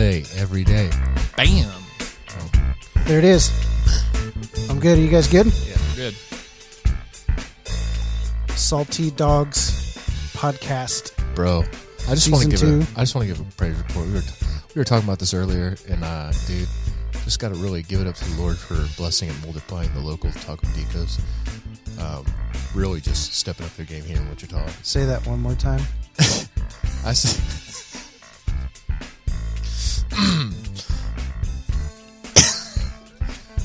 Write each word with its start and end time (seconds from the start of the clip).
day, 0.00 0.24
every 0.38 0.64
day. 0.64 0.88
Bam. 1.36 1.70
There 3.04 3.18
it 3.18 3.24
is. 3.24 3.50
I'm 4.70 4.80
good. 4.80 4.96
Are 4.96 5.00
you 5.00 5.10
guys 5.10 5.28
good? 5.28 5.44
Yeah, 5.44 5.76
we're 5.90 5.94
good. 5.96 6.14
Salty 8.56 9.10
Dogs 9.10 9.98
podcast. 10.32 11.12
Bro, 11.34 11.64
I 12.08 12.14
just 12.14 12.32
want 12.32 12.44
to 12.44 12.48
give 12.50 12.60
two. 12.60 12.80
a, 12.80 12.86
I 12.98 13.00
just 13.02 13.14
want 13.14 13.28
to 13.28 13.34
give 13.34 13.40
a 13.46 13.52
praise 13.56 13.76
report. 13.76 14.06
We 14.06 14.14
were, 14.14 14.20
t- 14.22 14.46
we 14.74 14.78
were 14.80 14.84
talking 14.84 15.04
about 15.06 15.18
this 15.18 15.34
earlier, 15.34 15.76
and 15.86 16.02
uh, 16.02 16.32
dude, 16.46 16.66
just 17.24 17.38
got 17.38 17.50
to 17.52 17.56
really 17.56 17.82
give 17.82 18.00
it 18.00 18.06
up 18.06 18.14
to 18.14 18.24
the 18.24 18.40
Lord 18.40 18.56
for 18.56 18.76
blessing 18.96 19.28
and 19.28 19.42
multiplying 19.44 19.92
the 19.92 20.00
local 20.00 20.30
Taco 20.32 20.66
Ticos. 20.68 21.20
Um, 22.00 22.24
really 22.74 23.02
just 23.02 23.34
stepping 23.34 23.66
up 23.66 23.76
their 23.76 23.84
game 23.84 24.04
here 24.04 24.16
in 24.16 24.26
Wichita. 24.30 24.66
Say 24.82 25.04
that 25.04 25.26
one 25.26 25.40
more 25.40 25.54
time. 25.56 25.82
I 26.20 26.46
I 27.04 27.10
s- 27.10 27.69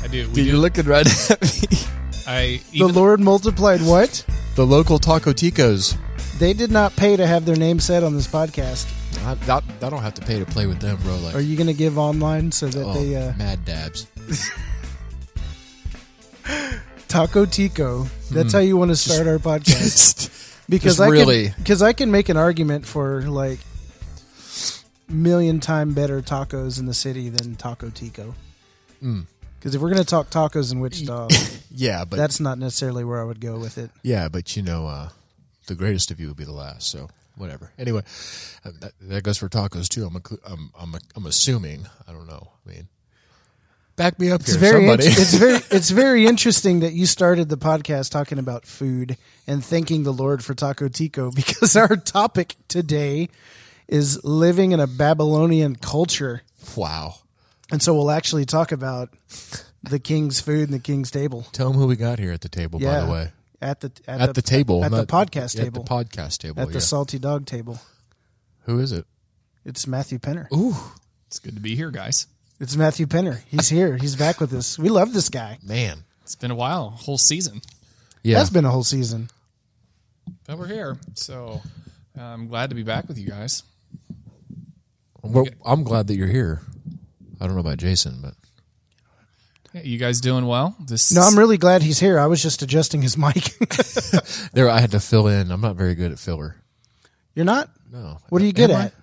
I 0.01 0.07
do. 0.09 0.27
We 0.29 0.33
dude, 0.35 0.45
you're 0.47 0.57
looking 0.57 0.85
right 0.85 1.07
at 1.31 1.41
me. 1.41 1.77
I 2.27 2.61
The 2.71 2.77
even, 2.77 2.93
Lord 2.93 3.19
multiplied 3.19 3.81
what? 3.81 4.25
The 4.55 4.65
local 4.65 4.99
Taco 4.99 5.31
Ticos. 5.33 5.97
They 6.37 6.53
did 6.53 6.71
not 6.71 6.95
pay 6.95 7.15
to 7.15 7.25
have 7.25 7.45
their 7.45 7.55
name 7.55 7.79
said 7.79 8.03
on 8.03 8.13
this 8.15 8.27
podcast. 8.27 8.91
I, 9.25 9.37
I, 9.51 9.61
I 9.85 9.89
don't 9.89 10.01
have 10.01 10.13
to 10.15 10.21
pay 10.21 10.39
to 10.39 10.45
play 10.45 10.67
with 10.67 10.79
them, 10.79 10.97
bro. 11.03 11.17
Like, 11.17 11.35
Are 11.35 11.41
you 11.41 11.55
going 11.55 11.67
to 11.67 11.73
give 11.73 11.97
online 11.97 12.51
so 12.51 12.67
that 12.67 12.83
oh, 12.83 12.93
they 12.93 13.15
uh, 13.15 13.33
mad 13.37 13.63
dabs. 13.65 14.07
Taco 17.07 17.45
Tico? 17.45 18.07
That's 18.31 18.53
how 18.53 18.59
you 18.59 18.77
want 18.77 18.91
to 18.91 18.95
start 18.95 19.27
our 19.27 19.39
podcast. 19.39 20.31
Because 20.67 20.99
I 20.99 21.09
really- 21.09 21.53
because 21.59 21.83
I 21.83 21.93
can 21.93 22.09
make 22.09 22.27
an 22.27 22.37
argument 22.37 22.87
for 22.87 23.21
like 23.21 23.59
million 25.07 25.59
time 25.59 25.93
better 25.93 26.21
tacos 26.21 26.79
in 26.79 26.85
the 26.85 26.93
city 26.93 27.29
than 27.29 27.55
Taco 27.55 27.89
Tico. 27.89 28.35
Mm. 29.03 29.25
Because 29.59 29.75
if 29.75 29.81
we're 29.81 29.89
going 29.89 30.01
to 30.01 30.07
talk 30.07 30.29
tacos 30.29 30.71
in 30.71 30.79
Wichita, 30.79 31.27
yeah, 31.71 32.05
but 32.05 32.17
that's 32.17 32.39
not 32.39 32.57
necessarily 32.59 33.03
where 33.03 33.19
I 33.19 33.23
would 33.23 33.41
go 33.41 33.57
with 33.57 33.77
it. 33.77 33.89
Yeah, 34.03 34.29
but 34.29 34.55
you 34.55 34.61
know, 34.61 34.87
uh, 34.87 35.09
the 35.67 35.75
greatest 35.75 36.11
of 36.11 36.19
you 36.19 36.27
will 36.27 36.35
be 36.35 36.43
the 36.45 36.51
last. 36.51 36.87
So 36.89 37.09
whatever. 37.35 37.71
Anyway, 37.79 38.01
uh, 38.63 38.71
that, 38.79 38.91
that 39.01 39.23
goes 39.23 39.37
for 39.37 39.49
tacos 39.49 39.87
too. 39.89 40.05
I'm, 40.05 40.21
I'm, 40.45 40.71
I'm, 40.79 40.95
I'm 41.15 41.25
assuming. 41.25 41.87
I 42.07 42.11
don't 42.11 42.27
know. 42.27 42.51
I 42.65 42.69
mean, 42.69 42.87
back 43.95 44.19
me 44.19 44.31
up 44.31 44.41
It's 44.41 44.51
here, 44.51 44.59
very 44.59 44.87
somebody. 44.87 45.07
int- 45.07 45.17
it's 45.17 45.33
very 45.33 45.59
it's 45.71 45.89
very 45.89 46.27
interesting 46.27 46.81
that 46.81 46.93
you 46.93 47.05
started 47.05 47.49
the 47.49 47.57
podcast 47.57 48.11
talking 48.11 48.37
about 48.39 48.65
food 48.65 49.17
and 49.47 49.63
thanking 49.65 50.03
the 50.03 50.13
Lord 50.13 50.43
for 50.43 50.53
Taco 50.53 50.87
Tico 50.89 51.31
because 51.31 51.75
our 51.75 51.95
topic 51.95 52.55
today 52.67 53.29
is 53.87 54.23
living 54.23 54.71
in 54.71 54.79
a 54.79 54.87
Babylonian 54.87 55.75
culture. 55.75 56.41
wow. 56.75 57.15
And 57.71 57.81
so 57.81 57.93
we'll 57.95 58.11
actually 58.11 58.45
talk 58.45 58.71
about 58.71 59.09
the 59.81 59.97
king's 59.99 60.39
food 60.39 60.69
and 60.69 60.73
the 60.73 60.79
king's 60.79 61.09
table. 61.11 61.47
Tell 61.51 61.71
them 61.71 61.79
who 61.79 61.87
we 61.87 61.95
got 61.95 62.19
here 62.19 62.31
at 62.31 62.41
the 62.41 62.49
table. 62.49 62.79
By 62.79 63.01
the 63.01 63.11
way, 63.11 63.31
At 63.61 63.79
the 63.81 63.91
at, 64.07 64.21
at 64.21 64.35
the, 64.35 64.41
table, 64.43 64.83
at 64.85 64.91
the 64.91 64.97
not- 64.97 65.07
podcast 65.07 65.57
at 65.57 65.63
table. 65.63 65.83
the 65.83 65.89
podcast 65.89 66.37
table. 66.39 66.61
at 66.61 66.67
yeah. 66.67 66.73
the 66.73 66.81
salty 66.81 67.17
dog 67.19 67.45
table. 67.47 67.79
who 68.65 68.79
is 68.79 68.91
it? 68.91 69.05
It's 69.65 69.87
Matthew 69.87 70.19
Penner. 70.19 70.45
Ooh, 70.53 70.75
it's 71.27 71.39
good 71.39 71.55
to 71.55 71.59
be 71.61 71.75
here, 71.75 71.89
guys. 71.89 72.27
It's 72.59 72.75
Matthew 72.75 73.07
Penner. 73.07 73.39
He's 73.47 73.67
here. 73.67 73.97
He's 73.97 74.15
back 74.15 74.39
with 74.39 74.53
us. 74.53 74.77
We 74.77 74.89
love 74.89 75.11
this 75.13 75.29
guy. 75.29 75.57
man. 75.63 76.03
It's 76.21 76.35
been 76.35 76.51
a 76.51 76.55
while, 76.55 76.89
whole 76.91 77.17
season, 77.17 77.61
Yeah, 78.23 78.37
That's 78.37 78.49
been 78.51 78.65
a 78.65 78.71
whole 78.71 78.83
season. 78.83 79.29
but 80.47 80.57
we're 80.57 80.67
here. 80.67 80.97
So 81.15 81.61
uh, 82.17 82.21
I'm 82.21 82.47
glad 82.47 82.69
to 82.69 82.75
be 82.75 82.83
back 82.83 83.07
with 83.07 83.17
you 83.17 83.27
guys. 83.27 83.61
Well, 85.25 85.47
I'm 85.65 85.83
glad 85.83 86.07
that 86.07 86.15
you're 86.15 86.27
here. 86.27 86.61
I 87.39 87.45
don't 87.45 87.55
know 87.55 87.61
about 87.61 87.77
Jason, 87.77 88.19
but 88.21 88.33
Yeah, 89.73 89.81
you 89.83 89.97
guys 89.97 90.21
doing 90.21 90.45
well? 90.45 90.75
This 90.79 91.11
No, 91.13 91.21
I'm 91.21 91.37
really 91.37 91.57
glad 91.57 91.81
he's 91.83 91.99
here. 91.99 92.19
I 92.19 92.27
was 92.27 92.41
just 92.41 92.61
adjusting 92.61 93.01
his 93.01 93.17
mic. 93.17 93.53
there 94.53 94.69
I 94.69 94.79
had 94.79 94.91
to 94.91 94.99
fill 94.99 95.27
in. 95.27 95.51
I'm 95.51 95.61
not 95.61 95.75
very 95.75 95.95
good 95.95 96.11
at 96.11 96.19
filler. 96.19 96.55
You're 97.33 97.45
not? 97.45 97.69
No, 97.91 98.19
What 98.29 98.41
are 98.41 98.45
you 98.45 98.53
good 98.53 98.71
Am 98.71 98.77
I? 98.81 98.85
at? 98.85 98.93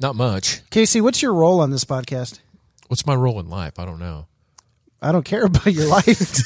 Not 0.00 0.16
much. 0.16 0.68
Casey, 0.70 1.00
what's 1.00 1.22
your 1.22 1.32
role 1.34 1.60
on 1.60 1.70
this 1.70 1.84
podcast? 1.84 2.40
What's 2.88 3.06
my 3.06 3.14
role 3.14 3.40
in 3.40 3.48
life? 3.48 3.78
I 3.78 3.84
don't 3.84 3.98
know. 4.00 4.26
I 5.00 5.12
don't 5.12 5.24
care 5.24 5.44
about 5.46 5.66
your 5.72 5.86
life. 5.86 6.42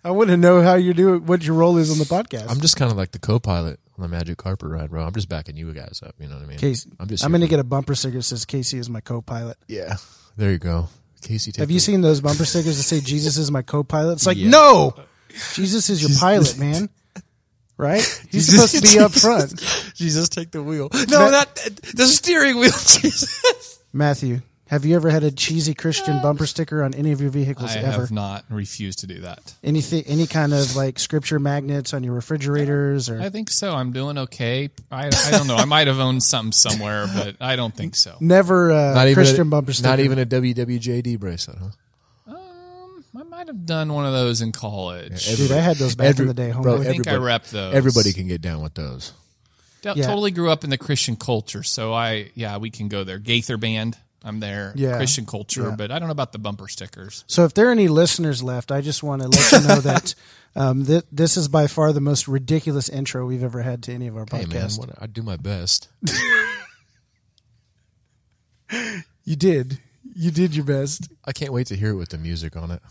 I 0.04 0.10
want 0.10 0.30
to 0.30 0.36
know 0.36 0.62
how 0.62 0.74
you're 0.74 0.94
doing, 0.94 1.26
what 1.26 1.44
your 1.44 1.54
role 1.54 1.76
is 1.76 1.90
on 1.90 1.98
the 1.98 2.04
podcast. 2.04 2.50
I'm 2.50 2.60
just 2.60 2.76
kind 2.76 2.90
of 2.90 2.96
like 2.96 3.10
the 3.12 3.18
co-pilot 3.18 3.78
on 3.98 4.02
the 4.02 4.08
Magic 4.08 4.36
Carpet 4.38 4.68
ride, 4.68 4.90
bro. 4.90 5.04
I'm 5.04 5.12
just 5.14 5.28
backing 5.28 5.56
you 5.56 5.72
guys 5.72 6.00
up. 6.04 6.14
You 6.18 6.28
know 6.28 6.34
what 6.36 6.44
I 6.44 6.46
mean? 6.46 6.58
Casey, 6.58 6.90
I'm 7.00 7.08
just. 7.08 7.24
I'm 7.24 7.30
going 7.30 7.40
to 7.40 7.48
get 7.48 7.60
a 7.60 7.64
bumper 7.64 7.94
sticker 7.94 8.16
that 8.18 8.22
says 8.22 8.44
Casey 8.44 8.78
is 8.78 8.88
my 8.90 9.00
co-pilot. 9.00 9.56
Yeah, 9.68 9.96
there 10.36 10.50
you 10.52 10.58
go, 10.58 10.88
Casey. 11.22 11.52
Take 11.52 11.60
Have 11.60 11.70
you 11.70 11.76
the- 11.76 11.80
seen 11.84 12.00
those 12.00 12.20
bumper 12.20 12.44
stickers 12.44 12.76
that 12.76 12.82
say 12.82 13.00
Jesus 13.00 13.38
is 13.38 13.50
my 13.50 13.62
co-pilot? 13.62 14.12
It's 14.14 14.26
like, 14.26 14.36
Yeah. 14.36 14.50
no, 14.50 14.94
Jesus 15.54 15.88
is 15.90 16.02
your 16.02 16.18
pilot, 16.18 16.58
man. 16.58 16.88
Right? 17.78 18.02
He's 18.30 18.46
supposed 18.48 18.74
to 18.76 18.80
be 18.82 18.98
up 18.98 19.12
front. 19.20 19.60
Jesus, 19.94 20.28
take 20.30 20.50
the 20.50 20.62
wheel. 20.62 20.88
No, 21.08 21.30
not 21.30 21.48
uh, 21.64 21.68
the 21.94 22.06
steering 22.06 22.56
wheel. 22.56 22.70
Jesus. 22.70 23.78
Matthew, 23.92 24.40
have 24.68 24.84
you 24.84 24.96
ever 24.96 25.10
had 25.10 25.22
a 25.22 25.30
cheesy 25.30 25.74
Christian 25.74 26.20
bumper 26.22 26.46
sticker 26.46 26.82
on 26.82 26.92
any 26.94 27.12
of 27.12 27.20
your 27.20 27.30
vehicles 27.30 27.74
I 27.74 27.80
ever? 27.80 28.00
have 28.02 28.10
not 28.10 28.44
refused 28.50 28.98
to 29.00 29.06
do 29.06 29.20
that. 29.20 29.54
Anything, 29.62 30.02
any 30.06 30.26
kind 30.26 30.52
of 30.52 30.74
like 30.74 30.98
scripture 30.98 31.38
magnets 31.38 31.94
on 31.94 32.02
your 32.02 32.14
refrigerators 32.14 33.08
or 33.08 33.20
I 33.20 33.28
think 33.30 33.50
so. 33.50 33.74
I'm 33.74 33.92
doing 33.92 34.18
okay. 34.18 34.70
I, 34.90 35.06
I 35.06 35.30
don't 35.30 35.46
know. 35.46 35.56
I 35.56 35.64
might 35.66 35.86
have 35.86 35.98
owned 36.00 36.22
some 36.22 36.50
somewhere, 36.52 37.06
but 37.14 37.36
I 37.40 37.54
don't 37.56 37.74
think 37.74 37.94
so. 37.94 38.16
never 38.20 38.72
uh, 38.72 38.94
Not 38.94 39.06
even 39.06 39.14
Christian 39.14 39.42
a, 39.42 39.44
bumper 39.50 39.72
sticker? 39.72 39.88
Not 39.88 40.00
even 40.00 40.18
a 40.18 40.26
WWJD 40.26 41.18
bracelet, 41.20 41.58
huh? 41.58 42.32
Um, 42.34 43.04
I 43.16 43.22
might 43.22 43.46
have 43.46 43.66
done 43.66 43.92
one 43.92 44.04
of 44.04 44.12
those 44.12 44.40
in 44.42 44.50
college. 44.52 45.26
Dude, 45.36 45.52
I 45.52 45.58
had 45.60 45.76
those 45.76 45.94
back 45.94 46.08
Every- 46.08 46.24
in 46.24 46.28
the 46.28 46.34
day, 46.34 46.50
homeboy. 46.50 46.62
bro, 46.62 46.74
I 46.80 46.84
think 46.84 47.06
I 47.06 47.12
everybody- 47.12 47.18
rep 47.24 47.44
those. 47.46 47.74
Everybody 47.74 48.12
can 48.12 48.26
get 48.26 48.40
down 48.40 48.62
with 48.62 48.74
those. 48.74 49.12
Yeah. 49.84 49.94
totally 49.94 50.32
grew 50.32 50.50
up 50.50 50.64
in 50.64 50.70
the 50.70 50.78
Christian 50.78 51.14
culture, 51.14 51.62
so 51.62 51.92
I 51.94 52.32
yeah 52.34 52.56
we 52.56 52.70
can 52.70 52.88
go 52.88 53.04
there. 53.04 53.20
Gaither 53.20 53.56
band, 53.56 53.96
I'm 54.26 54.40
there. 54.40 54.72
Yeah. 54.74 54.96
Christian 54.96 55.24
culture, 55.24 55.62
Yeah. 55.68 55.76
but 55.76 55.90
I 55.92 55.98
don't 55.98 56.08
know 56.08 56.12
about 56.12 56.32
the 56.32 56.38
bumper 56.38 56.66
stickers. 56.68 57.24
So, 57.28 57.44
if 57.44 57.54
there 57.54 57.68
are 57.68 57.70
any 57.70 57.86
listeners 57.88 58.42
left, 58.42 58.72
I 58.72 58.80
just 58.80 59.02
want 59.02 59.22
to 59.22 59.28
let 59.28 59.52
you 59.52 59.60
know 59.68 59.80
that 59.80 60.14
um, 60.56 60.84
th- 60.84 61.04
this 61.12 61.36
is 61.36 61.46
by 61.48 61.66
far 61.68 61.92
the 61.92 62.00
most 62.00 62.26
ridiculous 62.26 62.88
intro 62.88 63.24
we've 63.26 63.44
ever 63.44 63.62
had 63.62 63.84
to 63.84 63.92
any 63.92 64.08
of 64.08 64.16
our 64.16 64.26
Hey 64.30 64.46
man, 64.46 64.48
podcasts. 64.68 64.78
what, 64.78 64.90
I 65.00 65.06
do 65.06 65.22
my 65.22 65.36
best. 65.36 65.88
you 69.24 69.36
did, 69.36 69.78
you 70.14 70.30
did 70.30 70.54
your 70.56 70.64
best. 70.64 71.08
I 71.24 71.32
can't 71.32 71.52
wait 71.52 71.68
to 71.68 71.76
hear 71.76 71.90
it 71.90 71.96
with 71.96 72.08
the 72.10 72.18
music 72.18 72.56
on 72.56 72.70
it. 72.70 72.82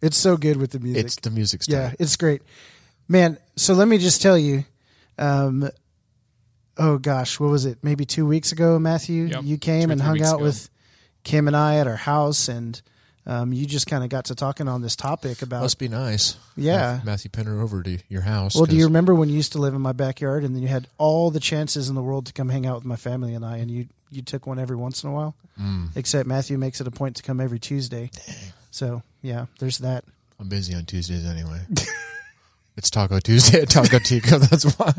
It's 0.00 0.16
so 0.16 0.36
good 0.36 0.56
with 0.56 0.70
the 0.72 0.80
music. 0.80 1.04
It's 1.04 1.16
the 1.16 1.30
music's 1.30 1.68
yeah, 1.68 1.92
it's 1.98 2.16
great, 2.16 2.42
man. 3.08 3.38
So 3.56 3.74
let 3.74 3.86
me 3.88 3.98
just 3.98 4.20
tell 4.22 4.36
you. 4.38 4.64
Um, 5.18 5.68
oh 6.78 6.98
gosh, 6.98 7.38
what 7.38 7.50
was 7.50 7.66
it? 7.66 7.78
Maybe 7.82 8.04
two 8.04 8.26
weeks 8.26 8.52
ago, 8.52 8.78
Matthew, 8.78 9.24
Yep, 9.24 9.42
you 9.44 9.58
came 9.58 9.88
two 9.88 9.92
and 9.92 10.00
hung 10.02 10.22
out 10.22 10.36
ago. 10.36 10.44
with 10.44 10.70
Kim 11.24 11.46
and 11.46 11.56
I 11.56 11.76
at 11.76 11.86
our 11.86 11.96
house, 11.96 12.48
and 12.48 12.80
um, 13.26 13.52
you 13.52 13.66
just 13.66 13.86
kind 13.86 14.02
of 14.02 14.10
got 14.10 14.26
to 14.26 14.34
talking 14.34 14.66
on 14.68 14.82
this 14.82 14.96
topic 14.96 15.42
about 15.42 15.62
Must 15.62 15.78
be 15.78 15.88
nice. 15.88 16.36
Yeah. 16.56 16.96
Have 16.96 17.04
Matthew 17.04 17.30
Penner 17.30 17.62
over 17.62 17.82
to 17.82 17.98
your 18.08 18.22
house. 18.22 18.56
Well, 18.56 18.64
do 18.64 18.76
you 18.76 18.84
remember 18.84 19.14
when 19.14 19.28
you 19.28 19.36
used 19.36 19.52
to 19.52 19.58
live 19.58 19.74
in 19.74 19.80
my 19.80 19.92
backyard 19.92 20.42
and 20.44 20.54
then 20.54 20.62
you 20.62 20.68
had 20.68 20.88
all 20.98 21.30
the 21.30 21.38
chances 21.40 21.88
in 21.88 21.94
the 21.94 22.02
world 22.02 22.26
to 22.26 22.32
come 22.32 22.48
hang 22.48 22.66
out 22.66 22.76
with 22.76 22.84
my 22.84 22.96
family 22.96 23.34
and 23.34 23.44
I, 23.44 23.58
and 23.58 23.70
you 23.70 23.86
you 24.10 24.22
took 24.22 24.46
one 24.46 24.58
every 24.58 24.76
once 24.76 25.04
in 25.04 25.10
a 25.10 25.12
while? 25.12 25.34
Mm. 25.60 25.88
Except 25.96 26.26
Matthew 26.26 26.58
makes 26.58 26.80
it 26.80 26.86
a 26.86 26.90
point 26.90 27.16
to 27.16 27.22
come 27.22 27.40
every 27.40 27.58
Tuesday. 27.58 28.10
So 28.70 29.02
yeah, 29.22 29.46
there's 29.58 29.78
that. 29.78 30.04
I'm 30.40 30.48
busy 30.48 30.74
on 30.74 30.84
Tuesdays 30.84 31.24
anyway. 31.24 31.60
it's 32.76 32.90
Taco 32.90 33.20
Tuesday 33.20 33.62
at 33.62 33.70
Taco 33.70 34.00
Tico. 34.00 34.38
That's 34.38 34.64
why. 34.76 34.92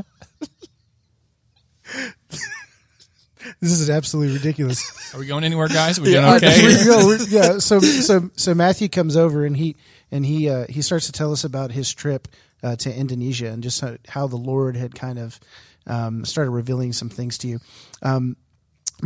This 3.60 3.72
is 3.72 3.90
absolutely 3.90 4.34
ridiculous. 4.36 5.14
Are 5.14 5.20
we 5.20 5.26
going 5.26 5.44
anywhere, 5.44 5.68
guys? 5.68 6.00
we 6.00 6.14
Yeah, 6.14 6.22
doing 6.22 6.34
I- 6.34 6.38
okay? 6.38 6.66
We- 6.66 6.86
no, 6.86 7.08
we're- 7.08 7.26
yeah. 7.30 7.58
So 7.60 7.80
so 7.80 8.30
so 8.36 8.54
Matthew 8.54 8.90
comes 8.90 9.16
over 9.18 9.46
and 9.46 9.56
he 9.58 9.76
and 10.12 10.26
he 10.26 10.50
uh, 10.50 10.66
he 10.70 10.82
starts 10.82 11.06
to 11.08 11.12
tell 11.12 11.32
us 11.32 11.44
about 11.44 11.72
his 11.72 11.94
trip 11.94 12.28
uh, 12.64 12.76
to 12.78 12.94
Indonesia 12.96 13.48
and 13.48 13.62
just 13.64 13.82
how, 13.82 13.98
how 14.08 14.28
the 14.28 14.38
Lord 14.38 14.76
had 14.78 14.96
kind 14.96 15.20
of 15.20 15.40
um, 15.88 16.24
started 16.26 16.52
revealing 16.52 16.94
some 16.94 17.10
things 17.10 17.38
to 17.40 17.48
you. 17.48 17.60
Um, 18.02 18.38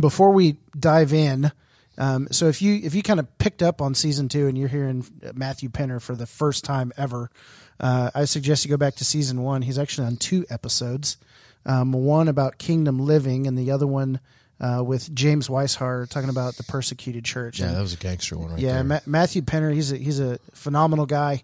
before 0.00 0.30
we 0.32 0.58
dive 0.78 1.12
in, 1.12 1.50
um, 1.96 2.28
so 2.30 2.46
if 2.46 2.62
you 2.62 2.78
if 2.82 2.94
you 2.94 3.02
kind 3.02 3.18
of 3.18 3.38
picked 3.38 3.62
up 3.62 3.82
on 3.82 3.94
season 3.94 4.28
two 4.28 4.46
and 4.46 4.56
you're 4.56 4.68
hearing 4.68 5.04
Matthew 5.34 5.68
Penner 5.68 6.00
for 6.00 6.14
the 6.14 6.26
first 6.26 6.64
time 6.64 6.92
ever, 6.96 7.30
uh, 7.80 8.10
I 8.14 8.24
suggest 8.26 8.64
you 8.64 8.70
go 8.70 8.76
back 8.76 8.94
to 8.96 9.04
season 9.04 9.42
one. 9.42 9.62
He's 9.62 9.78
actually 9.78 10.06
on 10.06 10.16
two 10.16 10.44
episodes. 10.50 11.16
Um, 11.66 11.92
one 11.92 12.28
about 12.28 12.58
kingdom 12.58 12.98
living, 12.98 13.46
and 13.46 13.58
the 13.58 13.70
other 13.72 13.86
one 13.86 14.20
uh, 14.60 14.82
with 14.84 15.14
James 15.14 15.48
Weishar 15.48 16.08
talking 16.08 16.30
about 16.30 16.56
the 16.56 16.62
persecuted 16.64 17.24
church. 17.24 17.60
Yeah, 17.60 17.66
And- 17.68 17.76
that 17.76 17.80
was 17.82 17.92
a 17.94 17.96
gangster 17.98 18.36
one 18.38 18.50
right 18.52 18.58
yeah, 18.60 18.74
there. 18.74 18.84
Ma- 18.84 19.00
Matthew 19.06 19.42
Penner. 19.42 19.72
He's 19.72 19.92
a 19.92 19.96
he's 19.96 20.20
a 20.20 20.38
phenomenal 20.54 21.06
guy. 21.06 21.42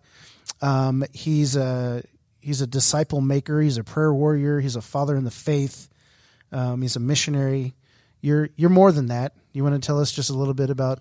Um, 0.62 1.04
he's 1.12 1.56
a 1.56 2.02
he's 2.40 2.60
a 2.60 2.66
disciple 2.66 3.20
maker. 3.20 3.60
He's 3.60 3.76
a 3.78 3.84
prayer 3.84 4.12
warrior. 4.12 4.60
He's 4.60 4.76
a 4.76 4.82
father 4.82 5.16
in 5.16 5.24
the 5.24 5.30
faith. 5.30 5.88
Um, 6.52 6.82
he's 6.82 6.96
a 6.96 7.00
missionary. 7.00 7.74
You're 8.20 8.48
you're 8.56 8.70
more 8.70 8.92
than 8.92 9.06
that. 9.08 9.32
you 9.52 9.62
want 9.62 9.80
to 9.80 9.84
tell 9.86 10.00
us 10.00 10.10
just 10.10 10.30
a 10.30 10.34
little 10.34 10.54
bit 10.54 10.70
about 10.70 11.00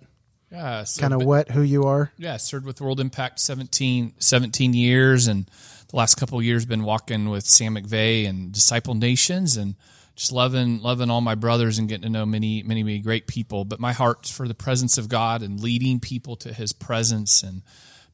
Yeah, 0.53 0.83
so 0.83 1.01
kind 1.01 1.13
of 1.13 1.23
what 1.23 1.49
who 1.49 1.63
you 1.63 1.85
are? 1.85 2.11
Yeah, 2.17 2.37
served 2.37 2.67
with 2.67 2.79
World 2.79 2.99
Impact 2.99 3.39
17, 3.39 4.13
17 4.19 4.73
years, 4.75 5.27
and 5.27 5.49
the 5.89 5.95
last 5.95 6.15
couple 6.15 6.37
of 6.37 6.45
years 6.45 6.65
been 6.65 6.83
walking 6.83 7.29
with 7.29 7.45
Sam 7.45 7.75
McVeigh 7.75 8.29
and 8.29 8.51
Disciple 8.51 8.93
Nations, 8.93 9.57
and 9.57 9.73
just 10.15 10.31
loving 10.31 10.79
loving 10.79 11.09
all 11.09 11.21
my 11.21 11.33
brothers 11.33 11.79
and 11.79 11.89
getting 11.89 12.03
to 12.03 12.09
know 12.09 12.25
many 12.25 12.61
many 12.61 12.83
many 12.83 12.99
great 12.99 13.25
people. 13.25 13.65
But 13.65 13.79
my 13.79 13.93
heart's 13.93 14.29
for 14.29 14.47
the 14.47 14.53
presence 14.53 14.99
of 14.99 15.09
God 15.09 15.41
and 15.41 15.59
leading 15.59 15.99
people 15.99 16.35
to 16.37 16.53
His 16.53 16.71
presence 16.71 17.41
and 17.41 17.63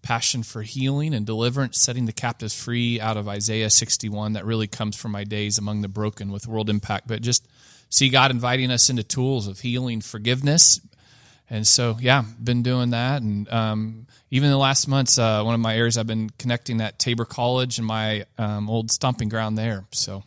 passion 0.01 0.44
for 0.44 0.62
healing 0.62 1.13
and 1.13 1.25
deliverance, 1.25 1.81
setting 1.81 2.06
the 2.06 2.13
captives 2.13 2.56
free 2.56 3.01
out 3.01 3.18
of 3.18 3.27
Isaiah 3.27 3.69
61. 3.69 4.31
That 4.31 4.45
really 4.45 4.68
comes 4.68 4.95
from 4.95 5.12
my 5.12 5.25
days 5.25 5.57
among 5.57 5.81
the 5.81 5.89
broken 5.89 6.31
with 6.31 6.47
World 6.47 6.69
Impact. 6.69 7.06
But 7.06 7.21
just 7.21 7.45
see 7.89 8.07
God 8.07 8.31
inviting 8.31 8.71
us 8.71 8.89
into 8.89 9.03
tools 9.03 9.45
of 9.45 9.59
healing, 9.59 10.00
forgiveness, 10.00 10.80
and 11.49 11.65
so, 11.65 11.97
yeah, 11.99 12.23
been 12.43 12.61
doing 12.63 12.91
that. 12.91 13.21
And 13.21 13.49
um, 13.51 14.07
even 14.31 14.45
in 14.47 14.51
the 14.51 14.57
last 14.57 14.87
months, 14.87 15.17
uh, 15.17 15.41
one 15.43 15.53
of 15.55 15.59
my 15.59 15.75
areas 15.75 15.97
I've 15.97 16.07
been 16.07 16.29
connecting 16.37 16.79
at 16.81 16.99
Tabor 16.99 17.25
College 17.25 17.77
and 17.79 17.87
my 17.87 18.25
um, 18.37 18.69
old 18.69 18.91
stomping 18.91 19.29
ground 19.29 19.57
there. 19.57 19.85
So 19.91 20.23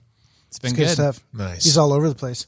it's 0.49 0.59
been 0.59 0.71
It's 0.71 0.79
good 0.79 0.85
good. 0.87 0.95
stuff. 0.95 1.21
Nice. 1.33 1.65
He's 1.65 1.79
all 1.79 1.93
over 1.93 2.09
the 2.09 2.15
place. 2.15 2.47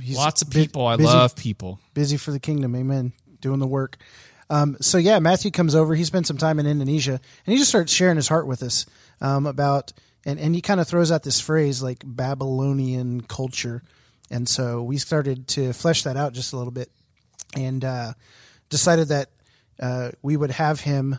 He's 0.00 0.16
Lots 0.16 0.42
of 0.42 0.50
bu- 0.50 0.60
people. 0.62 0.86
I 0.86 0.96
busy- 0.96 1.08
love 1.08 1.36
people. 1.36 1.78
busy 1.94 2.16
for 2.16 2.30
the 2.30 2.40
kingdom. 2.40 2.74
Amen. 2.74 3.12
Doing 3.40 3.58
the 3.58 3.66
work. 3.66 3.96
Um, 4.48 4.76
so 4.80 4.98
yeah, 4.98 5.18
Matthew 5.20 5.50
comes 5.50 5.74
over. 5.74 5.94
He 5.94 6.04
spent 6.04 6.26
some 6.26 6.36
time 6.38 6.58
in 6.58 6.66
Indonesia, 6.66 7.12
and 7.12 7.52
he 7.52 7.56
just 7.56 7.68
starts 7.70 7.92
sharing 7.92 8.16
his 8.16 8.26
heart 8.28 8.46
with 8.46 8.62
us 8.64 8.84
um, 9.20 9.46
about, 9.46 9.92
and 10.24 10.40
and 10.40 10.54
he 10.56 10.60
kind 10.60 10.80
of 10.80 10.88
throws 10.88 11.12
out 11.12 11.22
this 11.22 11.40
phrase 11.40 11.82
like 11.82 12.02
Babylonian 12.04 13.20
culture, 13.20 13.82
and 14.30 14.48
so 14.48 14.82
we 14.82 14.96
started 14.98 15.46
to 15.48 15.72
flesh 15.72 16.02
that 16.02 16.16
out 16.16 16.32
just 16.32 16.52
a 16.52 16.56
little 16.56 16.72
bit, 16.72 16.90
and 17.56 17.84
uh, 17.84 18.12
decided 18.68 19.08
that 19.08 19.30
uh, 19.80 20.10
we 20.22 20.36
would 20.36 20.50
have 20.50 20.80
him 20.80 21.18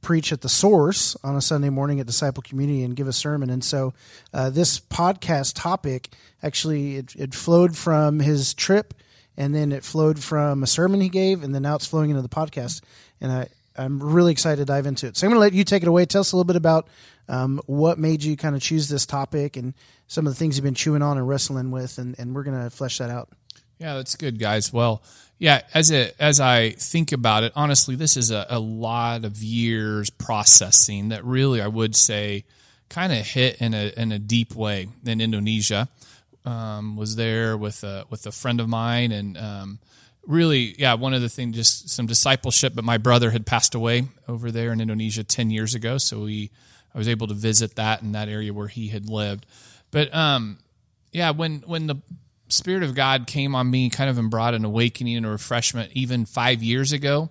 preach 0.00 0.32
at 0.32 0.40
the 0.40 0.48
source 0.48 1.16
on 1.22 1.36
a 1.36 1.40
Sunday 1.40 1.68
morning 1.68 2.00
at 2.00 2.06
Disciple 2.06 2.42
Community 2.42 2.82
and 2.82 2.96
give 2.96 3.06
a 3.06 3.12
sermon. 3.12 3.50
And 3.50 3.62
so 3.62 3.92
uh, 4.32 4.50
this 4.50 4.80
podcast 4.80 5.52
topic 5.54 6.08
actually 6.42 6.96
it, 6.96 7.14
it 7.16 7.34
flowed 7.34 7.76
from 7.76 8.18
his 8.18 8.54
trip, 8.54 8.94
and 9.36 9.54
then 9.54 9.72
it 9.72 9.84
flowed 9.84 10.18
from 10.18 10.62
a 10.62 10.66
sermon 10.66 11.00
he 11.00 11.08
gave, 11.08 11.42
and 11.42 11.54
then 11.54 11.62
now 11.62 11.76
it's 11.76 11.86
flowing 11.86 12.10
into 12.10 12.22
the 12.22 12.28
podcast. 12.28 12.82
And 13.20 13.30
I 13.30 13.48
I'm 13.76 14.02
really 14.02 14.32
excited 14.32 14.56
to 14.56 14.64
dive 14.64 14.86
into 14.86 15.06
it. 15.06 15.16
So 15.16 15.26
I'm 15.26 15.30
going 15.30 15.36
to 15.36 15.40
let 15.40 15.52
you 15.54 15.64
take 15.64 15.82
it 15.82 15.88
away. 15.88 16.04
Tell 16.04 16.20
us 16.20 16.32
a 16.32 16.36
little 16.36 16.44
bit 16.44 16.56
about 16.56 16.88
um, 17.28 17.60
what 17.66 17.98
made 17.98 18.22
you 18.22 18.36
kind 18.36 18.56
of 18.56 18.60
choose 18.60 18.88
this 18.88 19.06
topic 19.06 19.56
and 19.56 19.74
some 20.06 20.26
of 20.26 20.32
the 20.32 20.36
things 20.36 20.56
you've 20.56 20.64
been 20.64 20.74
chewing 20.74 21.02
on 21.02 21.16
and 21.16 21.26
wrestling 21.26 21.70
with, 21.70 21.98
and, 21.98 22.18
and 22.18 22.34
we're 22.34 22.42
going 22.42 22.62
to 22.62 22.68
flesh 22.68 22.98
that 22.98 23.10
out. 23.10 23.30
Yeah, 23.78 23.94
that's 23.94 24.16
good, 24.16 24.38
guys. 24.38 24.72
Well, 24.72 25.02
yeah, 25.40 25.62
as 25.72 25.90
as 25.90 26.38
I 26.38 26.70
think 26.72 27.12
about 27.12 27.44
it, 27.44 27.52
honestly, 27.56 27.96
this 27.96 28.18
is 28.18 28.30
a, 28.30 28.46
a 28.50 28.60
lot 28.60 29.24
of 29.24 29.38
years 29.38 30.10
processing 30.10 31.08
that 31.08 31.24
really 31.24 31.62
I 31.62 31.66
would 31.66 31.96
say 31.96 32.44
kind 32.90 33.10
of 33.10 33.26
hit 33.26 33.56
in 33.56 33.72
a 33.72 33.90
in 33.96 34.12
a 34.12 34.18
deep 34.18 34.54
way 34.54 34.88
in 35.04 35.20
Indonesia. 35.22 35.88
Um, 36.44 36.96
was 36.96 37.16
there 37.16 37.56
with 37.56 37.82
a 37.84 38.04
with 38.10 38.26
a 38.26 38.32
friend 38.32 38.60
of 38.60 38.68
mine 38.68 39.12
and 39.12 39.38
um, 39.38 39.78
really, 40.26 40.74
yeah, 40.78 40.92
one 40.92 41.14
of 41.14 41.22
the 41.22 41.30
things 41.30 41.56
just 41.56 41.88
some 41.88 42.06
discipleship. 42.06 42.74
But 42.74 42.84
my 42.84 42.98
brother 42.98 43.30
had 43.30 43.46
passed 43.46 43.74
away 43.74 44.08
over 44.28 44.50
there 44.50 44.72
in 44.72 44.80
Indonesia 44.82 45.24
ten 45.24 45.48
years 45.48 45.74
ago, 45.74 45.96
so 45.96 46.20
we 46.20 46.50
I 46.94 46.98
was 46.98 47.08
able 47.08 47.28
to 47.28 47.34
visit 47.34 47.76
that 47.76 48.02
in 48.02 48.12
that 48.12 48.28
area 48.28 48.52
where 48.52 48.68
he 48.68 48.88
had 48.88 49.08
lived. 49.08 49.46
But 49.90 50.14
um, 50.14 50.58
yeah, 51.12 51.30
when 51.30 51.60
when 51.60 51.86
the 51.86 51.96
Spirit 52.52 52.82
of 52.82 52.94
God 52.94 53.26
came 53.26 53.54
on 53.54 53.70
me, 53.70 53.90
kind 53.90 54.10
of 54.10 54.18
and 54.18 54.30
brought 54.30 54.54
an 54.54 54.64
awakening 54.64 55.16
and 55.16 55.26
a 55.26 55.30
refreshment, 55.30 55.92
even 55.94 56.26
five 56.26 56.62
years 56.62 56.92
ago. 56.92 57.30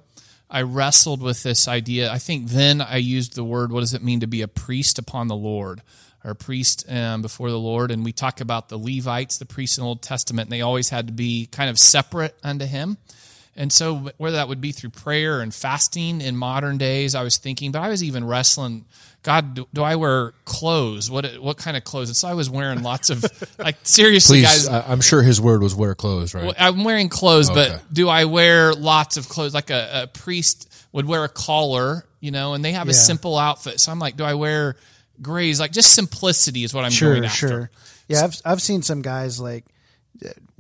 I 0.50 0.64
wrestled 0.64 1.22
with 1.22 1.44
this 1.44 1.68
idea. 1.68 2.12
I 2.12 2.18
think 2.18 2.50
then 2.50 2.82
I 2.82 2.98
used 2.98 3.36
the 3.36 3.44
word, 3.44 3.72
what 3.72 3.82
does 3.82 3.94
it 3.94 4.04
mean 4.04 4.22
to 4.22 4.28
be 4.28 4.42
a 4.42 4.48
priest 4.48 4.98
upon 4.98 5.28
the 5.28 5.36
Lord? 5.36 5.82
Or 6.24 6.32
a 6.32 6.36
priest 6.36 6.86
um, 6.92 7.22
before 7.22 7.50
the 7.50 7.60
Lord. 7.60 7.92
And 7.92 8.04
we 8.04 8.12
talk 8.12 8.42
about 8.42 8.68
the 8.68 8.78
Levites, 8.78 9.38
the 9.38 9.46
priests 9.46 9.78
in 9.78 9.84
the 9.84 9.88
Old 9.88 10.02
Testament, 10.02 10.48
and 10.48 10.52
they 10.52 10.62
always 10.62 10.90
had 10.90 11.08
to 11.08 11.14
be 11.14 11.46
kind 11.46 11.70
of 11.70 11.80
separate 11.80 12.36
unto 12.44 12.66
Him. 12.66 12.98
And 13.56 13.74
so, 13.74 14.12
whether 14.18 14.38
that 14.38 14.48
would 14.48 14.62
be 14.62 14.72
through 14.72 14.92
prayer 14.92 15.42
and 15.42 15.54
fasting 15.54 16.22
in 16.22 16.38
modern 16.38 16.78
days, 16.78 17.14
I 17.16 17.24
was 17.24 17.38
thinking, 17.38 17.72
but 17.74 17.80
I 17.82 17.90
was 17.90 18.04
even 18.04 18.26
wrestling. 18.26 18.86
God, 19.22 19.54
do, 19.56 19.68
do 19.74 19.84
I 19.84 19.98
wear 19.98 20.32
clothes? 20.46 21.12
What 21.12 21.26
what 21.42 21.58
kind 21.58 21.76
of 21.76 21.84
clothes? 21.84 22.08
And 22.08 22.16
so 22.16 22.30
I 22.30 22.36
was 22.36 22.50
wearing 22.50 22.84
lots 22.84 23.10
of 23.10 23.26
like 23.60 23.76
seriously, 23.84 24.44
Please, 24.44 24.68
guys. 24.70 24.86
I'm 24.88 25.02
sure 25.02 25.22
his 25.24 25.42
word 25.42 25.62
was 25.62 25.76
wear 25.76 25.94
clothes, 25.94 26.34
right? 26.34 26.46
Well, 26.46 26.54
I'm 26.58 26.86
wearing 26.86 27.10
clothes, 27.10 27.50
Okay. 27.50 27.70
but 27.72 27.94
do 27.94 28.08
I 28.08 28.26
wear 28.26 28.74
lots 28.74 29.18
of 29.18 29.28
clothes? 29.28 29.54
Like 29.54 29.72
a, 29.72 30.04
a 30.04 30.08
priest 30.08 30.72
would 30.94 31.06
wear 31.06 31.26
a 31.26 31.30
collar, 31.30 32.06
you 32.22 32.32
know, 32.32 32.54
and 32.54 32.64
they 32.64 32.72
have 32.72 32.88
a 32.88 32.94
simple 32.94 33.38
outfit. 33.38 33.82
So 33.82 33.92
I'm 33.92 34.00
like, 34.00 34.16
do 34.16 34.24
I 34.24 34.36
wear 34.36 34.78
grays? 35.22 35.60
Like 35.60 35.74
just 35.74 35.94
simplicity 35.94 36.64
is 36.64 36.74
what 36.74 36.86
I'm 36.86 36.92
Sure, 36.92 37.12
going 37.16 37.26
after. 37.26 37.48
sure. 37.48 37.72
Yeah, 38.08 38.24
I've 38.24 38.42
I've 38.46 38.62
seen 38.62 38.84
some 38.84 39.02
guys 39.02 39.38
like 39.40 39.66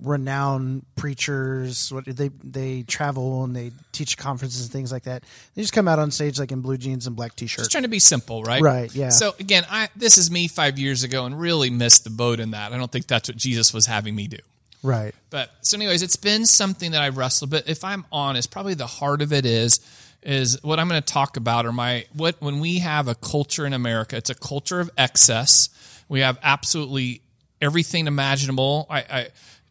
renowned 0.01 0.85
preachers. 0.95 1.91
What 1.91 2.05
they 2.05 2.29
they 2.43 2.83
travel 2.83 3.43
and 3.43 3.55
they 3.55 3.71
teach 3.91 4.17
conferences 4.17 4.61
and 4.61 4.71
things 4.71 4.91
like 4.91 5.03
that. 5.03 5.23
They 5.55 5.61
just 5.61 5.73
come 5.73 5.87
out 5.87 5.99
on 5.99 6.11
stage 6.11 6.39
like 6.39 6.51
in 6.51 6.61
blue 6.61 6.77
jeans 6.77 7.07
and 7.07 7.15
black 7.15 7.35
t-shirts. 7.35 7.63
Just 7.63 7.71
trying 7.71 7.83
to 7.83 7.89
be 7.89 7.99
simple, 7.99 8.43
right? 8.43 8.61
Right, 8.61 8.93
yeah. 8.93 9.09
So 9.09 9.35
again, 9.39 9.65
I 9.69 9.89
this 9.95 10.17
is 10.17 10.31
me 10.31 10.47
five 10.47 10.79
years 10.79 11.03
ago 11.03 11.25
and 11.25 11.39
really 11.39 11.69
missed 11.69 12.03
the 12.03 12.09
boat 12.09 12.39
in 12.39 12.51
that. 12.51 12.73
I 12.73 12.77
don't 12.77 12.91
think 12.91 13.07
that's 13.07 13.29
what 13.29 13.37
Jesus 13.37 13.73
was 13.73 13.85
having 13.85 14.15
me 14.15 14.27
do. 14.27 14.37
Right. 14.81 15.13
But 15.29 15.51
so, 15.61 15.75
anyways, 15.77 16.01
it's 16.01 16.15
been 16.15 16.45
something 16.45 16.91
that 16.91 17.01
I've 17.01 17.17
wrestled. 17.17 17.51
But 17.51 17.67
if 17.67 17.83
I'm 17.83 18.05
honest, 18.11 18.51
probably 18.51 18.75
the 18.75 18.87
heart 18.87 19.21
of 19.21 19.33
it 19.33 19.45
is 19.45 19.79
is 20.21 20.61
what 20.63 20.79
I'm 20.79 20.89
going 20.89 21.01
to 21.01 21.13
talk 21.13 21.37
about. 21.37 21.65
Or 21.65 21.71
my 21.71 22.05
what 22.13 22.41
when 22.41 22.59
we 22.59 22.79
have 22.79 23.07
a 23.07 23.15
culture 23.15 23.65
in 23.65 23.73
America, 23.73 24.15
it's 24.15 24.29
a 24.29 24.35
culture 24.35 24.79
of 24.79 24.89
excess. 24.97 25.69
We 26.07 26.21
have 26.21 26.39
absolutely 26.41 27.21
everything 27.61 28.07
imaginable. 28.07 28.87
I, 28.89 28.99
I 28.99 29.27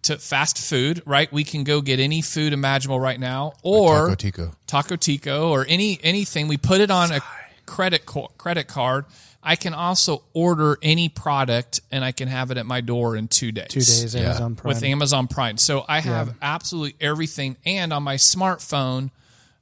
to 0.09 0.19
fast 0.19 0.59
food, 0.59 1.03
right? 1.05 1.31
We 1.31 1.45
can 1.45 1.65
go 1.65 1.81
get 1.83 2.01
any 2.01 2.23
food 2.23 2.53
imaginable 2.53 2.99
right 2.99 3.21
now, 3.21 3.53
or 3.63 4.09
Taco 4.09 4.15
Tico. 4.15 4.51
Taco 4.67 4.97
Tico 4.97 5.51
or 5.51 5.67
any 5.69 6.01
anything. 6.03 6.49
We 6.49 6.57
put 6.57 6.81
it 6.81 6.91
on 6.91 7.13
a 7.13 7.21
credit 7.67 8.07
co- 8.07 8.31
credit 8.39 8.69
card. 8.69 9.05
I 9.43 9.57
can 9.57 9.75
also 9.75 10.23
order 10.33 10.79
any 10.83 11.09
product 11.09 11.81
and 11.93 12.05
I 12.05 12.13
can 12.13 12.29
have 12.29 12.51
it 12.51 12.57
at 12.57 12.67
my 12.67 12.81
door 12.81 13.17
in 13.17 13.29
two 13.29 13.53
days. 13.53 13.69
Two 13.69 13.81
days 13.81 14.17
Amazon 14.17 14.57
Prime. 14.57 14.69
with 14.75 14.83
Amazon 14.83 15.29
Prime. 15.29 15.59
So 15.59 15.85
I 15.87 16.01
have 16.01 16.35
absolutely 16.43 16.97
everything, 17.01 17.57
and 17.67 17.93
on 17.93 18.03
my 18.03 18.17
smartphone, 18.17 19.11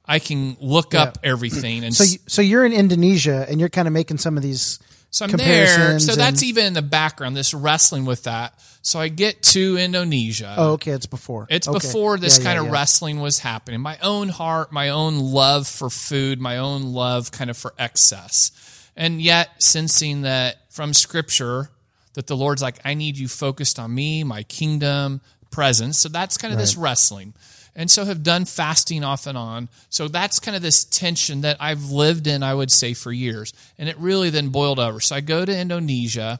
I 0.05 0.19
can 0.19 0.55
look 0.61 0.95
up 0.95 1.17
everything. 1.23 1.83
And 1.83 1.93
so 1.93 2.05
you, 2.05 2.19
so 2.27 2.41
you're 2.41 2.65
in 2.65 2.73
Indonesia 2.73 3.45
and 3.49 3.59
you're 3.59 3.69
kind 3.69 3.87
of 3.87 3.93
making 3.93 4.17
some 4.17 4.37
of 4.37 4.43
these 4.43 4.79
so 5.09 5.25
I'm 5.25 5.31
there. 5.31 5.99
So 5.99 6.15
that's 6.15 6.43
even 6.43 6.65
in 6.65 6.73
the 6.73 6.81
background. 6.81 7.35
This 7.35 7.53
wrestling 7.53 8.05
with 8.05 8.23
that. 8.23 8.53
So 8.87 9.01
I 9.01 9.09
get 9.09 9.43
to 9.51 9.75
Indonesia. 9.75 10.55
Oh, 10.57 10.71
okay, 10.79 10.91
it's 10.91 11.07
before. 11.07 11.45
It's 11.49 11.67
Okay. 11.67 11.77
before 11.77 12.17
this 12.17 12.37
Yeah, 12.37 12.43
kind 12.45 12.55
yeah, 12.55 12.61
of 12.61 12.65
yeah. 12.67 12.71
wrestling 12.71 13.19
was 13.19 13.39
happening. 13.39 13.81
My 13.81 13.97
own 14.01 14.29
heart, 14.29 14.71
my 14.71 14.87
own 14.87 15.19
love 15.19 15.67
for 15.67 15.89
food, 15.89 16.39
my 16.39 16.55
own 16.57 16.93
love 16.93 17.29
kind 17.29 17.49
of 17.49 17.57
for 17.57 17.73
excess. 17.77 18.49
And 18.95 19.21
yet 19.21 19.61
sensing 19.61 20.21
that 20.21 20.59
from 20.69 20.93
scripture 20.93 21.69
that 22.13 22.27
the 22.27 22.37
Lord's 22.37 22.61
like, 22.61 22.77
I 22.85 22.93
need 22.93 23.17
you 23.17 23.27
focused 23.27 23.77
on 23.77 23.93
me, 23.93 24.23
my 24.23 24.43
kingdom, 24.43 25.19
presence. 25.51 25.99
So 25.99 26.07
that's 26.07 26.37
kind 26.37 26.53
of 26.53 26.57
this 26.57 26.77
wrestling. 26.77 27.33
And 27.75 27.91
so 27.91 28.05
have 28.05 28.23
done 28.23 28.45
fasting 28.45 29.03
off 29.03 29.27
and 29.27 29.37
on. 29.37 29.67
So 29.89 30.07
that's 30.07 30.39
kind 30.39 30.55
of 30.55 30.61
this 30.61 30.85
tension 30.85 31.41
that 31.41 31.57
I've 31.59 31.91
lived 31.91 32.25
in, 32.25 32.41
I 32.41 32.53
would 32.53 32.71
say, 32.71 32.93
for 32.93 33.11
years. 33.11 33.51
And 33.77 33.89
it 33.89 33.97
really 33.97 34.29
then 34.29 34.47
boiled 34.47 34.79
over. 34.79 35.01
So 35.01 35.13
I 35.13 35.19
go 35.19 35.43
to 35.43 35.51
Indonesia. 35.59 36.39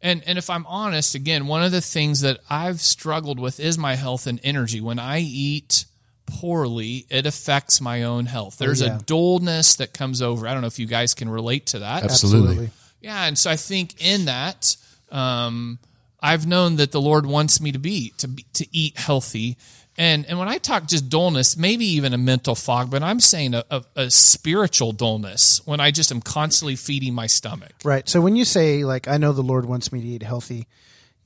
And 0.00 0.22
and 0.26 0.38
if 0.38 0.48
I'm 0.48 0.66
honest, 0.66 1.14
again, 1.14 1.46
one 1.46 1.62
of 1.62 1.72
the 1.72 1.80
things 1.80 2.20
that 2.20 2.38
I've 2.48 2.80
struggled 2.80 3.40
with 3.40 3.58
is 3.58 3.76
my 3.76 3.96
health 3.96 4.26
and 4.26 4.38
energy. 4.44 4.80
When 4.80 4.98
I 4.98 5.20
eat 5.20 5.86
poorly, 6.26 7.06
it 7.10 7.26
affects 7.26 7.80
my 7.80 8.04
own 8.04 8.26
health. 8.26 8.58
There's 8.58 8.80
yeah. 8.80 8.96
a 8.96 9.00
dullness 9.00 9.76
that 9.76 9.92
comes 9.92 10.22
over. 10.22 10.46
I 10.46 10.52
don't 10.52 10.60
know 10.60 10.68
if 10.68 10.78
you 10.78 10.86
guys 10.86 11.14
can 11.14 11.28
relate 11.28 11.66
to 11.66 11.80
that. 11.80 12.04
Absolutely. 12.04 12.70
Yeah, 13.00 13.24
and 13.24 13.38
so 13.38 13.50
I 13.50 13.56
think 13.56 14.00
in 14.04 14.26
that, 14.26 14.76
um, 15.10 15.78
I've 16.20 16.46
known 16.46 16.76
that 16.76 16.92
the 16.92 17.00
Lord 17.00 17.26
wants 17.26 17.60
me 17.60 17.72
to 17.72 17.78
be 17.78 18.12
to 18.18 18.28
be, 18.28 18.44
to 18.54 18.66
eat 18.72 18.96
healthy. 18.96 19.56
And 19.98 20.24
and 20.26 20.38
when 20.38 20.48
I 20.48 20.58
talk 20.58 20.86
just 20.86 21.08
dullness, 21.08 21.56
maybe 21.56 21.84
even 21.84 22.14
a 22.14 22.18
mental 22.18 22.54
fog, 22.54 22.88
but 22.88 23.02
I'm 23.02 23.18
saying 23.18 23.54
a, 23.54 23.64
a, 23.68 23.82
a 23.96 24.10
spiritual 24.10 24.92
dullness 24.92 25.60
when 25.66 25.80
I 25.80 25.90
just 25.90 26.12
am 26.12 26.20
constantly 26.22 26.76
feeding 26.76 27.14
my 27.14 27.26
stomach. 27.26 27.72
Right. 27.84 28.08
So 28.08 28.20
when 28.20 28.36
you 28.36 28.44
say 28.44 28.84
like 28.84 29.08
I 29.08 29.16
know 29.16 29.32
the 29.32 29.42
Lord 29.42 29.66
wants 29.66 29.92
me 29.92 30.00
to 30.00 30.06
eat 30.06 30.22
healthy, 30.22 30.68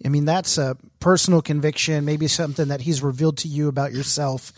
I 0.02 0.08
mean 0.08 0.24
that's 0.24 0.56
a 0.56 0.76
personal 1.00 1.42
conviction, 1.42 2.06
maybe 2.06 2.26
something 2.28 2.68
that 2.68 2.80
He's 2.80 3.02
revealed 3.02 3.36
to 3.38 3.48
you 3.48 3.68
about 3.68 3.92
yourself. 3.92 4.52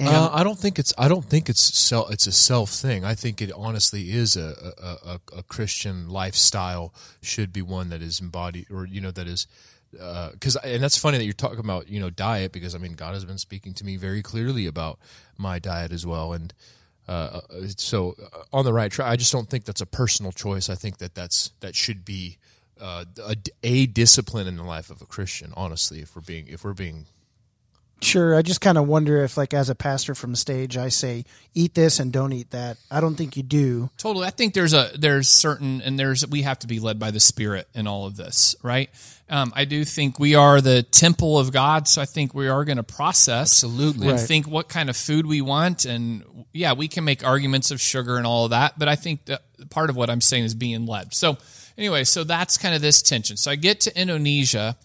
And 0.00 0.08
Uh, 0.08 0.30
I 0.32 0.44
don't 0.44 0.58
think 0.58 0.78
it's. 0.78 0.94
I 0.96 1.08
don't 1.08 1.24
think 1.24 1.48
it's 1.50 1.60
self. 1.76 2.10
It's 2.10 2.26
a 2.26 2.32
self 2.32 2.70
thing. 2.70 3.04
I 3.04 3.14
think 3.14 3.42
it 3.42 3.52
honestly 3.52 4.12
is 4.12 4.36
a 4.36 4.54
a, 4.78 5.10
a, 5.12 5.20
a 5.38 5.42
Christian 5.42 6.08
lifestyle 6.08 6.94
should 7.20 7.52
be 7.52 7.62
one 7.62 7.90
that 7.90 8.00
is 8.00 8.20
embodied, 8.20 8.66
or 8.70 8.86
you 8.86 9.00
know, 9.00 9.10
that 9.10 9.26
is 9.26 9.46
because 9.92 10.56
and 10.56 10.82
that's 10.82 10.98
funny 10.98 11.18
that 11.18 11.24
you're 11.24 11.32
talking 11.32 11.60
about 11.60 11.88
you 11.88 12.00
know 12.00 12.10
diet 12.10 12.52
because 12.52 12.74
I 12.74 12.78
mean 12.78 12.92
God 12.92 13.14
has 13.14 13.24
been 13.24 13.38
speaking 13.38 13.74
to 13.74 13.84
me 13.84 13.96
very 13.96 14.22
clearly 14.22 14.66
about 14.66 14.98
my 15.36 15.58
diet 15.58 15.92
as 15.92 16.06
well. 16.06 16.32
And 16.32 16.52
uh, 17.06 17.40
so 17.76 18.14
uh, 18.22 18.42
on 18.52 18.64
the 18.64 18.72
right 18.72 18.92
track 18.92 19.08
I 19.08 19.16
just 19.16 19.32
don't 19.32 19.48
think 19.48 19.64
that's 19.64 19.80
a 19.80 19.86
personal 19.86 20.32
choice. 20.32 20.68
I 20.68 20.74
think 20.74 20.98
that 20.98 21.14
that's 21.14 21.52
that 21.60 21.74
should 21.74 22.04
be 22.04 22.38
uh, 22.80 23.04
a, 23.26 23.36
a 23.62 23.86
discipline 23.86 24.46
in 24.46 24.56
the 24.56 24.62
life 24.62 24.90
of 24.90 25.00
a 25.02 25.06
Christian 25.06 25.52
honestly 25.56 26.00
if 26.00 26.14
we're 26.14 26.22
being 26.22 26.46
if 26.48 26.64
we're 26.64 26.74
being 26.74 27.06
Sure. 28.00 28.36
I 28.36 28.42
just 28.42 28.60
kind 28.60 28.78
of 28.78 28.86
wonder 28.86 29.24
if, 29.24 29.36
like, 29.36 29.52
as 29.52 29.70
a 29.70 29.74
pastor 29.74 30.14
from 30.14 30.30
the 30.30 30.36
stage, 30.36 30.76
I 30.76 30.88
say, 30.88 31.24
eat 31.54 31.74
this 31.74 31.98
and 31.98 32.12
don't 32.12 32.32
eat 32.32 32.50
that. 32.52 32.76
I 32.90 33.00
don't 33.00 33.16
think 33.16 33.36
you 33.36 33.42
do. 33.42 33.90
Totally. 33.98 34.26
I 34.26 34.30
think 34.30 34.54
there's 34.54 34.72
a 34.72 34.90
there's 34.96 35.28
certain 35.28 35.82
and 35.82 35.98
there's 35.98 36.26
we 36.28 36.42
have 36.42 36.60
to 36.60 36.66
be 36.68 36.78
led 36.78 36.98
by 37.00 37.10
the 37.10 37.18
Spirit 37.18 37.66
in 37.74 37.86
all 37.88 38.06
of 38.06 38.16
this, 38.16 38.54
right? 38.62 38.88
Um, 39.28 39.52
I 39.54 39.64
do 39.64 39.84
think 39.84 40.18
we 40.18 40.36
are 40.36 40.60
the 40.60 40.82
temple 40.84 41.38
of 41.38 41.52
God, 41.52 41.86
so 41.88 42.00
I 42.00 42.04
think 42.06 42.34
we 42.34 42.48
are 42.48 42.64
going 42.64 42.76
to 42.78 42.82
process 42.82 43.64
Absolutely. 43.64 44.08
and 44.08 44.16
Right. 44.18 44.26
think 44.26 44.46
what 44.48 44.68
kind 44.68 44.88
of 44.88 44.96
food 44.96 45.26
we 45.26 45.40
want, 45.42 45.84
and 45.84 46.24
yeah, 46.54 46.72
we 46.72 46.88
can 46.88 47.04
make 47.04 47.26
arguments 47.26 47.70
of 47.70 47.80
sugar 47.80 48.16
and 48.16 48.26
all 48.26 48.44
of 48.44 48.50
that, 48.50 48.78
but 48.78 48.88
I 48.88 48.94
think 48.96 49.26
that 49.26 49.42
part 49.70 49.90
of 49.90 49.96
what 49.96 50.08
I'm 50.08 50.20
saying 50.22 50.44
is 50.44 50.54
being 50.54 50.86
led. 50.86 51.12
So 51.12 51.36
anyway, 51.76 52.04
so 52.04 52.24
that's 52.24 52.56
kind 52.56 52.74
of 52.74 52.80
this 52.80 53.02
tension. 53.02 53.36
So 53.36 53.50
I 53.50 53.56
get 53.56 53.80
to 53.82 54.00
Indonesia, 54.00 54.76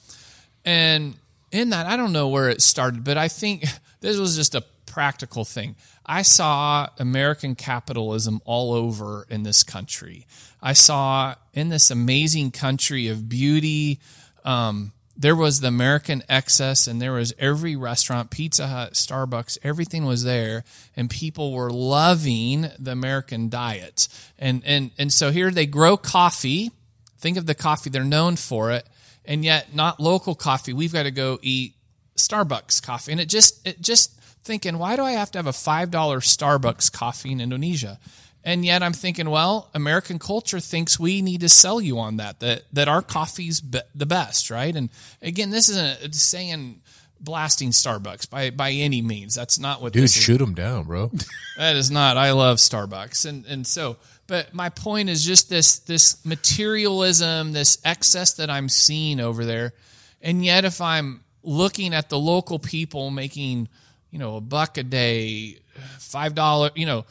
and 0.66 1.16
in 1.54 1.70
that, 1.70 1.86
I 1.86 1.96
don't 1.96 2.12
know 2.12 2.28
where 2.28 2.50
it 2.50 2.62
started, 2.62 3.04
but 3.04 3.18
I 3.18 3.28
think 3.28 3.64
this 4.02 4.18
was 4.18 4.36
just 4.36 4.56
a 4.56 4.64
practical 4.86 5.46
thing. 5.46 5.76
I 6.06 6.24
saw 6.24 6.90
American 7.00 7.56
capitalism 7.56 8.42
all 8.44 8.74
over 8.74 9.26
in 9.30 9.44
this 9.44 9.64
country. 9.64 10.28
I 10.62 10.74
saw 10.74 11.36
in 11.54 11.70
this 11.70 11.90
amazing 11.90 12.52
country 12.52 13.08
of 13.08 13.30
beauty, 13.30 14.00
um, 14.44 14.92
there 15.16 15.36
was 15.36 15.60
the 15.60 15.68
American 15.68 16.24
excess, 16.28 16.88
and 16.88 17.02
there 17.02 17.14
was 17.14 17.34
every 17.38 17.76
restaurant, 17.76 18.32
Pizza 18.32 18.68
Hut, 18.68 18.94
Starbucks, 18.94 19.60
everything 19.64 20.06
was 20.06 20.24
there, 20.24 20.64
and 20.96 21.10
people 21.10 21.54
were 21.54 21.70
loving 21.70 22.70
the 22.80 22.92
American 22.92 23.48
diet. 23.48 24.08
And 24.40 24.64
and 24.66 24.90
and 24.98 25.14
so 25.14 25.32
here 25.32 25.52
they 25.52 25.68
grow 25.68 25.98
coffee. 25.98 26.72
Think 27.20 27.38
of 27.38 27.46
the 27.46 27.56
coffee; 27.56 27.92
they're 27.92 28.04
known 28.04 28.36
for 28.38 28.72
it, 28.72 28.88
and 29.26 29.44
yet 29.44 29.74
not 29.74 30.00
local 30.00 30.36
coffee. 30.36 30.74
We've 30.74 30.94
got 30.94 31.04
to 31.04 31.12
go 31.12 31.40
eat 31.42 31.76
Starbucks 32.18 32.82
coffee, 32.84 33.12
and 33.12 33.22
it 33.22 33.30
just 33.30 33.66
it 33.68 33.82
just 33.82 34.20
thinking, 34.44 34.78
why 34.78 34.96
do 34.96 35.04
I 35.04 35.12
have 35.12 35.32
to 35.32 35.40
have 35.40 35.48
a 35.48 35.54
five 35.54 35.92
dollar 35.92 36.20
Starbucks 36.20 36.92
coffee 36.92 37.32
in 37.32 37.42
Indonesia? 37.42 38.00
And 38.46 38.66
yet 38.66 38.84
I'm 38.84 38.92
thinking, 38.92 39.30
well, 39.30 39.70
American 39.74 40.20
culture 40.20 40.60
thinks 40.60 41.00
we 41.00 41.22
need 41.22 41.40
to 41.42 41.50
sell 41.50 41.80
you 41.80 41.98
on 42.00 42.18
that 42.18 42.42
that 42.42 42.64
that 42.74 42.88
our 42.88 43.02
coffee's 43.02 43.62
be- 43.62 43.80
the 43.96 44.06
best, 44.06 44.50
right? 44.50 44.76
And 44.76 44.90
again, 45.22 45.50
this 45.50 45.70
isn't 45.70 46.14
saying 46.14 46.82
blasting 47.22 47.70
Starbucks 47.70 48.30
by 48.30 48.50
by 48.50 48.72
any 48.72 49.02
means. 49.02 49.34
That's 49.34 49.58
not 49.58 49.82
what 49.82 49.94
dude 49.94 50.04
this 50.04 50.18
is. 50.18 50.24
shoot 50.24 50.42
him 50.42 50.54
down 50.54 50.84
bro 50.84 51.10
That 51.58 51.78
is 51.78 51.90
not. 51.90 52.18
I 52.18 52.32
love 52.32 52.58
Starbucks, 52.58 53.26
and 53.26 53.46
and 53.46 53.66
so. 53.66 53.98
But 54.28 54.54
my 54.54 54.70
point 54.70 55.10
is 55.10 55.24
just 55.24 55.50
this 55.50 55.80
this 55.80 56.24
materialism, 56.26 57.52
this 57.52 57.78
excess 57.84 58.34
that 58.34 58.50
I'm 58.50 58.70
seeing 58.70 59.20
over 59.20 59.46
there, 59.46 59.74
and 60.22 60.44
yet 60.44 60.66
if 60.66 60.80
I'm 60.82 61.24
looking 61.44 61.94
at 61.94 62.10
the 62.10 62.18
local 62.18 62.58
people 62.58 63.10
making, 63.12 63.68
you 64.12 64.20
know, 64.20 64.38
a 64.38 64.42
buck 64.42 64.78
a 64.78 64.84
day, 64.84 65.60
five 66.00 66.36
dollar, 66.36 66.72
you 66.76 66.86
know, 66.86 67.06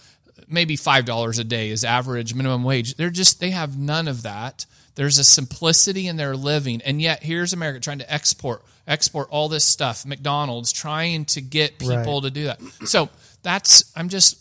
maybe 0.48 0.74
five 0.76 1.04
dollars 1.04 1.38
a 1.38 1.44
day 1.44 1.68
is 1.70 1.84
average 1.84 2.34
minimum 2.34 2.64
wage. 2.64 2.94
They're 2.94 3.10
just 3.10 3.40
they 3.40 3.50
have 3.50 3.76
none 3.78 4.08
of 4.08 4.22
that. 4.22 4.64
There's 4.94 5.18
a 5.18 5.24
simplicity 5.24 6.06
in 6.06 6.16
their 6.16 6.36
living, 6.36 6.80
and 6.82 7.00
yet 7.00 7.22
here's 7.22 7.52
America 7.52 7.80
trying 7.80 7.98
to 7.98 8.12
export 8.12 8.62
export 8.86 9.28
all 9.30 9.48
this 9.48 9.64
stuff. 9.64 10.04
McDonald's 10.06 10.72
trying 10.72 11.24
to 11.26 11.40
get 11.40 11.78
people 11.78 11.96
Right. 11.96 12.22
to 12.24 12.30
do 12.30 12.44
that. 12.44 12.60
So 12.86 13.10
that's 13.42 13.84
I'm 13.94 14.08
just 14.08 14.38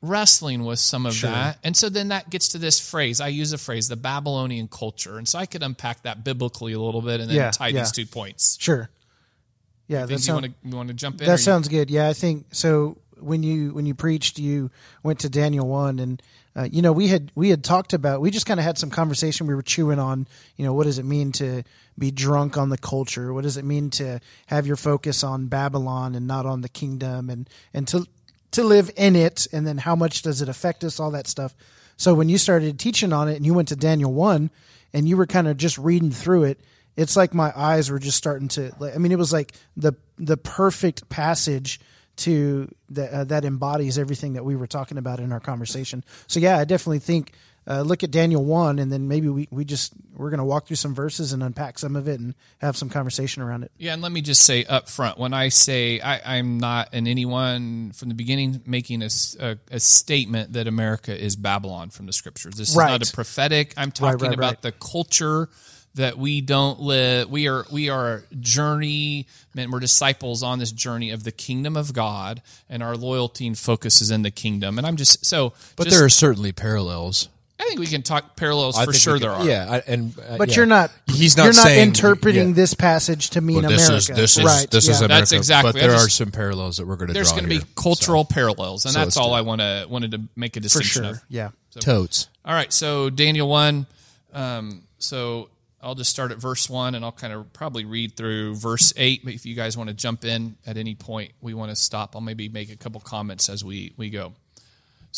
wrestling 0.00 0.64
with 0.64 0.78
some 0.78 1.06
of 1.06 1.20
that. 1.22 1.58
And 1.64 1.76
so 1.76 1.88
then 1.88 2.08
that 2.08 2.30
gets 2.30 2.48
to 2.48 2.58
this 2.58 2.78
phrase. 2.78 3.20
I 3.20 3.28
use 3.28 3.52
a 3.52 3.58
phrase, 3.58 3.88
the 3.88 3.96
Babylonian 3.96 4.68
culture. 4.68 5.18
And 5.18 5.26
so 5.28 5.38
I 5.38 5.46
could 5.46 5.62
unpack 5.62 6.02
that 6.02 6.22
biblically 6.24 6.72
a 6.72 6.78
little 6.80 7.02
bit 7.02 7.20
and 7.20 7.28
then 7.28 7.36
Yeah, 7.36 7.50
tie 7.50 7.68
yeah. 7.68 7.80
these 7.80 7.92
two 7.92 8.06
points. 8.06 8.56
Sure. 8.60 8.88
Yeah, 9.88 10.04
that 10.06 10.26
you 10.26 10.32
want 10.34 10.44
to 10.46 10.52
you 10.64 10.76
want 10.76 10.88
to 10.88 10.94
jump 10.94 11.20
in? 11.20 11.26
that 11.26 11.32
you- 11.32 11.38
sounds 11.38 11.66
good. 11.68 11.90
Yeah, 11.90 12.08
I 12.08 12.12
think 12.12 12.46
so. 12.52 12.98
When 13.20 13.42
you 13.42 13.72
when 13.74 13.86
you 13.86 13.94
preached, 13.94 14.38
you 14.38 14.70
went 15.02 15.18
to 15.20 15.28
Daniel 15.30 15.66
one, 15.66 15.98
and 15.98 16.22
uh, 16.54 16.68
you 16.70 16.82
know 16.82 16.92
we 16.92 17.08
had 17.08 17.32
we 17.34 17.48
had 17.50 17.64
talked 17.64 17.92
about 17.94 18.20
we 18.20 18.30
just 18.30 18.44
kind 18.46 18.60
of 18.60 18.64
had 18.64 18.76
some 18.78 18.90
conversation. 18.90 19.46
We 19.48 19.54
were 19.56 19.62
chewing 19.62 19.98
on 19.98 20.28
you 20.56 20.64
know 20.64 20.72
what 20.74 20.84
does 20.84 20.98
it 20.98 21.04
mean 21.04 21.32
to 21.32 21.64
be 21.98 22.10
drunk 22.12 22.56
on 22.58 22.68
the 22.68 22.78
culture? 22.78 23.32
What 23.32 23.42
does 23.44 23.56
it 23.56 23.64
mean 23.64 23.90
to 23.92 24.20
have 24.46 24.66
your 24.68 24.76
focus 24.76 25.24
on 25.24 25.46
Babylon 25.46 26.14
and 26.14 26.28
not 26.28 26.44
on 26.46 26.60
the 26.60 26.68
kingdom, 26.68 27.28
and 27.30 27.48
and 27.74 27.88
to 27.88 28.06
to 28.52 28.64
live 28.64 28.90
in 28.96 29.16
it, 29.16 29.46
and 29.52 29.66
then 29.66 29.78
how 29.78 29.94
much 29.94 30.22
does 30.22 30.42
it 30.42 30.48
affect 30.48 30.84
us? 30.84 30.98
All 30.98 31.10
that 31.12 31.26
stuff. 31.26 31.54
So 31.96 32.14
when 32.14 32.28
you 32.28 32.38
started 32.38 32.78
teaching 32.78 33.12
on 33.12 33.28
it, 33.28 33.36
and 33.36 33.44
you 33.44 33.54
went 33.54 33.68
to 33.68 33.76
Daniel 33.76 34.12
one, 34.12 34.50
and 34.92 35.08
you 35.08 35.16
were 35.16 35.26
kind 35.26 35.48
of 35.48 35.56
just 35.56 35.78
reading 35.78 36.10
through 36.10 36.44
it, 36.44 36.60
it's 36.96 37.16
like 37.16 37.34
my 37.34 37.52
eyes 37.54 37.90
were 37.90 37.98
just 37.98 38.16
starting 38.16 38.48
to. 38.48 38.72
like, 38.78 38.94
I 38.94 38.98
mean, 38.98 39.12
it 39.12 39.18
was 39.18 39.32
like 39.32 39.52
the 39.76 39.92
the 40.18 40.36
perfect 40.36 41.08
passage 41.08 41.80
to 42.16 42.72
that 42.90 43.12
uh, 43.12 43.24
that 43.24 43.44
embodies 43.44 43.98
everything 43.98 44.32
that 44.34 44.44
we 44.44 44.56
were 44.56 44.66
talking 44.66 44.98
about 44.98 45.20
in 45.20 45.32
our 45.32 45.40
conversation. 45.40 46.04
So 46.26 46.40
yeah, 46.40 46.58
I 46.58 46.64
definitely 46.64 46.98
think 46.98 47.32
uh, 47.68 47.82
look 47.82 48.02
at 48.02 48.10
Daniel 48.10 48.42
one, 48.44 48.78
and 48.78 48.90
then 48.90 49.08
maybe 49.08 49.28
we 49.28 49.46
we 49.50 49.64
just 49.64 49.92
we're 50.16 50.30
going 50.30 50.38
to 50.38 50.44
walk 50.44 50.66
through 50.66 50.76
some 50.76 50.94
verses 50.94 51.32
and 51.32 51.42
unpack 51.42 51.78
some 51.78 51.96
of 51.96 52.08
it 52.08 52.18
and 52.18 52.34
have 52.58 52.76
some 52.76 52.88
conversation 52.88 53.42
around 53.42 53.62
it. 53.62 53.70
Yeah, 53.76 53.92
and 53.92 54.00
let 54.00 54.10
me 54.10 54.22
just 54.22 54.42
say 54.42 54.64
up 54.64 54.88
front 54.88 55.18
when 55.18 55.34
I 55.34 55.50
say 55.50 56.00
I, 56.00 56.38
I'm 56.38 56.58
not 56.58 56.94
in 56.94 57.06
anyone 57.06 57.92
from 57.92 58.08
the 58.08 58.14
beginning 58.14 58.62
making 58.64 59.02
a 59.02 59.08
a 59.70 59.80
statement 59.80 60.54
that 60.54 60.66
America 60.66 61.16
is 61.16 61.36
Babylon 61.36 61.90
from 61.90 62.06
the 62.06 62.12
scriptures. 62.12 62.54
This 62.54 62.70
is 62.70 62.76
Right. 62.76 62.88
not 62.90 63.08
a 63.08 63.12
prophetic. 63.12 63.74
I'm 63.76 63.92
talking 63.92 64.28
right, 64.28 64.34
about 64.34 64.50
right. 64.52 64.62
the 64.62 64.72
culture 64.72 65.50
that 65.94 66.16
we 66.16 66.40
don't 66.40 66.80
live. 66.80 67.28
We 67.28 67.48
are 67.48 67.66
we 67.70 67.90
are 67.90 68.24
a 68.30 68.34
journey. 68.36 69.26
Man, 69.54 69.70
we're 69.70 69.80
disciples 69.80 70.42
on 70.42 70.58
this 70.58 70.72
journey 70.72 71.10
of 71.10 71.24
the 71.24 71.32
kingdom 71.32 71.76
of 71.76 71.92
God, 71.92 72.40
and 72.68 72.82
our 72.82 72.96
loyalty 72.96 73.46
and 73.46 73.58
focus 73.58 74.00
is 74.00 74.10
in 74.10 74.22
the 74.22 74.30
kingdom. 74.30 74.78
And 74.78 74.86
I'm 74.86 74.96
just 74.96 75.26
so. 75.26 75.52
but 75.76 75.84
just- 75.84 75.96
there 75.96 76.04
are 76.06 76.10
certainly 76.10 76.52
parallels 76.52 77.28
I 77.60 77.64
think 77.64 77.80
we 77.80 77.86
can 77.86 78.02
talk 78.02 78.36
parallels 78.36 78.76
I 78.78 78.84
for 78.84 78.92
think 78.92 79.02
sure. 79.02 79.12
we 79.14 79.20
there 79.20 79.32
can- 79.32 79.42
are. 79.42 79.48
yeah 79.48 79.66
I, 79.68 79.78
and 79.86 80.18
uh, 80.18 80.36
But 80.38 80.50
yeah. 80.50 80.56
you're 80.56 80.66
not 80.66 80.92
he's 81.06 81.36
not 81.36 81.44
you're 81.44 81.54
not 81.54 81.66
saying 81.66 81.88
interpreting 81.88 82.48
yeah. 82.50 82.54
this 82.54 82.74
passage 82.74 83.30
to 83.30 83.40
mean 83.40 83.62
Well, 83.62 83.70
this 83.70 83.88
America. 83.88 84.12
is 84.12 84.16
this 84.16 84.38
is 84.38 84.44
right? 84.44 84.70
this 84.70 84.86
yeah. 84.86 84.92
is 84.92 85.00
America. 85.00 85.20
That's 85.20 85.32
exactly- 85.32 85.72
But 85.72 85.80
there 85.80 85.90
I 85.90 85.94
are 86.04 86.08
some 86.08 86.30
parallels 86.30 86.76
that 86.76 86.86
we're 86.86 86.96
going 86.96 87.08
to 87.08 87.14
There's 87.14 87.28
draw 87.28 87.38
going 87.38 87.44
to 87.44 87.48
be 87.50 87.56
here. 87.64 87.66
cultural 87.74 88.24
parallels, 88.24 88.84
and 88.84 88.92
so 88.94 89.00
that's 89.00 89.06
let's 89.08 89.16
all 89.16 89.30
do 89.30 89.34
I 89.34 89.40
want 89.40 89.60
to 89.60 89.86
wanted 89.88 90.12
to 90.12 90.22
make 90.36 90.56
a 90.56 90.60
for 90.60 90.62
distinction 90.62 91.02
sure. 91.04 91.12
of. 91.12 91.20
Yeah. 91.28 91.50
So, 91.70 91.80
totes. 91.80 92.28
All 92.44 92.54
right, 92.54 92.72
so 92.72 93.10
Daniel 93.10 93.48
1. 93.48 93.86
Um, 94.32 94.82
so 94.98 95.48
I'll 95.82 95.94
just 95.94 96.10
start 96.10 96.32
at 96.32 96.38
verse 96.38 96.68
1 96.70 96.94
and 96.94 97.04
I'll 97.04 97.12
kind 97.12 97.32
of 97.32 97.52
probably 97.52 97.84
read 97.84 98.16
through 98.16 98.54
verse 98.56 98.92
8. 98.96 99.24
But 99.24 99.34
if 99.34 99.46
you 99.46 99.54
guys 99.54 99.76
want 99.76 99.88
to 99.88 99.94
jump 99.94 100.24
in 100.24 100.56
at 100.66 100.76
any 100.76 100.94
point, 100.94 101.32
we 101.40 101.54
want 101.54 101.70
to 101.70 101.76
stop. 101.76 102.14
I'll 102.16 102.20
maybe 102.22 102.48
make 102.48 102.70
a 102.72 102.76
couple 102.76 103.00
comments 103.00 103.48
as 103.48 103.64
we, 103.64 103.92
we 103.96 104.10
go. 104.10 104.32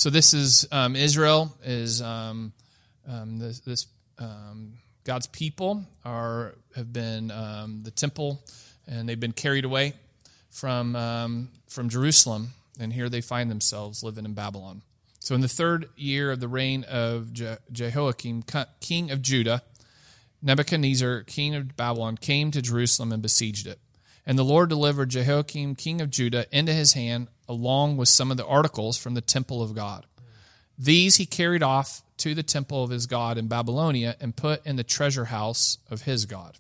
So 0.01 0.09
this 0.09 0.33
is 0.33 0.67
um, 0.73 0.97
Israel, 0.97 1.55
is 1.63 2.01
um, 2.01 2.55
um, 3.07 3.39
this, 3.39 3.61
this 3.61 3.87
um, 4.19 4.79
God's 5.05 5.27
people 5.27 5.85
are 6.07 6.55
have 6.75 6.91
been 6.91 7.31
um, 7.31 7.83
the 7.83 7.91
temple, 7.91 8.41
and 8.87 9.07
they've 9.07 9.21
been 9.21 9.33
carried 9.35 9.67
away 9.67 9.93
from 10.49 11.51
from 11.69 11.91
Jerusalem, 11.91 12.53
and 12.81 12.95
here 12.95 13.11
they 13.11 13.21
find 13.21 13.51
themselves 13.51 14.03
living 14.03 14.25
in 14.25 14.33
Babylon. 14.33 14.81
So 15.19 15.35
in 15.35 15.43
the 15.43 15.49
third 15.49 15.91
year 15.97 16.31
of 16.31 16.41
the 16.41 16.49
reign 16.49 16.85
of 16.85 17.35
Je- 17.35 17.59
Jehoiakim, 17.71 18.45
king 18.81 19.11
of 19.11 19.21
Judah, 19.21 19.63
Nebuchadnezzar, 20.41 21.25
king 21.25 21.55
of 21.55 21.77
Babylon, 21.77 22.17
came 22.17 22.51
to 22.53 22.63
Jerusalem 22.63 23.13
and 23.13 23.21
besieged 23.21 23.67
it. 23.67 23.79
And 24.25 24.39
the 24.39 24.45
Lord 24.45 24.71
delivered 24.71 25.11
Jehoiakim, 25.11 25.75
king 25.75 26.01
of 26.01 26.09
Judah, 26.09 26.47
into 26.51 26.73
his 26.73 26.95
hand, 26.95 27.29
along 27.51 27.97
with 27.97 28.09
some 28.09 28.31
of 28.31 28.37
the 28.37 28.47
articles 28.47 28.97
from 28.97 29.15
the 29.15 29.21
temple 29.21 29.61
of 29.61 29.75
God. 29.75 30.07
These 30.79 31.17
he 31.17 31.27
carried 31.27 31.65
off 31.65 32.03
to 32.19 32.33
the 32.33 32.45
temple 32.45 32.85
of 32.85 32.91
his 32.91 33.07
God 33.07 33.37
in 33.37 33.49
Babylonia 33.49 34.15
and 34.21 34.37
put 34.37 34.65
in 34.65 34.77
the 34.77 34.85
treasure 34.85 35.25
house 35.27 35.79
of 35.91 36.03
his 36.03 36.27
God. 36.27 36.59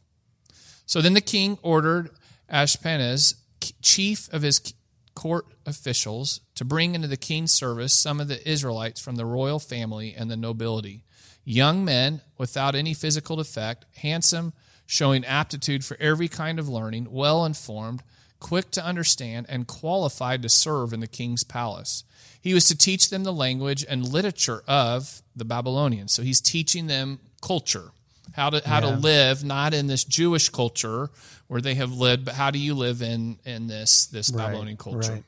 So 0.86 1.00
then 1.00 1.14
the 1.14 1.20
king 1.20 1.58
ordered 1.62 2.10
Ashpenaz, 2.52 3.36
chief 3.80 4.28
of 4.32 4.42
his 4.42 4.74
court 5.14 5.46
officials, 5.64 6.40
to 6.56 6.64
bring 6.64 6.96
into 6.96 7.06
the 7.06 7.16
king's 7.16 7.52
service 7.52 7.94
some 7.94 8.20
of 8.20 8.26
the 8.26 8.46
Israelites 8.48 9.00
from 9.00 9.14
the 9.14 9.24
royal 9.24 9.60
family 9.60 10.12
and 10.12 10.28
the 10.28 10.36
nobility, 10.36 11.04
young 11.44 11.84
men 11.84 12.20
without 12.36 12.74
any 12.74 12.94
physical 12.94 13.36
defect, 13.36 13.84
handsome, 13.98 14.52
showing 14.86 15.24
aptitude 15.24 15.84
for 15.84 15.96
every 16.00 16.26
kind 16.26 16.58
of 16.58 16.68
learning, 16.68 17.06
well 17.12 17.44
informed, 17.44 18.02
quick 18.40 18.70
to 18.72 18.84
understand, 18.84 19.46
and 19.48 19.66
qualified 19.66 20.42
to 20.42 20.48
serve 20.48 20.92
in 20.92 21.00
the 21.00 21.06
king's 21.06 21.44
palace. 21.44 22.02
He 22.40 22.54
was 22.54 22.64
to 22.68 22.76
teach 22.76 23.10
them 23.10 23.22
the 23.24 23.32
language 23.32 23.84
and 23.88 24.06
literature 24.08 24.62
of 24.66 25.22
the 25.36 25.44
Babylonians. 25.44 26.12
So 26.12 26.22
he's 26.22 26.40
teaching 26.40 26.86
them 26.86 27.20
culture 27.42 27.90
how 28.32 28.48
to 28.50 28.66
how 28.66 28.76
Yeah. 28.80 28.92
to 28.92 28.96
live 28.96 29.44
not 29.44 29.74
in 29.74 29.86
this 29.88 30.04
Jewish 30.04 30.48
culture 30.50 31.10
where 31.48 31.60
they 31.60 31.74
have 31.74 31.92
lived, 31.92 32.24
but 32.24 32.34
how 32.34 32.50
do 32.50 32.58
you 32.58 32.74
live 32.74 33.02
in 33.02 33.38
in 33.44 33.66
this 33.66 34.06
this 34.06 34.30
Babylonian 34.30 34.76
culture? 34.76 35.12
right. 35.12 35.24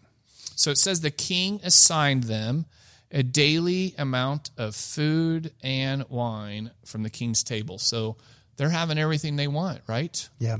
So 0.57 0.71
it 0.71 0.79
says 0.79 1.01
the 1.01 1.11
king 1.11 1.61
assigned 1.65 2.25
them 2.25 2.67
a 3.11 3.23
daily 3.23 3.95
amount 3.99 4.51
of 4.57 4.75
food 4.77 5.53
and 5.63 6.09
wine 6.09 6.71
from 6.85 7.03
the 7.03 7.11
king's 7.11 7.43
table. 7.43 7.79
So 7.79 8.17
they're 8.57 8.71
having 8.71 8.99
everything 8.99 9.37
they 9.37 9.49
want, 9.49 9.81
right? 9.87 10.29
Yeah. 10.39 10.59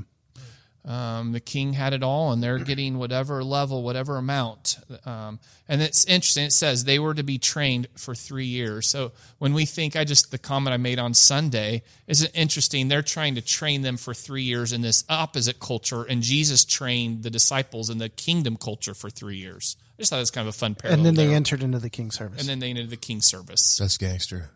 Um, 0.85 1.31
the 1.31 1.39
king 1.39 1.71
had 1.73 1.93
it 1.93 2.03
all, 2.03 2.33
and 2.33 2.43
they're 2.43 2.59
getting 2.59 2.97
whatever 2.97 3.41
level, 3.41 3.83
whatever 3.83 4.17
amount. 4.17 4.77
Um, 5.05 5.39
and 5.69 5.81
it's 5.81 6.03
interesting. 6.05 6.43
It 6.45 6.51
says 6.51 6.83
they 6.83 6.99
were 6.99 7.13
to 7.13 7.23
be 7.23 7.37
trained 7.37 7.87
for 7.95 8.13
three 8.13 8.47
years. 8.47 8.89
So 8.89 9.13
when 9.37 9.53
we 9.53 9.65
think, 9.65 9.95
I 9.95 10.03
just 10.03 10.31
the 10.31 10.37
comment 10.37 10.73
I 10.73 10.77
made 10.77 10.99
on 10.99 11.13
Sunday 11.13 11.83
is 12.05 12.29
interesting. 12.33 12.89
They're 12.89 13.01
trying 13.01 13.35
to 13.35 13.41
train 13.41 13.81
them 13.81 13.95
for 13.95 14.13
three 14.13 14.43
years 14.43 14.73
in 14.73 14.81
this 14.81 15.05
opposite 15.07 15.59
culture, 15.61 16.03
and 16.03 16.21
Jesus 16.21 16.65
trained 16.65 17.23
the 17.23 17.29
disciples 17.29 17.89
in 17.89 17.97
the 17.97 18.09
kingdom 18.09 18.57
culture 18.57 18.93
for 18.93 19.09
three 19.09 19.37
years. 19.37 19.77
I 19.97 20.01
just 20.01 20.09
thought 20.09 20.17
it 20.17 20.19
was 20.19 20.31
kind 20.31 20.47
of 20.49 20.53
a 20.53 20.57
fun 20.57 20.75
parallel. 20.75 20.99
And 20.99 21.05
then 21.05 21.15
they 21.15 21.27
there. 21.27 21.35
entered 21.35 21.63
into 21.63 21.79
the 21.79 21.89
king's 21.89 22.15
service. 22.17 22.41
and 22.41 22.49
then 22.49 22.59
they 22.59 22.71
entered 22.71 22.89
the 22.89 22.97
king's 22.97 23.25
service. 23.25 23.77
That's 23.77 23.97
gangster. 23.97 24.49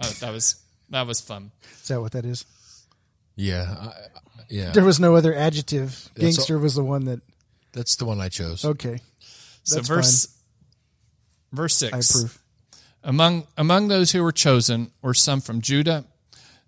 Uh, 0.00 0.10
that 0.20 0.32
was 0.32 0.56
that 0.88 1.06
was 1.06 1.20
fun. 1.20 1.50
Is 1.82 1.88
that 1.88 2.00
what 2.00 2.12
that 2.12 2.24
is? 2.24 2.46
Yeah, 3.36 3.74
I, 3.78 3.84
I- 3.86 3.90
yeah. 4.54 4.70
There 4.70 4.84
was 4.84 5.00
no 5.00 5.16
other 5.16 5.34
adjective. 5.34 6.10
That's 6.14 6.36
Gangster 6.36 6.58
was 6.58 6.76
the 6.76 6.84
one 6.84 7.06
that. 7.06 7.20
That's 7.72 7.96
the 7.96 8.04
one 8.04 8.20
I 8.20 8.28
chose. 8.28 8.64
Okay, 8.64 9.00
So 9.64 9.76
That's 9.76 9.88
verse 9.88 10.38
verse 11.52 11.82
I 11.82 11.90
six. 11.90 12.10
approve. 12.10 12.38
Among 13.02 13.46
among 13.56 13.88
those 13.88 14.12
who 14.12 14.22
were 14.22 14.32
chosen 14.32 14.92
were 15.02 15.12
some 15.12 15.40
from 15.40 15.60
Judah. 15.60 16.04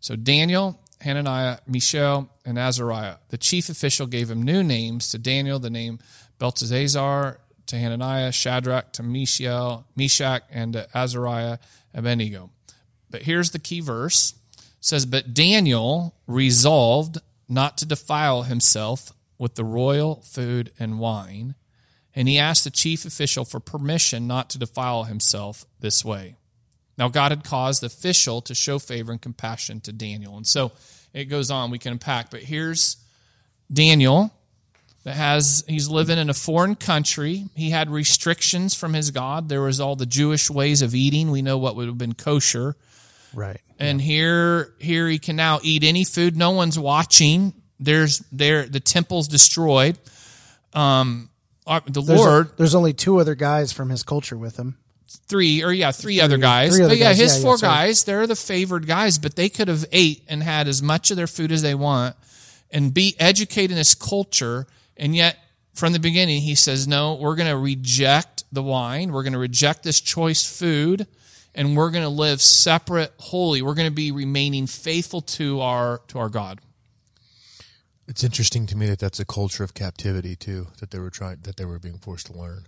So 0.00 0.16
Daniel, 0.16 0.80
Hananiah, 1.00 1.58
Mishael, 1.68 2.28
and 2.44 2.58
Azariah. 2.58 3.16
The 3.28 3.38
chief 3.38 3.68
official 3.68 4.08
gave 4.08 4.30
him 4.30 4.42
new 4.42 4.64
names. 4.64 5.08
To 5.10 5.18
Daniel, 5.18 5.60
the 5.60 5.70
name 5.70 6.00
Belteshazzar. 6.40 7.38
To 7.66 7.76
Hananiah, 7.76 8.32
Shadrach. 8.32 8.92
To 8.94 9.02
Mishael, 9.04 9.86
Meshach, 9.94 10.42
and 10.50 10.72
to 10.72 10.88
Azariah, 10.92 11.58
Abednego. 11.94 12.50
But 13.10 13.22
here's 13.22 13.50
the 13.52 13.58
key 13.60 13.80
verse. 13.80 14.34
It 14.56 14.64
says, 14.80 15.06
But 15.06 15.32
Daniel 15.34 16.14
resolved 16.26 17.18
not 17.48 17.78
to 17.78 17.86
defile 17.86 18.42
himself 18.42 19.12
with 19.38 19.54
the 19.54 19.64
royal 19.64 20.16
food 20.22 20.72
and 20.78 20.98
wine, 20.98 21.54
and 22.14 22.28
he 22.28 22.38
asked 22.38 22.64
the 22.64 22.70
chief 22.70 23.04
official 23.04 23.44
for 23.44 23.60
permission 23.60 24.26
not 24.26 24.48
to 24.50 24.58
defile 24.58 25.04
himself 25.04 25.66
this 25.80 26.04
way. 26.04 26.36
Now, 26.98 27.08
God 27.08 27.30
had 27.30 27.44
caused 27.44 27.82
the 27.82 27.86
official 27.86 28.40
to 28.42 28.54
show 28.54 28.78
favor 28.78 29.12
and 29.12 29.20
compassion 29.20 29.80
to 29.82 29.92
Daniel. 29.92 30.36
And 30.36 30.46
so 30.46 30.72
it 31.12 31.26
goes 31.26 31.50
on, 31.50 31.70
we 31.70 31.78
can 31.78 31.92
unpack. 31.92 32.30
But 32.30 32.42
here's 32.42 32.96
Daniel 33.70 34.32
that 35.04 35.14
has, 35.14 35.62
he's 35.68 35.88
living 35.88 36.18
in 36.18 36.30
a 36.30 36.34
foreign 36.34 36.74
country. 36.74 37.44
He 37.54 37.70
had 37.70 37.90
restrictions 37.90 38.74
from 38.74 38.94
his 38.94 39.10
God. 39.10 39.48
There 39.48 39.60
was 39.60 39.78
all 39.78 39.94
the 39.94 40.06
Jewish 40.06 40.50
ways 40.50 40.80
of 40.80 40.94
eating. 40.94 41.30
We 41.30 41.42
know 41.42 41.58
what 41.58 41.76
would 41.76 41.86
have 41.86 41.98
been 41.98 42.14
kosher. 42.14 42.76
Right. 43.36 43.60
And 43.78 44.00
here, 44.00 44.72
here 44.80 45.06
he 45.08 45.18
can 45.18 45.36
now 45.36 45.60
eat 45.62 45.84
any 45.84 46.04
food. 46.04 46.36
No 46.36 46.52
one's 46.52 46.78
watching. 46.78 47.52
There's 47.78 48.20
there, 48.32 48.66
the 48.66 48.80
temple's 48.80 49.28
destroyed. 49.28 49.98
Um, 50.72 51.28
uh, 51.66 51.80
the 51.86 52.00
There's, 52.00 52.18
Lord, 52.20 52.56
there's 52.56 52.74
only 52.74 52.94
two 52.94 53.18
other 53.20 53.34
guys 53.34 53.72
from 53.72 53.90
his 53.90 54.02
culture 54.02 54.36
with 54.38 54.56
him. 54.56 54.78
three 55.28 55.62
or 55.62 55.72
yeah, 55.72 55.92
three, 55.92 56.20
other 56.20 56.38
guys. 56.38 56.74
three 56.74 56.84
other 56.84 56.94
but 56.94 56.98
yeah, 56.98 57.08
guys. 57.10 57.18
his 57.18 57.32
Yeah, 57.34 57.38
yeah, 57.38 57.44
four 57.44 57.58
sorry. 57.58 57.72
guys, 57.72 58.04
they're 58.04 58.26
the 58.26 58.36
favored 58.36 58.86
guys, 58.86 59.18
but 59.18 59.36
they 59.36 59.48
could 59.48 59.68
have 59.68 59.84
ate 59.92 60.22
and 60.28 60.42
had 60.42 60.68
as 60.68 60.82
much 60.82 61.10
of 61.10 61.16
their 61.16 61.26
food 61.26 61.52
as 61.52 61.62
they 61.62 61.74
want 61.74 62.16
and 62.70 62.94
be 62.94 63.14
educated 63.18 63.72
in 63.72 63.76
this 63.76 63.94
culture. 63.94 64.66
And 64.96 65.14
yet 65.14 65.36
from 65.74 65.92
the 65.92 65.98
beginning, 65.98 66.40
he 66.40 66.54
says, 66.54 66.88
no, 66.88 67.14
we're 67.14 67.36
going 67.36 67.50
to 67.50 67.58
reject 67.58 68.44
the 68.50 68.62
wine. 68.62 69.12
We're 69.12 69.22
going 69.22 69.34
to 69.34 69.38
reject 69.38 69.82
this 69.82 70.00
choice 70.00 70.44
food 70.44 71.06
and 71.56 71.76
we're 71.76 71.90
going 71.90 72.04
to 72.04 72.10
live 72.10 72.40
separate, 72.40 73.12
holy. 73.18 73.62
We're 73.62 73.74
going 73.74 73.88
to 73.88 73.94
be 73.94 74.12
remaining 74.12 74.66
faithful 74.66 75.22
to 75.22 75.60
our, 75.62 76.02
to 76.08 76.18
our 76.18 76.28
God. 76.28 76.60
It's 78.06 78.22
interesting 78.22 78.66
to 78.66 78.76
me 78.76 78.86
that 78.86 78.98
that's 78.98 79.18
a 79.18 79.24
culture 79.24 79.64
of 79.64 79.74
captivity 79.74 80.36
too. 80.36 80.68
That 80.78 80.92
they 80.92 81.00
were 81.00 81.10
trying, 81.10 81.38
that 81.42 81.56
they 81.56 81.64
were 81.64 81.80
being 81.80 81.98
forced 81.98 82.26
to 82.26 82.34
learn. 82.34 82.66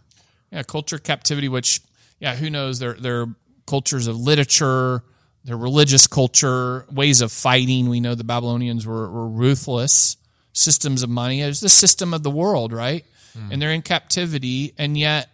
Yeah, 0.50 0.62
culture 0.64 0.98
captivity, 0.98 1.48
which 1.48 1.80
yeah, 2.18 2.34
who 2.34 2.50
knows? 2.50 2.80
Their 2.80 2.94
their 2.94 3.26
cultures 3.66 4.08
of 4.08 4.18
literature, 4.18 5.04
their 5.44 5.56
religious 5.56 6.08
culture, 6.08 6.86
ways 6.90 7.20
of 7.20 7.30
fighting. 7.30 7.88
We 7.88 8.00
know 8.00 8.16
the 8.16 8.24
Babylonians 8.24 8.84
were, 8.84 9.08
were 9.08 9.28
ruthless. 9.28 10.16
Systems 10.54 11.04
of 11.04 11.10
money. 11.10 11.40
It's 11.40 11.60
the 11.60 11.68
system 11.68 12.12
of 12.12 12.24
the 12.24 12.32
world, 12.32 12.72
right? 12.72 13.04
Hmm. 13.34 13.52
And 13.52 13.62
they're 13.62 13.70
in 13.70 13.82
captivity, 13.82 14.74
and 14.76 14.98
yet 14.98 15.28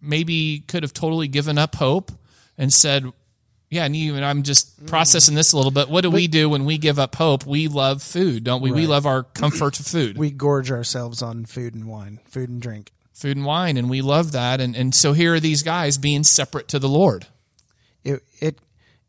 maybe 0.00 0.60
could 0.60 0.82
have 0.82 0.94
totally 0.94 1.28
given 1.28 1.58
up 1.58 1.74
hope 1.74 2.10
and 2.58 2.72
said, 2.72 3.12
"Yeah, 3.70 3.84
and 3.84 3.94
even 3.96 4.22
I'm 4.24 4.42
just 4.42 4.82
mm. 4.82 4.86
processing 4.86 5.34
this 5.34 5.52
a 5.52 5.56
little 5.56 5.70
bit. 5.70 5.88
What 5.88 6.02
do 6.02 6.10
we 6.10 6.26
do 6.28 6.48
when 6.48 6.64
we 6.64 6.78
give 6.78 6.98
up 6.98 7.14
hope? 7.16 7.46
We 7.46 7.68
love 7.68 8.02
food, 8.02 8.44
don't 8.44 8.62
we? 8.62 8.72
We 8.72 8.86
love 8.86 9.06
our 9.06 9.22
comfort 9.22 9.76
food." 9.76 10.16
We 10.18 10.30
gorge 10.30 10.70
ourselves 10.70 11.22
on 11.22 11.46
food 11.46 11.74
and 11.74 11.86
wine, 11.86 12.20
food 12.26 12.48
and 12.48 12.60
drink. 12.60 12.92
food 13.12 13.36
and 13.36 13.46
wine 13.46 13.78
and 13.78 13.88
we 13.88 14.02
love 14.02 14.32
that 14.32 14.60
and 14.60 14.76
and 14.76 14.94
so 14.94 15.14
here 15.14 15.32
are 15.32 15.40
these 15.40 15.62
guys 15.62 15.96
being 15.96 16.22
separate 16.22 16.68
to 16.68 16.78
the 16.78 16.88
lord 16.88 17.26
It 18.04 18.22
it 18.40 18.58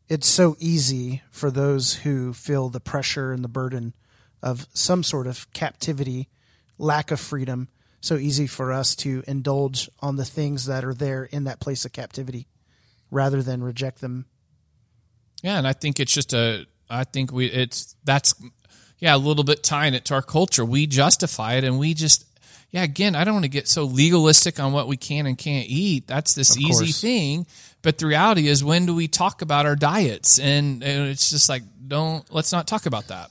it's 0.08 0.26
so 0.26 0.56
easy 0.58 1.22
for 1.30 1.50
those 1.50 1.96
who 1.96 2.32
feel 2.32 2.70
the 2.70 2.80
pressure 2.80 3.32
and 3.32 3.44
the 3.44 3.48
burden 3.48 3.92
of 4.42 4.66
some 4.72 5.02
sort 5.02 5.26
of 5.26 5.52
captivity, 5.52 6.28
lack 6.78 7.10
of 7.10 7.20
freedom. 7.20 7.68
So 8.00 8.16
easy 8.16 8.46
for 8.46 8.72
us 8.72 8.96
to 8.96 9.22
indulge 9.26 9.90
on 10.00 10.16
the 10.16 10.24
things 10.24 10.64
that 10.64 10.84
are 10.84 10.94
there 10.94 11.24
in 11.24 11.44
that 11.44 11.60
place 11.60 11.84
of 11.84 11.92
captivity, 11.92 12.46
rather 13.10 13.42
than 13.42 13.62
reject 13.62 14.00
them. 14.00 14.26
yeah 15.42 15.58
and 15.58 15.66
i 15.66 15.72
think 15.72 15.98
it's 16.00 16.12
just 16.12 16.32
a 16.34 16.66
i 16.90 17.04
think 17.04 17.32
we 17.32 17.46
it's 17.46 17.94
that's 18.04 18.34
yeah 18.98 19.14
a 19.14 19.18
little 19.18 19.44
bit 19.44 19.62
tying 19.62 19.94
it 19.94 20.04
to 20.04 20.14
our 20.14 20.22
culture 20.22 20.64
we 20.64 20.86
justify 20.86 21.54
it 21.54 21.64
and 21.64 21.78
we 21.78 21.94
just 21.94 22.24
yeah 22.70 22.82
again 22.82 23.14
i 23.14 23.24
don't 23.24 23.34
want 23.34 23.44
to 23.44 23.48
get 23.50 23.68
so 23.68 23.84
legalistic 23.84 24.58
on 24.60 24.72
what 24.72 24.86
we 24.88 24.96
can 24.96 25.26
and 25.26 25.38
can't 25.38 25.66
eat 25.68 26.06
that's 26.06 26.34
this 26.34 26.50
Of 26.56 26.58
easy 26.62 26.84
course. 26.86 27.00
thing 27.00 27.46
but 27.82 27.98
the 27.98 28.06
reality 28.06 28.48
is 28.48 28.62
when 28.64 28.86
do 28.86 28.94
we 28.94 29.08
talk 29.08 29.40
about 29.42 29.64
our 29.66 29.76
diets 29.76 30.38
and, 30.38 30.82
and 30.82 31.08
it's 31.08 31.30
just 31.30 31.48
like 31.48 31.62
don't 31.86 32.24
let's 32.32 32.52
not 32.52 32.66
talk 32.66 32.86
about 32.86 33.08
that 33.08 33.30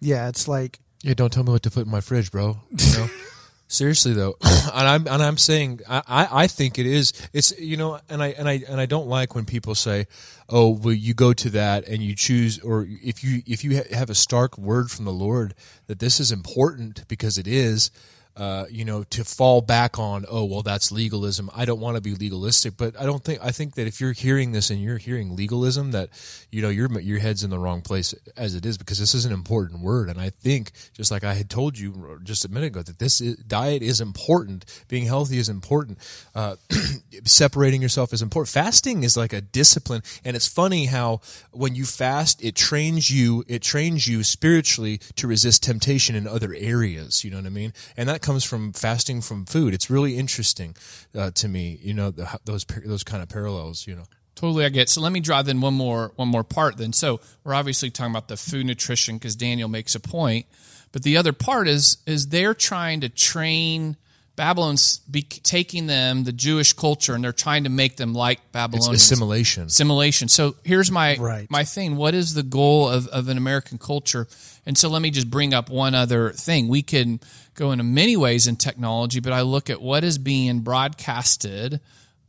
Yeah, 0.00 0.28
it's 0.28 0.48
like 0.48 0.78
Yeah, 1.02 1.14
don't 1.14 1.32
tell 1.32 1.44
me 1.44 1.52
what 1.52 1.62
to 1.62 1.70
put 1.70 1.84
in 1.86 1.90
my 1.90 2.00
fridge, 2.00 2.30
bro. 2.30 2.58
You 2.76 2.92
know? 2.98 3.08
Seriously 3.70 4.14
though, 4.14 4.36
and 4.42 4.88
I'm 4.88 5.06
and 5.06 5.22
I'm 5.22 5.38
saying 5.38 5.82
I, 5.88 6.26
I 6.28 6.46
think 6.48 6.76
it 6.76 6.86
is 6.86 7.12
it's 7.32 7.56
you 7.56 7.76
know 7.76 8.00
and 8.08 8.20
I 8.20 8.30
and 8.30 8.48
I 8.48 8.64
and 8.68 8.80
I 8.80 8.86
don't 8.86 9.06
like 9.06 9.36
when 9.36 9.44
people 9.44 9.76
say, 9.76 10.08
oh 10.48 10.70
well 10.70 10.92
you 10.92 11.14
go 11.14 11.32
to 11.34 11.48
that 11.50 11.86
and 11.86 12.02
you 12.02 12.16
choose 12.16 12.58
or 12.58 12.84
if 12.88 13.22
you 13.22 13.42
if 13.46 13.62
you 13.62 13.76
ha- 13.76 13.96
have 13.96 14.10
a 14.10 14.14
stark 14.16 14.58
word 14.58 14.90
from 14.90 15.04
the 15.04 15.12
Lord 15.12 15.54
that 15.86 16.00
this 16.00 16.18
is 16.18 16.32
important 16.32 17.06
because 17.06 17.38
it 17.38 17.46
is, 17.46 17.92
uh, 18.40 18.64
you 18.70 18.86
know 18.86 19.04
to 19.04 19.22
fall 19.22 19.60
back 19.60 19.98
on 19.98 20.24
oh 20.30 20.46
well 20.46 20.62
that's 20.62 20.90
legalism. 20.90 21.50
I 21.54 21.66
don't 21.66 21.78
want 21.78 21.96
to 21.96 22.00
be 22.00 22.14
legalistic, 22.14 22.74
but 22.78 22.98
I 22.98 23.04
don't 23.04 23.22
think 23.22 23.38
I 23.42 23.50
think 23.50 23.74
that 23.74 23.86
if 23.86 24.00
you're 24.00 24.12
hearing 24.12 24.52
this 24.52 24.70
and 24.70 24.80
you're 24.80 24.96
hearing 24.96 25.36
legalism 25.36 25.90
that 25.90 26.08
you 26.50 26.62
know 26.62 26.70
your 26.70 26.90
your 27.00 27.18
head's 27.18 27.44
in 27.44 27.50
the 27.50 27.58
wrong 27.58 27.82
place 27.82 28.14
as 28.38 28.54
it 28.54 28.64
is 28.64 28.78
because 28.78 28.98
this 28.98 29.14
is 29.14 29.26
an 29.26 29.32
important 29.32 29.82
word. 29.82 30.08
And 30.08 30.18
I 30.18 30.30
think 30.30 30.72
just 30.94 31.10
like 31.10 31.22
I 31.22 31.34
had 31.34 31.50
told 31.50 31.78
you 31.78 32.18
just 32.22 32.46
a 32.46 32.48
minute 32.48 32.68
ago 32.68 32.82
that 32.82 32.98
this 32.98 33.20
is, 33.20 33.36
diet 33.36 33.82
is 33.82 34.00
important. 34.00 34.64
Being 34.88 35.04
healthy 35.04 35.36
is 35.36 35.50
important. 35.50 35.98
Uh, 36.34 36.56
separating 37.24 37.82
yourself 37.82 38.14
is 38.14 38.22
important. 38.22 38.48
Fasting 38.48 39.02
is 39.02 39.18
like 39.18 39.34
a 39.34 39.42
discipline 39.42 40.02
and 40.24 40.34
it's 40.34 40.48
funny 40.48 40.86
how 40.86 41.20
when 41.50 41.74
you 41.74 41.84
fast 41.84 42.42
it 42.42 42.54
trains 42.56 43.10
you 43.10 43.44
it 43.48 43.60
trains 43.60 44.08
you 44.08 44.22
spiritually 44.22 44.98
to 45.16 45.26
resist 45.26 45.62
temptation 45.62 46.16
in 46.16 46.26
other 46.26 46.54
areas 46.56 47.22
you 47.22 47.30
know 47.30 47.36
what 47.36 47.44
I 47.44 47.50
mean? 47.50 47.74
And 47.98 48.08
that 48.08 48.22
comes 48.30 48.44
from 48.44 48.72
fasting 48.72 49.20
from 49.20 49.44
food 49.44 49.74
it's 49.74 49.90
really 49.90 50.16
interesting 50.16 50.76
uh, 51.16 51.32
to 51.32 51.48
me 51.48 51.80
you 51.82 51.92
know 51.92 52.12
the, 52.12 52.38
those 52.44 52.64
those 52.84 53.02
kind 53.02 53.24
of 53.24 53.28
parallels 53.28 53.88
you 53.88 53.96
know 53.96 54.04
Totally, 54.36 54.64
I 54.64 54.70
get. 54.70 54.88
So 54.88 55.02
let 55.02 55.12
me 55.12 55.20
draw 55.20 55.42
then 55.42 55.60
one 55.60 55.74
more 55.74 56.12
one 56.16 56.28
more 56.28 56.44
part. 56.44 56.78
Then, 56.78 56.94
so 56.94 57.20
we're 57.44 57.52
obviously 57.52 57.90
talking 57.90 58.12
about 58.12 58.28
the 58.28 58.38
food 58.38 58.64
nutrition 58.64 59.16
because 59.16 59.36
Daniel 59.36 59.68
makes 59.68 59.94
a 59.94 60.00
point, 60.00 60.46
but 60.92 61.02
the 61.02 61.18
other 61.18 61.34
part 61.34 61.68
is 61.68 61.98
is 62.06 62.28
they're 62.28 62.54
trying 62.54 63.02
to 63.02 63.10
train 63.10 63.98
Babylon's 64.40 65.00
be, 65.00 65.20
taking 65.20 65.86
them 65.86 66.24
the 66.24 66.32
Jewish 66.32 66.72
culture 66.72 67.14
and 67.14 67.22
they're 67.22 67.30
trying 67.30 67.64
to 67.64 67.68
make 67.68 67.98
them 67.98 68.14
like 68.14 68.38
it's 68.38 68.46
Babylonians. 68.52 69.02
assimilation 69.02 69.64
Assimilation. 69.64 70.28
So 70.28 70.56
here's 70.64 70.90
my 70.90 71.18
Right. 71.18 71.46
my 71.50 71.64
thing. 71.64 71.96
What 71.96 72.14
is 72.14 72.32
the 72.32 72.42
goal 72.42 72.88
of, 72.88 73.06
of 73.08 73.28
an 73.28 73.36
American 73.36 73.76
culture? 73.76 74.26
And 74.64 74.78
so 74.78 74.88
let 74.88 75.02
me 75.02 75.10
just 75.10 75.28
bring 75.28 75.52
up 75.52 75.68
one 75.68 75.94
other 75.94 76.30
thing. 76.30 76.68
We 76.68 76.80
can 76.80 77.20
go 77.54 77.70
into 77.70 77.84
many 77.84 78.16
ways 78.16 78.46
in 78.46 78.56
technology, 78.56 79.20
but 79.20 79.34
I 79.34 79.42
look 79.42 79.68
at 79.68 79.82
what 79.82 80.04
is 80.04 80.16
being 80.16 80.60
broadcasted 80.60 81.78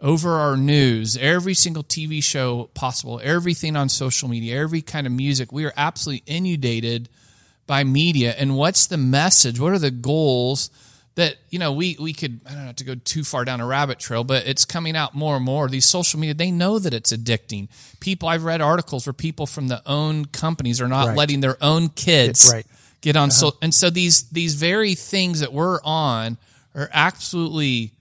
over 0.02 0.32
our 0.32 0.58
news, 0.58 1.16
every 1.16 1.54
single 1.54 1.84
TV 1.84 2.22
show 2.22 2.70
possible, 2.74 3.22
everything 3.24 3.78
on 3.78 3.88
social 3.88 4.28
media, 4.28 4.60
every 4.60 4.82
kind 4.82 5.08
of 5.08 5.14
music. 5.14 5.54
We 5.54 5.64
are 5.64 5.72
absolutely 5.78 6.24
inundated 6.26 7.08
by 7.68 7.86
media. 7.86 8.36
And 8.38 8.58
what's 8.58 8.86
the 8.86 8.98
message? 8.98 9.62
What 9.62 9.72
are 9.72 9.80
the 9.80 9.92
goals 9.92 10.70
that, 11.16 11.36
you 11.50 11.60
know, 11.60 11.74
we, 11.74 11.98
we 12.00 12.14
could, 12.14 12.40
I 12.50 12.54
don't 12.54 12.66
know 12.68 12.72
to 12.72 12.84
go 12.86 12.96
too 12.96 13.24
far 13.24 13.44
down 13.44 13.60
a 13.60 13.66
rabbit 13.66 14.00
trail, 14.00 14.24
but 14.24 14.48
it's 14.48 14.64
coming 14.66 14.96
out 14.96 15.14
more 15.14 15.36
and 15.36 15.44
more. 15.46 15.68
These 15.68 15.86
social 15.86 16.20
media, 16.20 16.34
they 16.34 16.52
know 16.52 16.80
that 16.80 16.94
it's 16.94 17.12
addicting. 17.12 17.68
People, 18.00 18.30
I've 18.30 18.44
read 18.46 18.62
articles 18.62 19.06
where 19.06 19.14
people 19.14 19.46
from 19.46 19.68
the 19.68 19.82
own 19.86 20.26
companies 20.26 20.80
are 20.80 20.88
not 20.88 21.08
Right. 21.10 21.18
letting 21.18 21.42
their 21.42 21.58
own 21.62 21.90
kids 21.90 22.50
Right. 22.54 22.66
get 23.02 23.18
on. 23.18 23.30
So, 23.30 23.56
and 23.62 23.74
so 23.74 23.90
these, 23.90 24.24
these 24.30 24.56
very 24.56 24.96
things 24.96 25.42
that 25.42 25.52
we're 25.52 25.82
on 25.84 26.38
are 26.76 26.90
absolutely 26.94 27.92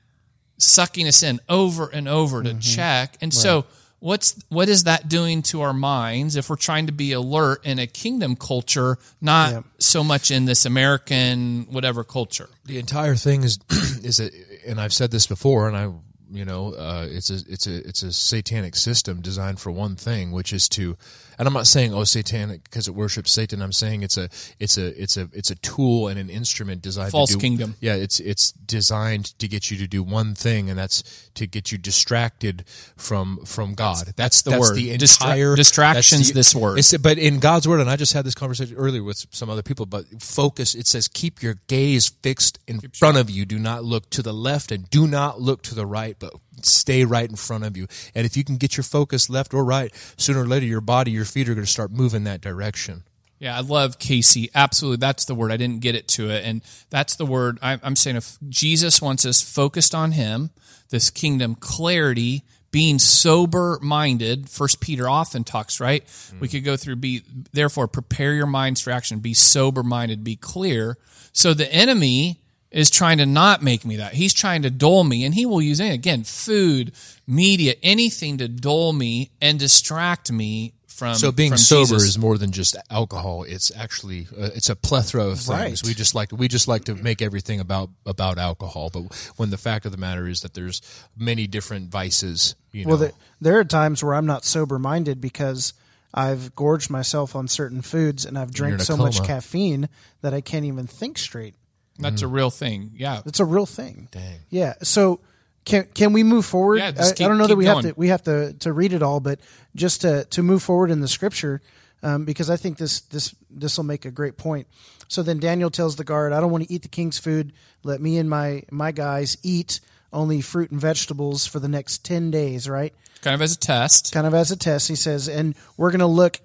sucking 0.59 1.09
us 1.09 1.23
in 1.23 1.41
over 1.49 1.89
and 1.89 2.07
over 2.09 2.43
Mm-hmm. 2.45 2.59
to 2.59 2.65
check. 2.65 3.17
And 3.21 3.35
so 3.35 3.65
what's 4.01 4.35
what 4.49 4.69
is 4.69 4.85
that 4.85 5.09
doing 5.09 5.43
to 5.43 5.61
our 5.63 5.73
minds 5.73 6.35
if 6.37 6.51
we're 6.51 6.57
trying 6.57 6.87
to 6.87 6.93
be 6.93 7.13
alert 7.13 7.65
in 7.65 7.79
a 7.79 7.87
kingdom 7.87 8.35
culture, 8.37 8.99
not 9.21 9.53
Yeah. 9.53 9.61
so 9.79 10.03
much 10.03 10.31
in 10.31 10.45
this 10.47 10.65
American 10.67 11.67
whatever 11.71 12.03
culture? 12.05 12.49
the 12.67 12.79
entire 12.79 13.15
thing 13.15 13.43
is 13.45 13.59
is 14.03 14.21
a, 14.21 14.31
and 14.67 14.81
I've 14.81 14.93
said 14.93 15.11
this 15.11 15.27
before, 15.27 15.69
and 15.69 15.77
I 15.77 15.93
you 16.33 16.45
know 16.45 16.75
uh, 16.75 17.07
it's 17.11 17.31
a 17.31 17.39
it's 17.49 17.67
a 17.67 17.77
it's 17.89 18.03
a 18.03 18.13
satanic 18.13 18.77
system 18.77 19.21
designed 19.21 19.59
for 19.61 19.71
one 19.73 19.97
thing, 19.97 20.31
which 20.33 20.53
is 20.53 20.69
to, 20.71 20.97
and 21.41 21.47
I'm 21.49 21.55
not 21.55 21.67
saying 21.67 21.95
oh 21.95 22.05
satanic 22.05 22.65
because 22.65 22.87
it 22.87 22.95
worships 22.95 23.33
Satan. 23.33 23.63
I'm 23.63 23.73
saying 23.73 24.03
it's 24.03 24.19
a 24.19 24.29
it's 24.59 24.77
a 24.77 25.03
it's 25.03 25.17
a 25.17 25.27
it's 25.33 25.51
a 25.51 25.55
tool 25.55 26.07
and 26.09 26.21
an 26.21 26.29
instrument 26.29 26.83
designed 26.83 27.13
False 27.13 27.31
to 27.31 27.37
do, 27.37 27.41
kingdom. 27.41 27.77
Yeah, 27.81 27.95
it's 27.95 28.21
it's 28.21 28.53
designed 28.53 29.39
to 29.39 29.49
get 29.49 29.71
you 29.71 29.79
to 29.79 29.87
do 29.87 30.03
one 30.03 30.35
thing, 30.35 30.69
and 30.69 30.79
that's 30.79 31.31
to 31.37 31.47
get 31.47 31.73
you 31.73 31.79
distracted 31.79 32.67
from 32.95 33.39
from 33.47 33.73
God. 33.73 34.13
That's 34.17 34.43
the 34.43 34.51
that's 34.51 34.61
word. 34.61 34.77
the 34.77 34.91
Distra- 34.99 35.23
entire 35.23 35.57
distraction's 35.57 36.31
that's 36.31 36.53
this 36.53 36.55
word. 36.55 36.79
But 37.01 37.17
in 37.17 37.39
God's 37.39 37.67
word, 37.67 37.81
and 37.81 37.89
I 37.89 37.97
just 37.97 38.13
had 38.13 38.27
this 38.27 38.35
conversation 38.35 38.77
earlier 38.77 39.03
with 39.03 39.25
some 39.31 39.49
other 39.49 39.63
people, 39.63 39.87
but 39.87 40.05
focus, 40.21 40.75
it 40.75 40.87
says, 40.87 41.09
keep 41.09 41.43
your 41.43 41.55
gaze 41.69 42.11
fixed 42.23 42.59
in 42.69 42.81
front 42.81 43.17
of 43.17 43.31
you. 43.31 43.47
Do 43.47 43.59
not 43.59 43.83
look 43.83 44.11
to 44.11 44.21
the 44.23 44.35
left 44.35 44.71
and 44.71 44.91
do 44.91 45.07
not 45.07 45.41
look 45.41 45.63
to 45.63 45.75
the 45.75 45.87
right, 45.87 46.17
but 46.19 46.35
stay 46.63 47.05
right 47.05 47.29
in 47.29 47.37
front 47.37 47.65
of 47.65 47.77
you. 47.77 47.87
And 48.15 48.27
if 48.27 48.37
you 48.37 48.45
can 48.45 48.57
get 48.57 48.77
your 48.77 48.85
focus 48.85 49.31
left 49.31 49.55
or 49.55 49.65
right, 49.65 49.95
sooner 50.17 50.43
or 50.43 50.47
later, 50.47 50.67
your 50.67 50.81
body, 50.81 51.11
your 51.11 51.25
feet 51.25 51.49
are 51.49 51.55
going 51.55 51.67
to 51.67 51.71
start 51.71 51.91
moving 51.91 52.25
that 52.25 52.41
direction. 52.41 53.05
Yeah, 53.39 53.57
I 53.57 53.61
love 53.61 53.99
Casey. 53.99 54.51
Absolutely. 54.55 54.99
That's 54.99 55.25
the 55.25 55.35
word. 55.35 55.51
I 55.51 55.57
didn't 55.57 55.81
get 55.81 55.95
it 55.95 56.07
to 56.09 56.29
it. 56.29 56.45
And 56.45 56.63
that's 56.91 57.17
the 57.17 57.25
word 57.25 57.59
I- 57.63 57.81
I'm 57.83 57.97
saying 57.97 58.17
if 58.17 58.37
Jesus 58.49 59.01
wants 59.01 59.25
us 59.25 59.41
focused 59.41 59.95
on 59.95 60.13
him, 60.13 60.51
this 60.91 61.09
kingdom 61.09 61.55
clarity, 61.55 62.45
being 62.71 62.99
sober 62.99 63.79
minded. 63.83 64.49
First 64.49 64.81
Peter 64.81 65.09
often 65.09 65.43
talks, 65.43 65.81
right? 65.81 66.05
We 66.39 66.49
mm. 66.49 66.51
could 66.51 66.65
go 66.65 66.77
through 66.77 66.97
be, 66.97 67.23
therefore 67.53 67.89
prepare 67.89 68.35
your 68.35 68.47
minds 68.47 68.81
for 68.81 68.91
action, 68.91 69.21
be 69.21 69.35
sober 69.35 69.83
minded, 69.83 70.23
be 70.23 70.37
clear. 70.37 70.99
So 71.33 71.55
the 71.55 71.73
enemy 71.73 72.40
is 72.71 72.91
trying 72.91 73.19
to 73.19 73.27
not 73.27 73.63
make 73.63 73.85
me 73.85 73.97
that. 73.97 74.15
He's 74.15 74.33
trying 74.33 74.63
to 74.63 74.71
dull 74.71 75.05
me 75.05 75.25
and 75.25 75.35
he 75.35 75.47
will 75.47 75.63
use 75.63 75.81
any, 75.81 75.95
again, 75.95 76.25
food, 76.25 76.93
media, 77.27 77.75
anything 77.83 78.39
to 78.39 78.49
dull 78.49 78.93
me 78.93 79.31
and 79.41 79.59
distract 79.59 80.31
me 80.31 80.75
from 81.01 81.15
So 81.15 81.33
being 81.33 81.53
from 81.53 81.59
sober 81.59 81.95
Jesus. 81.95 82.11
is 82.11 82.19
more 82.19 82.37
than 82.37 82.53
just 82.53 82.77
alcohol. 82.91 83.45
It's 83.45 83.75
actually 83.75 84.29
uh, 84.39 84.51
it's 84.55 84.69
a 84.69 84.77
plethora 84.77 85.25
of 85.25 85.41
things. 85.41 85.49
Right. 85.49 85.83
We 85.83 85.95
just 85.95 86.15
like 86.15 86.31
we 86.31 86.47
just 86.47 86.69
like 86.69 86.85
to 86.85 86.95
make 86.95 87.23
everything 87.23 87.59
about 87.59 87.89
about 88.05 88.37
alcohol, 88.37 88.91
but 88.93 89.33
when 89.37 89.49
the 89.49 89.57
fact 89.57 89.87
of 89.87 89.93
the 89.93 89.99
matter 89.99 90.29
is 90.29 90.43
that 90.43 90.53
there's 90.53 90.83
many 91.17 91.47
different 91.47 91.91
vices. 91.91 92.55
You 92.73 92.85
know, 92.85 92.89
Well, 92.91 92.99
there, 92.99 93.13
there 93.41 93.59
are 93.59 93.65
times 93.65 94.05
where 94.05 94.15
I'm 94.15 94.27
not 94.27 94.45
sober 94.45 94.79
minded 94.79 95.23
because 95.23 95.73
I've 96.13 96.55
gorged 96.55 96.91
myself 96.91 97.35
on 97.35 97.49
certain 97.49 97.81
foods 97.81 98.27
and 98.27 98.39
I've 98.39 98.53
drank 98.53 98.81
a 98.81 98.85
so 98.85 98.97
much 98.97 99.25
caffeine 99.25 99.89
that 100.21 100.35
I 100.35 100.43
can't 100.43 100.67
even 100.67 100.87
think 100.87 101.17
straight. 101.17 101.55
That's 102.03 102.23
a 102.23 102.27
real 102.29 102.51
thing. 102.51 102.93
Yeah. 102.97 103.23
It's 103.27 103.41
a 103.41 103.45
real 103.45 103.67
thing. 103.67 104.09
Dang. 104.11 104.39
Yeah. 104.51 104.75
So 104.83 105.21
can 105.65 105.85
can 105.95 106.13
we 106.13 106.23
move 106.23 106.47
forward? 106.47 106.77
Yeah, 106.79 106.89
I, 106.89 106.93
just 106.93 107.13
I 107.13 107.17
keep- 107.17 107.27
don't 107.29 107.39
know 107.39 107.45
that 107.45 107.51
keep 107.51 107.59
we 107.59 107.65
going. 107.65 107.85
have 107.85 107.95
to 107.95 108.01
we 108.01 108.09
have 108.09 108.23
to 108.25 108.53
to 108.55 108.73
read 108.73 108.93
it 108.93 109.03
all, 109.03 109.21
but 109.21 109.41
just 109.77 110.01
to 110.03 110.25
to 110.27 110.43
move 110.43 110.63
forward 110.63 110.91
in 110.91 111.01
the 111.01 111.09
scripture, 111.09 111.61
um, 112.03 112.25
because 112.25 112.49
I 112.51 112.57
think 112.57 112.79
this 112.79 113.01
this 113.03 113.35
this 113.51 113.77
will 113.77 113.85
make 113.85 114.05
a 114.05 114.11
great 114.11 114.37
point. 114.37 114.67
So 115.09 115.23
then 115.23 115.39
Daniel 115.41 115.71
tells 115.71 115.97
the 115.97 116.05
guard, 116.05 116.33
"I 116.33 116.41
don't 116.41 116.51
want 116.51 116.65
to 116.67 116.73
eat 116.73 116.83
the 116.83 116.89
king's 116.89 117.19
food. 117.19 117.53
Let 117.83 118.01
me 118.01 118.17
and 118.19 118.29
my 118.31 118.63
my 118.71 118.91
guys 118.93 119.37
eat 119.43 119.81
only 120.13 120.41
fruit 120.41 120.71
and 120.71 120.81
vegetables 120.81 121.47
for 121.47 121.59
the 121.61 121.69
next 121.69 122.05
ten 122.05 122.31
days." 122.31 122.69
Right. 122.69 122.95
Kind 123.23 123.35
of 123.35 123.43
as 123.43 123.53
a 123.53 123.59
test. 123.59 124.13
kind 124.15 124.27
of 124.27 124.33
as 124.33 124.51
a 124.51 124.57
test. 124.57 124.89
He 124.89 124.95
says, 124.95 125.29
and 125.29 125.55
we're 125.77 125.91
going 125.91 125.99
to 126.01 126.07
look, 126.07 126.41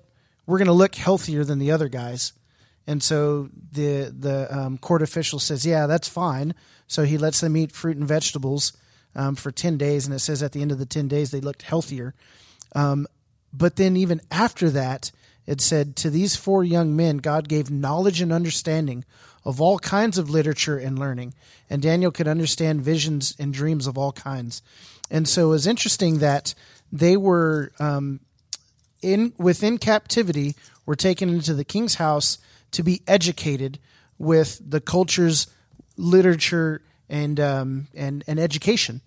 we're 0.45 0.57
going 0.57 0.67
to 0.67 0.73
look 0.73 0.95
healthier 0.95 1.45
than 1.45 1.57
the 1.57 1.71
other 1.71 1.87
guys. 1.87 2.33
And 2.87 3.01
so 3.01 3.49
the 3.71 4.13
the 4.17 4.47
um, 4.55 4.77
court 4.77 5.01
official 5.01 5.39
says, 5.39 5.65
yeah, 5.65 5.87
that's 5.87 6.07
fine. 6.07 6.53
So 6.87 7.03
he 7.03 7.17
lets 7.17 7.41
them 7.41 7.57
eat 7.57 7.71
fruit 7.71 7.97
and 7.97 8.07
vegetables 8.07 8.73
um, 9.15 9.35
for 9.35 9.51
ten 9.51 9.77
days, 9.77 10.05
and 10.05 10.15
it 10.15 10.19
says 10.19 10.43
at 10.43 10.51
the 10.51 10.61
end 10.61 10.71
of 10.71 10.79
the 10.79 10.85
ten 10.85 11.07
days 11.07 11.31
they 11.31 11.41
looked 11.41 11.63
healthier. 11.63 12.13
Um, 12.75 13.07
but 13.51 13.75
then 13.77 13.97
even 13.97 14.21
after 14.29 14.69
that, 14.69 15.11
it 15.47 15.61
said 15.61 15.95
to 15.97 16.09
these 16.09 16.35
four 16.35 16.63
young 16.63 16.95
men, 16.95 17.17
God 17.17 17.47
gave 17.47 17.71
knowledge 17.71 18.21
and 18.21 18.33
understanding 18.33 19.05
of 19.43 19.61
all 19.61 19.79
kinds 19.79 20.17
of 20.17 20.29
literature 20.29 20.77
and 20.77 20.99
learning, 20.99 21.33
and 21.69 21.81
Daniel 21.81 22.11
could 22.11 22.27
understand 22.27 22.81
visions 22.81 23.35
and 23.39 23.53
dreams 23.53 23.87
of 23.87 23.97
all 23.97 24.11
kinds. 24.11 24.61
And 25.09 25.27
so 25.27 25.47
it 25.47 25.51
was 25.51 25.67
interesting 25.67 26.19
that 26.19 26.53
they 26.91 27.15
were 27.15 27.71
um, 27.79 28.19
in 29.01 29.33
within 29.37 29.77
captivity, 29.77 30.55
were 30.85 30.95
taken 30.95 31.29
into 31.29 31.53
the 31.53 31.63
king's 31.63 31.95
house 31.95 32.37
to 32.75 32.83
be 32.83 33.01
educated 33.07 33.79
with 34.17 34.61
the 34.65 34.79
culture's 34.79 35.47
literature 35.97 36.81
and 37.09 37.39
um, 37.39 37.87
and 37.93 38.23
and 38.27 38.39
education. 38.39 39.01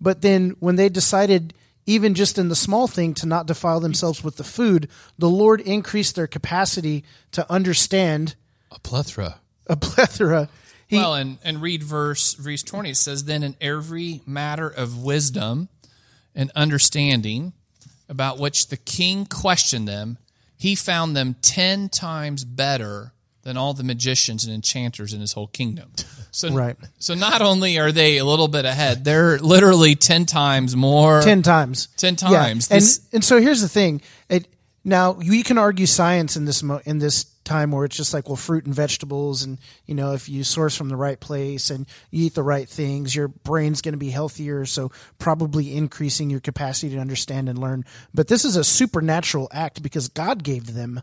But 0.00 0.22
then 0.22 0.56
when 0.60 0.76
they 0.76 0.88
decided, 0.88 1.54
even 1.86 2.14
just 2.14 2.38
in 2.38 2.48
the 2.48 2.56
small 2.56 2.86
thing, 2.86 3.14
to 3.14 3.26
not 3.26 3.46
defile 3.46 3.80
themselves 3.80 4.24
with 4.24 4.36
the 4.36 4.44
food, 4.44 4.88
the 5.18 5.28
Lord 5.28 5.60
increased 5.60 6.14
their 6.16 6.26
capacity 6.26 7.04
to 7.32 7.50
understand 7.50 8.34
a 8.70 8.78
plethora. 8.78 9.40
a 9.66 9.76
plethora. 9.76 10.48
He, 10.86 10.96
well, 10.96 11.14
and, 11.14 11.38
and 11.42 11.62
read 11.62 11.82
verse 11.82 12.34
verse 12.34 12.62
twenty. 12.62 12.90
It 12.90 12.96
says, 12.96 13.24
"Then 13.24 13.42
in 13.42 13.56
every 13.60 14.20
matter 14.26 14.68
of 14.68 15.02
wisdom 15.02 15.68
and 16.34 16.50
understanding, 16.54 17.52
about 18.08 18.38
which 18.38 18.68
the 18.68 18.76
king 18.76 19.24
questioned 19.24 19.88
them, 19.88 20.18
he 20.56 20.74
found 20.74 21.16
them 21.16 21.36
ten 21.42 21.88
times 21.88 22.44
better 22.44 23.12
than 23.42 23.56
all 23.56 23.74
the 23.74 23.84
magicians 23.84 24.44
and 24.44 24.54
enchanters 24.54 25.12
in 25.12 25.20
his 25.20 25.32
whole 25.32 25.48
kingdom." 25.48 25.90
So, 26.30 26.50
Right. 26.50 26.76
so 26.98 27.14
not 27.14 27.42
only 27.42 27.78
are 27.78 27.92
they 27.92 28.18
a 28.18 28.24
little 28.24 28.48
bit 28.48 28.64
ahead, 28.64 29.04
they're 29.04 29.38
literally 29.38 29.94
ten 29.94 30.26
times 30.26 30.74
more. 30.74 31.22
ten 31.22 31.42
times. 31.42 31.86
10 31.96 32.16
Yeah. 32.22 32.28
times. 32.30 32.66
And 32.68 32.82
This- 32.82 33.00
and 33.12 33.24
so 33.24 33.40
here's 33.40 33.60
the 33.60 33.68
thing. 33.68 34.00
It 34.28 34.48
now 34.84 35.12
we 35.12 35.42
can 35.44 35.58
argue 35.58 35.86
science 35.86 36.36
in 36.36 36.44
this 36.44 36.62
mo- 36.62 36.80
in 36.84 36.98
this 36.98 37.26
time 37.44 37.70
where 37.70 37.84
it's 37.84 37.96
just 37.96 38.14
like 38.14 38.28
well 38.28 38.36
fruit 38.36 38.66
and 38.66 38.74
vegetables 38.74 39.42
and 39.42 39.58
you 39.86 39.94
know 39.94 40.12
if 40.12 40.28
you 40.28 40.44
source 40.44 40.76
from 40.76 40.88
the 40.88 40.96
right 40.96 41.20
place 41.20 41.70
and 41.70 41.86
you 42.10 42.26
eat 42.26 42.34
the 42.34 42.42
right 42.42 42.68
things 42.68 43.14
your 43.14 43.28
brain's 43.28 43.82
going 43.82 43.92
to 43.92 43.98
be 43.98 44.10
healthier. 44.10 44.64
So 44.64 44.90
probably 45.18 45.76
increasing 45.76 46.30
your 46.30 46.40
capacity 46.40 46.94
to 46.94 47.00
understand 47.00 47.48
and 47.48 47.58
learn. 47.58 47.84
But 48.12 48.28
this 48.28 48.44
is 48.44 48.56
a 48.56 48.64
supernatural 48.64 49.48
act 49.52 49.82
because 49.82 50.08
God 50.08 50.42
gave 50.42 50.74
them 50.74 51.02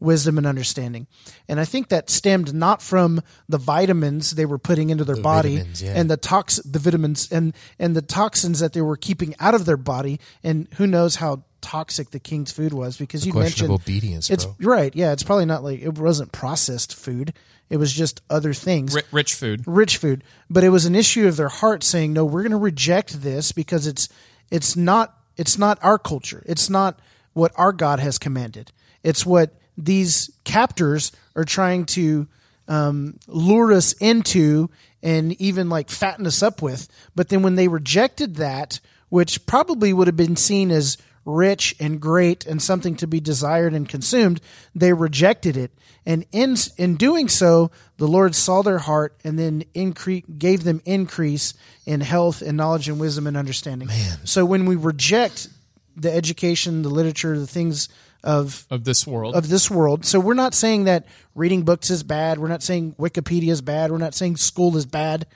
wisdom 0.00 0.38
and 0.38 0.46
understanding. 0.46 1.06
And 1.48 1.58
i 1.58 1.64
think 1.64 1.88
that 1.88 2.08
stemmed 2.10 2.54
not 2.54 2.80
from 2.80 3.20
the 3.48 3.58
vitamins 3.58 4.32
they 4.32 4.46
were 4.46 4.58
putting 4.58 4.90
into 4.90 5.04
their 5.04 5.16
body 5.16 5.56
vitamins, 5.56 5.82
yeah. 5.82 5.94
and 5.96 6.10
the 6.10 6.16
tox 6.16 6.56
the 6.58 6.78
vitamins 6.78 7.30
and 7.32 7.54
and 7.78 7.96
the 7.96 8.02
toxins 8.02 8.60
that 8.60 8.72
they 8.72 8.82
were 8.82 8.96
keeping 8.96 9.34
out 9.40 9.54
of 9.54 9.64
their 9.64 9.76
body. 9.76 10.20
And 10.44 10.68
who 10.76 10.86
knows 10.86 11.16
how 11.16 11.42
toxic 11.60 12.10
the 12.10 12.18
king's 12.18 12.52
food 12.52 12.72
was 12.72 12.96
because 12.96 13.26
you 13.26 13.32
mentioned 13.32 13.70
obedience, 13.70 14.30
it's 14.30 14.46
bro. 14.46 14.74
right 14.74 14.94
yeah 14.94 15.12
it's 15.12 15.22
probably 15.22 15.46
not 15.46 15.64
like 15.64 15.80
it 15.80 15.98
wasn't 15.98 16.32
processed 16.32 16.94
food. 16.94 17.32
It 17.70 17.76
was 17.76 17.92
just 17.92 18.22
other 18.30 18.54
things. 18.54 18.94
Ri- 18.94 19.02
rich 19.12 19.34
food. 19.34 19.62
rich 19.66 19.98
food. 19.98 20.24
But 20.48 20.64
it 20.64 20.70
was 20.70 20.86
an 20.86 20.94
issue 20.94 21.28
of 21.28 21.36
their 21.36 21.48
heart 21.48 21.84
saying 21.84 22.12
no 22.12 22.24
we're 22.24 22.42
going 22.42 22.52
to 22.52 22.56
reject 22.56 23.22
this 23.22 23.52
because 23.52 23.86
it's 23.86 24.08
it's 24.50 24.76
not 24.76 25.14
it's 25.36 25.58
not 25.58 25.78
our 25.82 25.98
culture. 25.98 26.42
It's 26.46 26.70
not 26.70 26.98
what 27.32 27.52
our 27.56 27.72
god 27.72 28.00
has 28.00 28.18
commanded. 28.18 28.72
It's 29.02 29.26
what 29.26 29.54
these 29.76 30.30
captors 30.44 31.12
are 31.36 31.44
trying 31.44 31.84
to 31.86 32.26
um, 32.66 33.18
lure 33.26 33.72
us 33.72 33.92
into 33.94 34.70
and 35.02 35.32
even 35.40 35.68
like 35.68 35.90
fatten 35.90 36.26
us 36.26 36.42
up 36.42 36.60
with. 36.62 36.88
But 37.14 37.28
then 37.28 37.42
when 37.42 37.54
they 37.54 37.68
rejected 37.68 38.36
that 38.36 38.80
which 39.08 39.46
probably 39.46 39.92
would 39.92 40.06
have 40.06 40.16
been 40.16 40.36
seen 40.36 40.70
as 40.70 40.98
rich 41.28 41.76
and 41.78 42.00
great 42.00 42.46
and 42.46 42.60
something 42.60 42.96
to 42.96 43.06
be 43.06 43.20
desired 43.20 43.74
and 43.74 43.88
consumed, 43.88 44.40
they 44.74 44.92
rejected 44.92 45.56
it. 45.56 45.70
And 46.06 46.24
in, 46.32 46.56
in 46.78 46.96
doing 46.96 47.28
so, 47.28 47.70
the 47.98 48.08
Lord 48.08 48.34
saw 48.34 48.62
their 48.62 48.78
heart 48.78 49.14
and 49.24 49.38
then 49.38 49.64
increase, 49.74 50.24
gave 50.38 50.64
them 50.64 50.80
increase 50.86 51.52
in 51.84 52.00
health 52.00 52.40
and 52.40 52.56
knowledge 52.56 52.88
and 52.88 52.98
wisdom 52.98 53.26
and 53.26 53.36
understanding. 53.36 53.88
So 54.24 54.46
when 54.46 54.64
we 54.64 54.74
reject 54.74 55.48
the 55.96 56.12
education, 56.12 56.82
the 56.82 56.88
literature, 56.88 57.38
the 57.38 57.46
things 57.46 57.90
of 58.24 58.66
of 58.70 58.84
this 58.84 59.06
world. 59.06 59.36
of 59.36 59.48
this 59.48 59.70
world. 59.70 60.04
So 60.04 60.18
we're 60.18 60.34
not 60.34 60.54
saying 60.54 60.84
that 60.84 61.06
reading 61.34 61.62
books 61.62 61.90
is 61.90 62.02
bad. 62.02 62.38
We're 62.38 62.48
not 62.48 62.62
saying 62.62 62.94
Wikipedia 62.98 63.50
is 63.50 63.60
bad. 63.60 63.90
We're 63.90 63.98
not 63.98 64.14
saying 64.14 64.38
school 64.38 64.76
is 64.76 64.86
bad. 64.86 65.26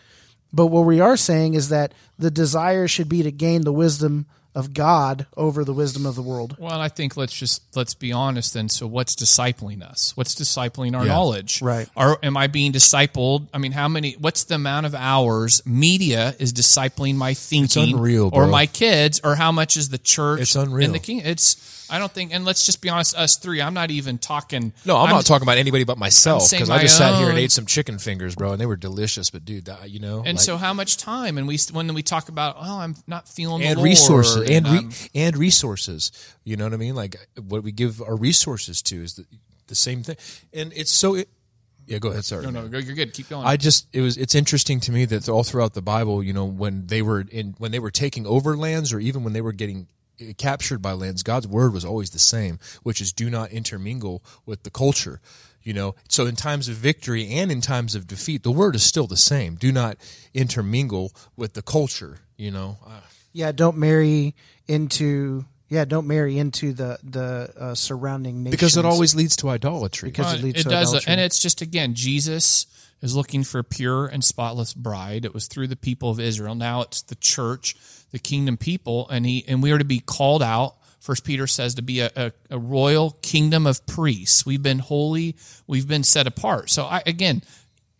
But 0.52 0.66
what 0.66 0.84
we 0.84 1.00
are 1.00 1.16
saying 1.16 1.54
is 1.54 1.68
that 1.68 1.94
the 2.18 2.30
desire 2.30 2.88
should 2.88 3.08
be 3.08 3.22
to 3.22 3.30
gain 3.30 3.62
the 3.62 3.72
wisdom 3.72 4.26
of 4.54 4.74
God 4.74 5.26
over 5.36 5.64
the 5.64 5.72
wisdom 5.72 6.04
of 6.04 6.14
the 6.14 6.22
world. 6.22 6.56
well, 6.58 6.78
I 6.78 6.88
think 6.88 7.16
let's 7.16 7.32
just 7.32 7.62
let's 7.74 7.94
be 7.94 8.12
honest 8.12 8.52
then. 8.54 8.68
So 8.68 8.86
what's 8.86 9.14
discipling 9.16 9.82
us? 9.82 10.12
What's 10.16 10.34
discipling 10.34 10.94
our 10.96 11.06
Yeah. 11.06 11.12
knowledge? 11.14 11.62
Right. 11.62 11.88
Are 11.96 12.18
am 12.22 12.36
I 12.36 12.48
being 12.48 12.72
discipled? 12.72 13.48
I 13.54 13.58
mean, 13.58 13.72
how 13.72 13.88
many 13.88 14.12
what's 14.18 14.44
the 14.44 14.56
amount 14.56 14.86
of 14.86 14.94
hours 14.94 15.62
media 15.64 16.34
is 16.38 16.52
discipling 16.52 17.14
my 17.16 17.34
thinking 17.34 17.94
unreal, 17.94 18.28
or 18.32 18.46
my 18.46 18.66
kids 18.66 19.20
or 19.24 19.36
how 19.36 19.52
much 19.52 19.76
is 19.76 19.88
the 19.88 19.98
church 19.98 20.40
It's 20.42 20.54
unreal. 20.56 20.84
in 20.86 20.92
the 20.92 20.98
king 20.98 21.20
it's 21.24 21.86
I 21.90 21.98
don't 21.98 22.10
think 22.12 22.34
and 22.34 22.44
let's 22.46 22.64
just 22.64 22.80
be 22.80 22.88
honest 22.88 23.14
us 23.16 23.36
three. 23.36 23.60
I'm 23.60 23.74
not 23.74 23.90
even 23.90 24.16
talking 24.18 24.72
No, 24.86 24.96
I'm, 24.98 25.10
not 25.10 25.26
talking 25.26 25.46
about 25.46 25.58
anybody 25.58 25.84
but 25.84 25.98
myself 25.98 26.42
I'm 26.42 26.46
saying 26.48 26.60
because 26.60 26.70
I 26.70 26.76
my 26.76 26.82
just 26.82 26.96
sat 26.96 27.18
here 27.18 27.28
and 27.28 27.38
ate 27.38 27.52
some 27.52 27.66
chicken 27.66 27.98
fingers, 27.98 28.34
bro, 28.34 28.52
and 28.52 28.60
they 28.60 28.64
were 28.66 28.76
delicious. 28.76 29.28
But 29.30 29.44
dude, 29.44 29.66
that, 29.66 29.90
you 29.90 30.00
know, 30.00 30.18
And 30.24 30.38
like- 30.38 30.44
so, 30.44 30.56
how 30.56 30.72
much 30.72 30.96
time? 30.96 31.36
And 31.38 31.46
we 31.46 31.58
when 31.72 31.92
we 31.92 32.02
talk 32.02 32.28
about, 32.30 32.56
oh, 32.58 32.78
I'm 32.78 32.96
not 33.06 33.28
feeling 33.28 33.60
the 33.60 33.66
and 33.68 33.76
Lord, 33.76 33.88
and 34.50 34.66
re- 34.66 34.78
um, 34.78 34.90
and 35.14 35.36
resources. 35.36 36.12
You 36.44 36.56
know 36.56 36.64
what 36.64 36.74
I 36.74 36.76
mean? 36.76 36.94
Like 36.94 37.16
what 37.48 37.62
we 37.62 37.72
give 37.72 38.00
our 38.02 38.16
resources 38.16 38.82
to 38.82 39.02
is 39.02 39.14
the, 39.14 39.26
the 39.66 39.74
same 39.74 40.02
thing, 40.02 40.16
and 40.52 40.72
it's 40.74 40.92
so. 40.92 41.14
It, 41.14 41.28
yeah, 41.86 41.98
go 41.98 42.10
ahead. 42.10 42.24
Sorry. 42.24 42.44
no, 42.44 42.66
no, 42.66 42.78
you're 42.78 42.94
good. 42.94 43.12
Keep 43.12 43.30
going. 43.30 43.46
I 43.46 43.56
just 43.56 43.88
it 43.92 44.00
was 44.00 44.16
it's 44.16 44.34
interesting 44.34 44.80
to 44.80 44.92
me 44.92 45.04
that 45.06 45.28
all 45.28 45.44
throughout 45.44 45.74
the 45.74 45.82
Bible, 45.82 46.22
you 46.22 46.32
know, 46.32 46.44
when 46.44 46.86
they 46.86 47.02
were 47.02 47.24
in 47.30 47.54
when 47.58 47.70
they 47.70 47.80
were 47.80 47.90
taking 47.90 48.26
over 48.26 48.56
lands 48.56 48.92
or 48.92 49.00
even 49.00 49.24
when 49.24 49.32
they 49.32 49.40
were 49.40 49.52
getting 49.52 49.88
eh, 50.20 50.32
captured 50.36 50.80
by 50.80 50.92
lands, 50.92 51.22
God's 51.22 51.48
word 51.48 51.72
was 51.72 51.84
always 51.84 52.10
the 52.10 52.18
same, 52.18 52.58
which 52.82 53.00
is 53.00 53.12
do 53.12 53.28
not 53.28 53.50
intermingle 53.50 54.22
with 54.46 54.62
the 54.62 54.70
culture. 54.70 55.20
You 55.62 55.72
know, 55.72 55.94
so 56.08 56.26
in 56.26 56.34
times 56.34 56.68
of 56.68 56.74
victory 56.74 57.28
and 57.28 57.52
in 57.52 57.60
times 57.60 57.94
of 57.94 58.08
defeat, 58.08 58.42
the 58.42 58.50
word 58.50 58.74
is 58.74 58.82
still 58.82 59.06
the 59.06 59.16
same. 59.16 59.54
Do 59.54 59.70
not 59.70 59.96
intermingle 60.34 61.12
with 61.36 61.52
the 61.52 61.62
culture. 61.62 62.18
You 62.36 62.50
know, 62.50 62.78
uh, 62.84 63.00
Yeah, 63.32 63.52
don't 63.52 63.76
marry 63.78 64.34
into 64.68 65.44
yeah, 65.68 65.84
don't 65.86 66.06
marry 66.06 66.38
into 66.38 66.72
the 66.72 66.98
the 67.02 67.50
uh, 67.58 67.74
surrounding 67.74 68.42
nations 68.42 68.50
because 68.52 68.76
it 68.76 68.84
always 68.84 69.14
leads 69.14 69.36
to 69.36 69.48
idolatry. 69.48 70.10
because 70.10 70.34
Uh, 70.34 70.36
it 70.36 70.42
leads 70.44 70.60
it 70.60 70.62
to 70.64 70.68
does, 70.68 70.88
idolatry. 70.88 71.12
and 71.12 71.20
it's 71.20 71.38
just 71.40 71.62
again, 71.62 71.94
Jesus 71.94 72.66
is 73.00 73.16
looking 73.16 73.42
for 73.42 73.58
a 73.58 73.64
pure 73.64 74.06
and 74.06 74.22
spotless 74.22 74.74
bride. 74.74 75.24
It 75.24 75.34
was 75.34 75.46
through 75.46 75.68
the 75.68 75.76
people 75.76 76.10
of 76.10 76.20
Israel. 76.20 76.54
Now 76.54 76.82
it's 76.82 77.02
the 77.02 77.14
church, 77.16 77.74
the 78.10 78.18
kingdom 78.18 78.56
people, 78.58 79.08
and 79.08 79.24
he 79.24 79.44
and 79.48 79.62
we 79.62 79.72
are 79.72 79.78
to 79.78 79.84
be 79.84 80.00
called 80.00 80.42
out. 80.42 80.76
First 81.00 81.24
Peter 81.24 81.48
says 81.48 81.74
to 81.76 81.82
be 81.82 81.98
a, 82.00 82.10
a, 82.14 82.32
a 82.50 82.58
royal 82.58 83.16
kingdom 83.22 83.66
of 83.66 83.84
priests. 83.86 84.46
We've 84.46 84.62
been 84.62 84.78
holy. 84.78 85.34
We've 85.66 85.88
been 85.88 86.04
set 86.04 86.26
apart. 86.26 86.70
So 86.70 86.84
I 86.84 87.02
again. 87.06 87.42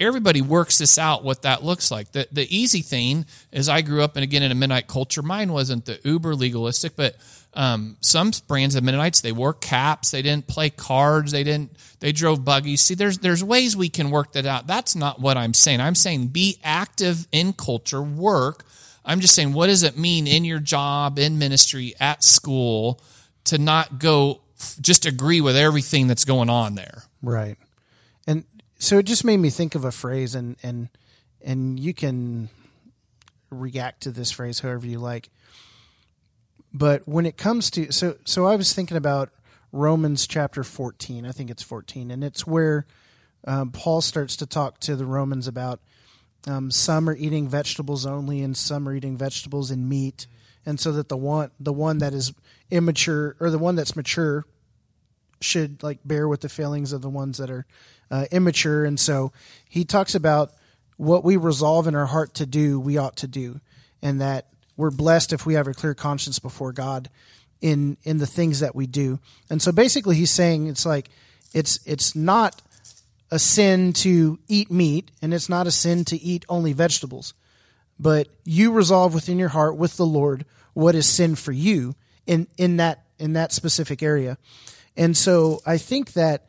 Everybody 0.02 0.42
works 0.42 0.78
this 0.78 0.98
out 0.98 1.24
what 1.24 1.42
that 1.42 1.62
looks 1.62 1.90
like. 1.90 2.12
The 2.12 2.28
the 2.32 2.46
easy 2.54 2.82
thing 2.82 3.26
is 3.50 3.68
I 3.68 3.82
grew 3.82 4.02
up 4.02 4.16
and 4.16 4.24
again 4.24 4.42
in 4.42 4.52
a 4.52 4.54
Mennonite 4.54 4.86
culture. 4.86 5.22
Mine 5.22 5.52
wasn't 5.52 5.86
the 5.86 6.00
uber 6.04 6.34
legalistic, 6.34 6.96
but 6.96 7.16
um, 7.54 7.96
some 8.00 8.32
brands 8.48 8.74
of 8.74 8.84
Mennonites 8.84 9.20
they 9.20 9.32
wore 9.32 9.52
caps, 9.52 10.10
they 10.10 10.22
didn't 10.22 10.46
play 10.46 10.70
cards, 10.70 11.32
they 11.32 11.44
didn't 11.44 11.76
they 12.00 12.12
drove 12.12 12.44
buggies. 12.44 12.82
See, 12.82 12.94
there's 12.94 13.18
there's 13.18 13.44
ways 13.44 13.76
we 13.76 13.88
can 13.88 14.10
work 14.10 14.32
that 14.32 14.46
out. 14.46 14.66
That's 14.66 14.96
not 14.96 15.20
what 15.20 15.36
I'm 15.36 15.54
saying. 15.54 15.80
I'm 15.80 15.94
saying 15.94 16.28
be 16.28 16.58
active 16.64 17.26
in 17.32 17.52
culture, 17.52 18.02
work. 18.02 18.64
I'm 19.04 19.20
just 19.20 19.34
saying 19.34 19.52
what 19.52 19.66
does 19.66 19.82
it 19.82 19.98
mean 19.98 20.26
in 20.26 20.44
your 20.44 20.60
job, 20.60 21.18
in 21.18 21.38
ministry, 21.38 21.94
at 22.00 22.22
school, 22.22 23.00
to 23.44 23.58
not 23.58 23.98
go 23.98 24.40
just 24.80 25.06
agree 25.06 25.40
with 25.40 25.56
everything 25.56 26.06
that's 26.06 26.24
going 26.24 26.48
on 26.48 26.74
there. 26.74 27.02
Right. 27.22 27.56
So 28.82 28.98
it 28.98 29.04
just 29.04 29.24
made 29.24 29.36
me 29.36 29.48
think 29.48 29.76
of 29.76 29.84
a 29.84 29.92
phrase 29.92 30.34
and 30.34 30.56
and 30.60 30.88
and 31.40 31.78
you 31.78 31.94
can 31.94 32.48
react 33.48 34.02
to 34.02 34.10
this 34.10 34.32
phrase 34.32 34.58
however 34.58 34.88
you 34.88 34.98
like. 34.98 35.30
But 36.74 37.06
when 37.06 37.24
it 37.24 37.36
comes 37.36 37.70
to 37.70 37.92
so 37.92 38.16
so 38.24 38.44
I 38.44 38.56
was 38.56 38.72
thinking 38.72 38.96
about 38.96 39.30
Romans 39.70 40.26
chapter 40.26 40.64
14. 40.64 41.24
I 41.24 41.30
think 41.30 41.48
it's 41.48 41.62
14 41.62 42.10
and 42.10 42.24
it's 42.24 42.44
where 42.44 42.84
um, 43.46 43.70
Paul 43.70 44.00
starts 44.00 44.34
to 44.38 44.46
talk 44.46 44.80
to 44.80 44.96
the 44.96 45.06
Romans 45.06 45.46
about 45.46 45.78
um, 46.48 46.72
some 46.72 47.08
are 47.08 47.14
eating 47.14 47.48
vegetables 47.48 48.04
only 48.04 48.42
and 48.42 48.56
some 48.56 48.88
are 48.88 48.96
eating 48.96 49.16
vegetables 49.16 49.70
and 49.70 49.88
meat 49.88 50.26
and 50.66 50.80
so 50.80 50.90
that 50.90 51.08
the 51.08 51.16
one 51.16 51.52
the 51.60 51.72
one 51.72 51.98
that 51.98 52.14
is 52.14 52.32
immature 52.68 53.36
or 53.38 53.48
the 53.48 53.60
one 53.60 53.76
that's 53.76 53.94
mature 53.94 54.44
should 55.40 55.82
like 55.84 56.00
bear 56.04 56.26
with 56.26 56.40
the 56.40 56.48
failings 56.48 56.92
of 56.92 57.02
the 57.02 57.08
ones 57.08 57.38
that 57.38 57.50
are 57.50 57.64
uh, 58.12 58.26
immature. 58.30 58.84
And 58.84 59.00
so 59.00 59.32
he 59.68 59.84
talks 59.84 60.14
about 60.14 60.52
what 60.96 61.24
we 61.24 61.36
resolve 61.36 61.88
in 61.88 61.96
our 61.96 62.06
heart 62.06 62.34
to 62.34 62.46
do, 62.46 62.78
we 62.78 62.96
ought 62.96 63.16
to 63.16 63.26
do, 63.26 63.60
and 64.00 64.20
that 64.20 64.46
we're 64.76 64.92
blessed 64.92 65.32
if 65.32 65.44
we 65.44 65.54
have 65.54 65.66
a 65.66 65.74
clear 65.74 65.94
conscience 65.94 66.38
before 66.38 66.72
God 66.72 67.10
in 67.60 67.96
in 68.04 68.18
the 68.18 68.26
things 68.26 68.60
that 68.60 68.76
we 68.76 68.86
do. 68.86 69.18
And 69.50 69.60
so 69.60 69.72
basically, 69.72 70.14
he's 70.14 70.30
saying 70.30 70.68
it's 70.68 70.86
like 70.86 71.08
it's 71.52 71.80
it's 71.84 72.14
not 72.14 72.62
a 73.32 73.40
sin 73.40 73.92
to 73.94 74.38
eat 74.46 74.70
meat, 74.70 75.10
and 75.20 75.34
it's 75.34 75.48
not 75.48 75.66
a 75.66 75.72
sin 75.72 76.04
to 76.04 76.16
eat 76.16 76.44
only 76.48 76.72
vegetables 76.72 77.34
but 78.02 78.28
you 78.44 78.72
resolve 78.72 79.14
within 79.14 79.38
your 79.38 79.50
heart 79.50 79.76
with 79.76 79.96
the 79.96 80.04
Lord 80.04 80.44
what 80.74 80.94
is 80.94 81.06
sin 81.06 81.36
for 81.36 81.52
you 81.52 81.94
in 82.26 82.48
in 82.58 82.78
that 82.78 83.04
in 83.18 83.34
that 83.34 83.52
specific 83.52 84.02
area. 84.02 84.36
And 84.96 85.16
so 85.16 85.60
I 85.64 85.78
think 85.78 86.14
that 86.14 86.46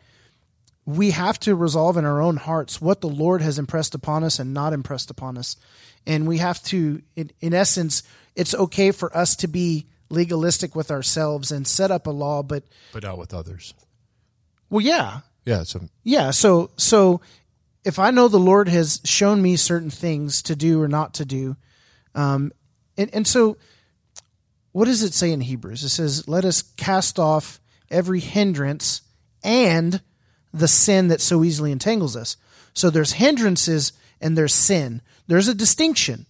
we 0.86 1.12
have 1.12 1.40
to 1.42 1.56
resolve 1.56 1.98
in 1.98 2.06
our 2.06 2.22
own 2.22 2.38
hearts 2.38 2.82
what 2.82 3.02
the 3.02 3.10
Lord 3.10 3.42
has 3.42 3.58
impressed 3.58 3.96
upon 3.96 4.24
us 4.24 4.40
and 4.40 4.54
not 4.54 4.74
impressed 4.74 5.10
upon 5.10 5.38
us. 5.38 5.56
And 6.06 6.28
we 6.28 6.40
have 6.40 6.62
to 6.64 7.02
in, 7.16 7.32
in 7.40 7.54
essence 7.54 8.04
it's 8.36 8.54
okay 8.54 8.92
for 8.92 9.16
us 9.16 9.36
to 9.38 9.48
be 9.48 9.88
legalistic 10.10 10.76
with 10.76 10.92
ourselves 10.92 11.52
and 11.52 11.66
set 11.68 11.92
up 11.92 12.08
a 12.08 12.12
law 12.12 12.44
but 12.44 12.64
but 12.92 13.04
not 13.04 13.18
with 13.18 13.34
others. 13.34 13.74
well 14.70 14.82
yeah 14.82 15.22
Yeah, 15.46 15.64
so 15.64 15.82
yeah. 16.04 16.32
So 16.32 16.72
so 16.78 17.22
if 17.84 18.00
I 18.00 18.12
know 18.12 18.28
the 18.28 18.38
Lord 18.38 18.70
has 18.70 19.02
shown 19.04 19.42
me 19.42 19.56
certain 19.58 19.90
things 19.90 20.42
to 20.44 20.56
do 20.56 20.82
or 20.82 20.88
not 20.88 21.14
to 21.16 21.26
do, 21.26 21.58
um, 22.16 22.52
and 22.98 23.10
and 23.14 23.28
so 23.28 23.58
what 24.72 24.86
does 24.86 25.04
it 25.04 25.14
say 25.14 25.32
in 25.32 25.42
Hebrews? 25.42 25.84
It 25.84 25.90
says, 25.90 26.28
"Let 26.28 26.46
us 26.46 26.62
cast 26.62 27.20
off 27.20 27.60
every 27.90 28.20
hindrance 28.22 29.02
and 29.44 30.02
the 30.54 30.68
sin 30.68 31.08
that 31.08 31.22
so 31.22 31.44
easily 31.44 31.72
entangles 31.72 32.16
us." 32.16 32.38
So 32.74 32.90
there's 32.90 33.14
hindrances 33.14 33.94
and 34.22 34.38
there's 34.38 34.54
sin. 34.54 35.02
There's 35.28 35.48
a 35.48 35.54
distinction. 35.54 36.26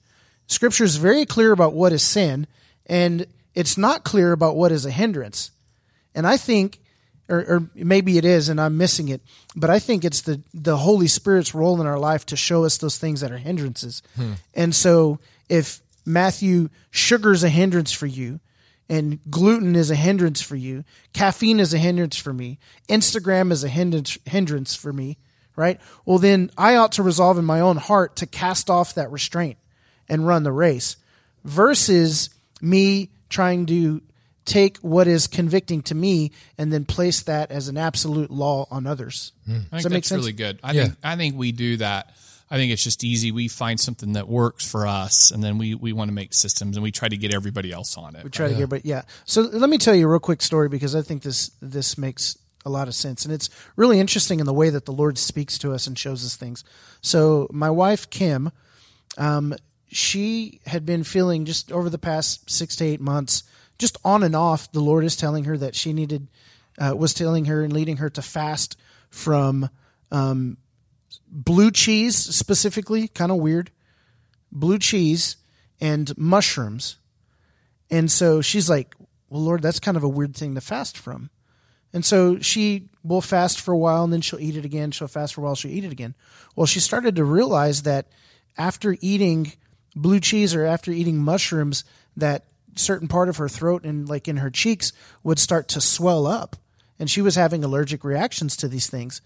Scripture 0.47 0.83
is 0.83 0.97
very 0.97 1.25
clear 1.25 1.51
about 1.51 1.73
what 1.73 1.93
is 1.93 2.03
sin, 2.03 2.47
and 2.85 3.25
it's 3.55 3.77
not 3.77 4.03
clear 4.03 4.31
about 4.31 4.55
what 4.55 4.71
is 4.71 4.85
a 4.85 4.91
hindrance. 4.91 5.51
And 6.13 6.27
I 6.27 6.37
think, 6.37 6.79
or, 7.29 7.39
or 7.39 7.69
maybe 7.75 8.17
it 8.17 8.25
is, 8.25 8.49
and 8.49 8.59
I'm 8.59 8.77
missing 8.77 9.09
it, 9.09 9.21
but 9.55 9.69
I 9.69 9.79
think 9.79 10.03
it's 10.03 10.21
the, 10.21 10.41
the 10.53 10.77
Holy 10.77 11.07
Spirit's 11.07 11.55
role 11.55 11.79
in 11.79 11.87
our 11.87 11.99
life 11.99 12.25
to 12.27 12.35
show 12.35 12.65
us 12.65 12.77
those 12.77 12.97
things 12.97 13.21
that 13.21 13.31
are 13.31 13.37
hindrances. 13.37 14.03
Hmm. 14.15 14.33
And 14.53 14.75
so 14.75 15.19
if 15.49 15.81
Matthew, 16.05 16.69
sugar's 16.91 17.43
a 17.43 17.49
hindrance 17.49 17.91
for 17.91 18.05
you, 18.05 18.39
and 18.93 19.19
gluten 19.29 19.75
is 19.75 19.89
a 19.91 19.95
hindrance 19.95 20.41
for 20.41 20.55
you, 20.55 20.83
caffeine 21.13 21.59
is 21.59 21.73
a 21.73 21.77
hindrance 21.77 22.17
for 22.17 22.33
me, 22.33 22.59
Instagram 22.87 23.51
is 23.51 23.63
a 23.63 23.67
hindrance, 23.69 24.17
hindrance 24.25 24.75
for 24.75 24.93
me, 24.93 25.17
right? 25.55 25.79
Well, 26.05 26.19
then 26.19 26.51
I 26.57 26.75
ought 26.75 26.91
to 26.93 27.03
resolve 27.03 27.37
in 27.37 27.45
my 27.45 27.59
own 27.59 27.77
heart 27.77 28.15
to 28.17 28.25
cast 28.27 28.69
off 28.69 28.95
that 28.95 29.11
restraint 29.11 29.57
and 30.07 30.27
run 30.27 30.43
the 30.43 30.51
race 30.51 30.97
versus 31.43 32.29
me 32.61 33.09
trying 33.29 33.65
to 33.67 34.01
take 34.45 34.77
what 34.79 35.07
is 35.07 35.27
convicting 35.27 35.81
to 35.81 35.95
me 35.95 36.31
and 36.57 36.71
then 36.73 36.83
place 36.85 37.21
that 37.23 37.49
as 37.51 37.67
an 37.69 37.77
absolute 37.77 38.29
law 38.29 38.67
on 38.69 38.85
others. 38.85 39.31
Hmm. 39.45 39.51
I 39.51 39.55
Does 39.55 39.61
think 39.61 39.83
that 39.83 39.89
make 39.89 39.93
that's 40.03 40.07
sense? 40.09 40.19
really 40.19 40.33
good. 40.33 40.59
I 40.63 40.71
Yeah. 40.73 40.83
think 40.83 40.95
I 41.03 41.15
think 41.15 41.35
we 41.37 41.51
do 41.51 41.77
that. 41.77 42.13
I 42.53 42.57
think 42.57 42.71
it's 42.71 42.83
just 42.83 43.03
easy. 43.03 43.31
We 43.31 43.47
find 43.47 43.79
something 43.79 44.13
that 44.13 44.27
works 44.27 44.69
for 44.69 44.85
us, 44.85 45.31
and 45.31 45.43
then 45.43 45.57
we, 45.57 45.73
we 45.73 45.91
want 45.91 46.09
to 46.09 46.13
make 46.13 46.35
systems, 46.35 46.77
and 46.77 46.83
we 46.83 46.91
try 46.91 47.09
to 47.09 47.17
get 47.17 47.33
everybody 47.33 47.71
else 47.71 47.97
on 47.97 48.15
it. 48.15 48.23
We 48.23 48.29
try 48.29 48.47
to 48.47 48.53
get, 48.53 48.69
but 48.69 48.85
yeah. 48.85 49.01
So 49.25 49.41
let 49.41 49.71
me 49.71 49.79
tell 49.79 49.95
you 49.95 50.05
a 50.05 50.11
real 50.11 50.19
quick 50.19 50.43
story 50.43 50.69
because 50.69 50.95
I 50.95 51.01
think 51.01 51.23
this 51.23 51.49
this 51.63 51.97
makes 51.97 52.37
a 52.63 52.69
lot 52.69 52.87
of 52.87 52.93
sense, 52.93 53.25
and 53.25 53.33
it's 53.33 53.49
really 53.75 53.99
interesting 53.99 54.39
in 54.39 54.45
the 54.45 54.53
way 54.53 54.69
that 54.69 54.85
the 54.85 54.91
Lord 54.91 55.17
speaks 55.17 55.57
to 55.57 55.73
us 55.73 55.87
and 55.87 55.97
shows 55.97 56.23
us 56.23 56.35
things. 56.35 56.63
So 57.01 57.47
my 57.51 57.71
wife 57.71 58.11
Kim, 58.11 58.51
um, 59.17 59.55
she 59.89 60.61
had 60.67 60.85
been 60.85 61.03
feeling 61.03 61.45
just 61.45 61.71
over 61.71 61.89
the 61.89 61.97
past 61.97 62.51
six 62.51 62.75
to 62.75 62.85
eight 62.85 63.01
months 63.01 63.43
just 63.83 63.97
on 64.05 64.23
and 64.23 64.35
off, 64.35 64.71
the 64.71 64.79
Lord 64.79 65.03
is 65.03 65.15
telling 65.15 65.43
her 65.45 65.57
that 65.57 65.75
she 65.75 65.93
needed, 65.93 66.27
uh, 66.79 66.95
was 66.95 67.13
telling 67.13 67.45
her 67.45 67.63
and 67.63 67.73
leading 67.73 67.97
her 67.97 68.09
to 68.11 68.21
fast 68.21 68.77
from 69.09 69.69
um, 70.11 70.57
blue 71.33 71.71
cheese 71.71 72.15
specifically, 72.15 73.07
kind 73.07 73.31
of 73.31 73.37
weird, 73.37 73.71
blue 74.51 74.77
cheese 74.77 75.37
and 75.81 76.15
mushrooms. 76.17 76.97
And 77.89 78.11
so 78.11 78.41
she's 78.41 78.69
like, 78.69 78.95
well, 79.29 79.41
Lord, 79.41 79.61
that's 79.61 79.79
kind 79.79 79.97
of 79.97 80.03
a 80.03 80.09
weird 80.09 80.35
thing 80.35 80.55
to 80.55 80.61
fast 80.61 80.97
from. 80.97 81.31
And 81.91 82.05
so 82.05 82.39
she 82.39 82.89
will 83.03 83.21
fast 83.21 83.59
for 83.59 83.73
a 83.73 83.77
while 83.77 84.03
and 84.03 84.13
then 84.13 84.21
she'll 84.21 84.39
eat 84.39 84.55
it 84.55 84.65
again. 84.65 84.91
She'll 84.91 85.07
fast 85.07 85.33
for 85.33 85.41
a 85.41 85.43
while, 85.43 85.55
she'll 85.55 85.71
eat 85.71 85.83
it 85.83 85.91
again. 85.91 86.15
Well, 86.55 86.67
she 86.67 86.79
started 86.79 87.15
to 87.15 87.23
realize 87.23 87.83
that 87.83 88.07
after 88.57 88.95
eating 89.01 89.53
blue 89.95 90.19
cheese 90.19 90.55
or 90.55 90.65
after 90.65 90.91
eating 90.91 91.17
mushrooms, 91.17 91.83
that 92.15 92.45
certain 92.75 93.07
part 93.07 93.29
of 93.29 93.37
her 93.37 93.49
throat 93.49 93.85
and 93.85 94.07
like 94.07 94.27
in 94.27 94.37
her 94.37 94.49
cheeks 94.49 94.93
would 95.23 95.39
start 95.39 95.67
to 95.69 95.81
swell 95.81 96.25
up. 96.27 96.55
And 96.99 97.09
she 97.09 97.21
was 97.21 97.35
having 97.35 97.63
allergic 97.63 98.03
reactions 98.03 98.55
to 98.57 98.67
these 98.67 98.87
things. 98.87 99.21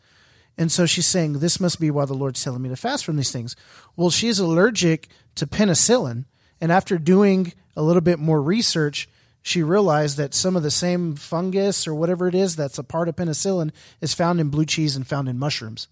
And 0.58 0.72
so 0.72 0.86
she's 0.86 1.06
saying, 1.06 1.34
This 1.34 1.60
must 1.60 1.80
be 1.80 1.92
why 1.92 2.06
the 2.06 2.14
Lord's 2.14 2.44
telling 2.44 2.62
me 2.62 2.70
to 2.70 2.76
fast 2.76 3.06
from 3.06 3.16
these 3.16 3.32
things. 3.32 3.56
Well, 3.96 4.10
she's 4.10 4.40
allergic 4.40 5.08
to 5.36 5.48
penicillin. 5.48 6.26
And 6.60 6.72
after 6.72 6.98
doing 6.98 7.54
a 7.76 7.84
little 7.84 8.02
bit 8.02 8.20
more 8.20 8.42
research, 8.42 9.08
she 9.44 9.64
realized 9.64 10.18
that 10.18 10.34
some 10.34 10.56
of 10.56 10.64
the 10.64 10.72
same 10.72 11.16
fungus 11.16 11.88
or 11.88 11.94
whatever 11.94 12.28
it 12.28 12.36
is 12.36 12.56
that's 12.56 12.80
a 12.80 12.84
part 12.84 13.08
of 13.08 13.16
penicillin 13.16 13.72
is 14.02 14.14
found 14.14 14.40
in 14.40 14.50
blue 14.50 14.66
cheese 14.66 14.96
and 14.96 15.08
found 15.08 15.30
in 15.30 15.38
mushrooms. 15.38 15.88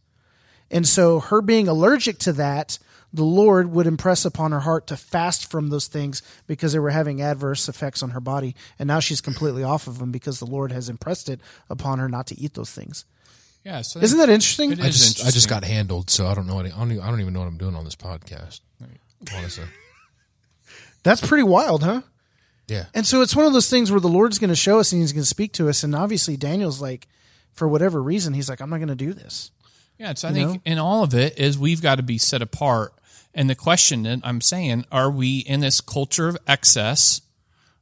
And 0.72 0.88
so, 0.88 1.20
her 1.20 1.42
being 1.42 1.68
allergic 1.68 2.18
to 2.20 2.34
that, 2.34 2.80
the 3.14 3.24
Lord 3.24 3.72
would 3.72 3.88
impress 3.88 4.26
upon 4.26 4.52
her 4.52 4.62
heart 4.62 4.88
to 4.88 4.98
fast 4.98 5.50
from 5.50 5.70
those 5.70 5.88
things 5.88 6.22
because 6.48 6.74
they 6.74 6.80
were 6.80 6.90
having 6.90 7.22
adverse 7.22 7.70
effects 7.70 8.04
on 8.04 8.10
her 8.10 8.20
body. 8.20 8.56
And 8.78 8.88
now 8.88 9.00
she's 9.00 9.22
completely 9.22 9.64
off 9.64 9.88
of 9.88 10.00
them 10.00 10.12
because 10.12 10.40
the 10.40 10.46
Lord 10.46 10.72
has 10.72 10.90
impressed 10.90 11.30
it 11.30 11.40
upon 11.70 12.00
her 12.00 12.10
not 12.10 12.28
to 12.28 12.40
eat 12.40 12.56
those 12.56 12.72
things. 12.72 13.06
Yeah, 13.66 13.82
so 13.82 14.00
Isn't 14.00 14.20
that 14.20 14.30
interesting? 14.30 14.72
It 14.74 14.80
I 14.80 14.88
is 14.88 14.98
just 15.16 15.26
I 15.28 15.32
just 15.32 15.50
got 15.50 15.64
handled, 15.64 16.12
so 16.12 16.28
I 16.28 16.36
don't 16.36 16.46
know. 16.46 16.60
Any, 16.60 16.72
I 16.72 16.78
don't. 16.78 16.92
Even, 16.92 17.04
I 17.04 17.10
don't 17.10 17.20
even 17.20 17.34
know 17.34 17.40
what 17.40 17.48
I'm 17.48 17.58
doing 17.58 17.76
on 17.76 17.84
this 17.84 17.96
podcast. 17.96 18.62
Honestly, 19.36 19.64
That's 21.04 21.26
pretty 21.26 21.44
wild, 21.44 21.82
huh? 21.84 22.02
yeah. 22.68 22.86
And 22.94 23.08
so 23.08 23.22
it's 23.24 23.36
one 23.36 23.46
of 23.48 23.54
those 23.54 23.70
things 23.70 23.90
where 23.92 24.00
the 24.00 24.08
Lord's 24.08 24.38
going 24.38 24.50
to 24.52 24.56
show 24.56 24.80
us 24.80 24.92
and 24.92 25.02
he's 25.02 25.14
going 25.14 25.24
to 25.24 25.28
speak 25.28 25.54
to 25.54 25.68
us. 25.68 25.84
And 25.84 25.96
obviously, 25.96 26.38
Daniel's 26.38 26.80
like, 26.80 27.08
for 27.54 27.68
whatever 27.68 28.02
reason, 28.04 28.34
he's 28.36 28.50
like, 28.50 28.60
I'm 28.62 28.70
not 28.70 28.78
going 28.78 28.90
to 28.90 28.96
do 28.96 29.14
this. 29.14 29.50
Yeah, 29.98 30.14
so 30.14 30.28
I 30.28 30.32
You 30.32 30.36
think 30.36 30.66
know? 30.66 30.72
in 30.72 30.78
all 30.78 31.04
of 31.04 31.16
it 31.16 31.40
is 31.40 31.58
we've 31.58 31.82
got 31.82 31.96
to 31.96 32.04
be 32.04 32.20
set 32.20 32.44
apart. 32.44 32.94
And 33.34 33.50
the 33.50 33.56
question 33.56 34.04
that 34.04 34.20
I'm 34.24 34.42
saying, 34.42 34.86
are 34.92 35.10
we 35.10 35.40
in 35.40 35.62
this 35.62 35.82
culture 35.82 36.28
of 36.28 36.38
excess? 36.48 37.22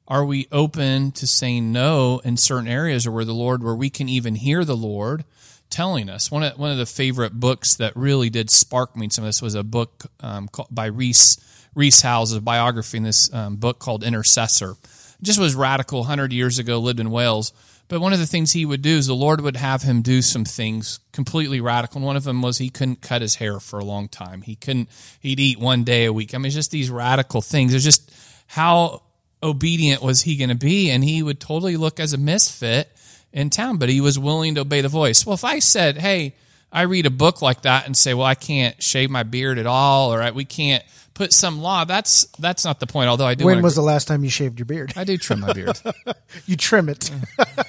Are 0.08 0.24
we 0.24 0.48
open 0.52 1.12
to 1.14 1.28
saying 1.28 1.72
no 1.74 2.20
in 2.24 2.38
certain 2.38 2.68
areas 2.68 3.06
or 3.06 3.12
where 3.12 3.26
the 3.26 3.34
Lord, 3.34 3.64
where 3.64 3.76
we 3.76 3.90
can 3.90 4.08
even 4.08 4.36
hear 4.36 4.64
the 4.64 4.78
Lord 4.78 5.26
telling 5.74 6.10
us? 6.10 6.30
One 6.32 6.44
of 6.44 6.58
one 6.58 6.72
of 6.72 6.78
the 6.78 6.86
favorite 6.86 7.34
books 7.34 7.76
that 7.76 7.96
really 7.96 8.30
did 8.30 8.50
spark 8.50 8.96
me 8.96 9.10
some 9.10 9.24
of 9.24 9.30
this 9.30 9.42
was 9.42 9.56
a 9.56 9.64
book 9.64 10.06
um, 10.20 10.48
called, 10.48 10.70
by 10.72 10.86
Rees 10.86 11.38
Rees 11.76 12.02
Howells, 12.02 12.34
a 12.34 12.42
biography 12.42 12.98
in 12.98 13.04
this 13.04 13.34
um, 13.34 13.56
book 13.56 13.80
called 13.80 14.04
Intercessor. 14.04 14.72
It 14.72 15.24
just 15.24 15.40
was 15.40 15.56
radical. 15.56 16.04
Hundred 16.04 16.32
years 16.32 16.60
ago, 16.60 16.80
lived 16.80 17.00
in 17.00 17.10
Wales. 17.10 17.52
But 17.90 18.00
one 18.00 18.14
of 18.14 18.20
the 18.20 18.26
things 18.26 18.52
he 18.52 18.66
would 18.66 18.82
do 18.82 18.96
is 18.96 19.08
the 19.08 19.14
Lord 19.14 19.42
would 19.42 19.58
have 19.58 19.82
him 19.82 20.02
do 20.02 20.22
some 20.22 20.46
things 20.46 21.00
completely 21.12 21.60
radical. 21.60 21.98
And 21.98 22.06
one 22.06 22.16
of 22.16 22.24
them 22.24 22.42
was 22.42 22.58
he 22.58 22.70
couldn't 22.70 23.02
cut 23.02 23.22
his 23.22 23.36
hair 23.36 23.60
for 23.60 23.78
a 23.78 23.84
long 23.84 24.08
time. 24.08 24.42
He 24.42 24.56
couldn't, 24.56 24.90
he'd 25.20 25.40
eat 25.40 25.60
one 25.60 25.84
day 25.84 26.06
a 26.06 26.14
week. 26.14 26.34
I 26.34 26.38
mean, 26.38 26.46
it's 26.46 26.56
just 26.56 26.72
these 26.72 26.90
radical 26.90 27.42
things. 27.42 27.74
It's 27.74 27.84
just 27.84 28.12
how 28.48 29.04
obedient 29.44 30.02
was 30.02 30.22
he 30.22 30.38
going 30.38 30.50
to 30.50 30.56
be? 30.56 30.90
And 30.92 31.04
he 31.04 31.22
would 31.22 31.40
totally 31.40 31.76
look 31.76 32.00
as 32.00 32.14
a 32.14 32.18
misfit 32.18 32.90
in 33.34 33.50
town, 33.50 33.78
but 33.78 33.90
he 33.90 34.00
was 34.00 34.18
willing 34.18 34.56
to 34.56 34.62
obey 34.62 34.80
the 34.82 34.88
voice. 34.90 35.26
Well, 35.26 35.34
if 35.34 35.44
I 35.44 35.60
said, 35.60 35.98
hey, 35.98 36.36
I 36.72 36.84
read 36.84 37.06
a 37.06 37.10
book 37.12 37.42
like 37.42 37.64
that 37.64 37.86
and 37.86 37.98
say, 37.98 38.14
well, 38.14 38.26
I 38.26 38.36
can't 38.36 38.82
shave 38.82 39.10
my 39.10 39.24
beard 39.24 39.58
at 39.60 39.66
all, 39.66 40.14
or 40.14 40.32
we 40.32 40.46
can't 40.46 40.84
put 41.14 41.34
some 41.34 41.62
law, 41.62 41.84
that's, 41.86 42.26
that's 42.40 42.64
not 42.66 42.80
the 42.80 42.88
point. 42.88 43.10
Although 43.10 43.26
I 43.28 43.36
do 43.36 43.46
When 43.46 43.56
wanna- 43.58 43.64
was 43.64 43.76
the 43.76 43.82
last 43.84 44.08
time 44.08 44.24
you 44.24 44.30
shaved 44.30 44.58
your 44.60 44.66
beard? 44.66 44.94
I 44.96 45.04
do 45.04 45.18
trim 45.18 45.42
my 45.42 45.52
beard. 45.54 45.80
You 46.46 46.56
trim 46.58 46.90
it. 46.90 47.12
Mm. 47.12 47.66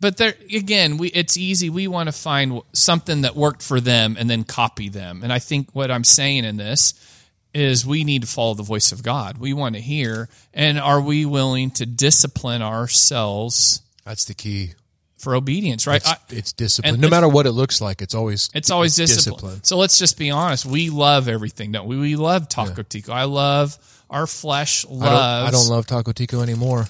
but 0.00 0.16
there 0.16 0.32
again 0.54 0.96
we 0.96 1.08
it's 1.08 1.36
easy 1.36 1.68
we 1.68 1.86
want 1.86 2.08
to 2.08 2.12
find 2.12 2.62
something 2.72 3.20
that 3.20 3.36
worked 3.36 3.62
for 3.62 3.78
them 3.80 4.16
and 4.18 4.28
then 4.30 4.42
copy 4.42 4.88
them 4.88 5.20
and 5.22 5.30
i 5.30 5.38
think 5.38 5.68
what 5.74 5.90
i'm 5.90 6.02
saying 6.04 6.44
in 6.46 6.56
this 6.56 6.94
is 7.52 7.84
we 7.84 8.04
need 8.04 8.22
to 8.22 8.28
follow 8.28 8.54
the 8.54 8.62
voice 8.62 8.90
of 8.92 9.02
god 9.02 9.36
we 9.36 9.52
want 9.52 9.74
to 9.74 9.80
hear 9.82 10.30
and 10.54 10.78
are 10.80 11.00
we 11.02 11.26
willing 11.26 11.70
to 11.70 11.84
discipline 11.84 12.62
ourselves 12.62 13.82
That's 14.06 14.24
the 14.24 14.34
key. 14.34 14.72
For 15.20 15.34
obedience 15.36 15.86
right 15.86 15.96
It's, 16.00 16.08
I- 16.08 16.16
it's 16.30 16.52
discipline. 16.52 16.94
and 16.94 17.02
No 17.02 17.08
matter 17.08 17.28
what 17.28 17.46
it 17.46 17.52
looks 17.52 17.80
like, 17.80 18.02
it's 18.02 18.14
always 18.14 18.48
it's 18.54 18.70
always 18.70 18.96
discipline. 18.96 19.62
So 19.64 19.76
let's 19.76 19.98
just 19.98 20.18
be 20.18 20.30
honest. 20.30 20.64
We 20.66 20.90
love 20.90 21.28
everything, 21.28 21.72
don't 21.72 21.86
we? 21.86 21.96
We 21.98 22.16
love 22.16 22.48
Taco 22.48 22.82
Tico. 22.82 23.12
I 23.12 23.24
love 23.24 23.76
our 24.08 24.26
flesh 24.26 24.84
loves. 24.86 25.02
I 25.02 25.08
don't, 25.10 25.48
I 25.48 25.50
don't 25.50 25.68
love 25.68 25.86
Taco 25.86 26.12
Tico 26.12 26.40
anymore. 26.42 26.86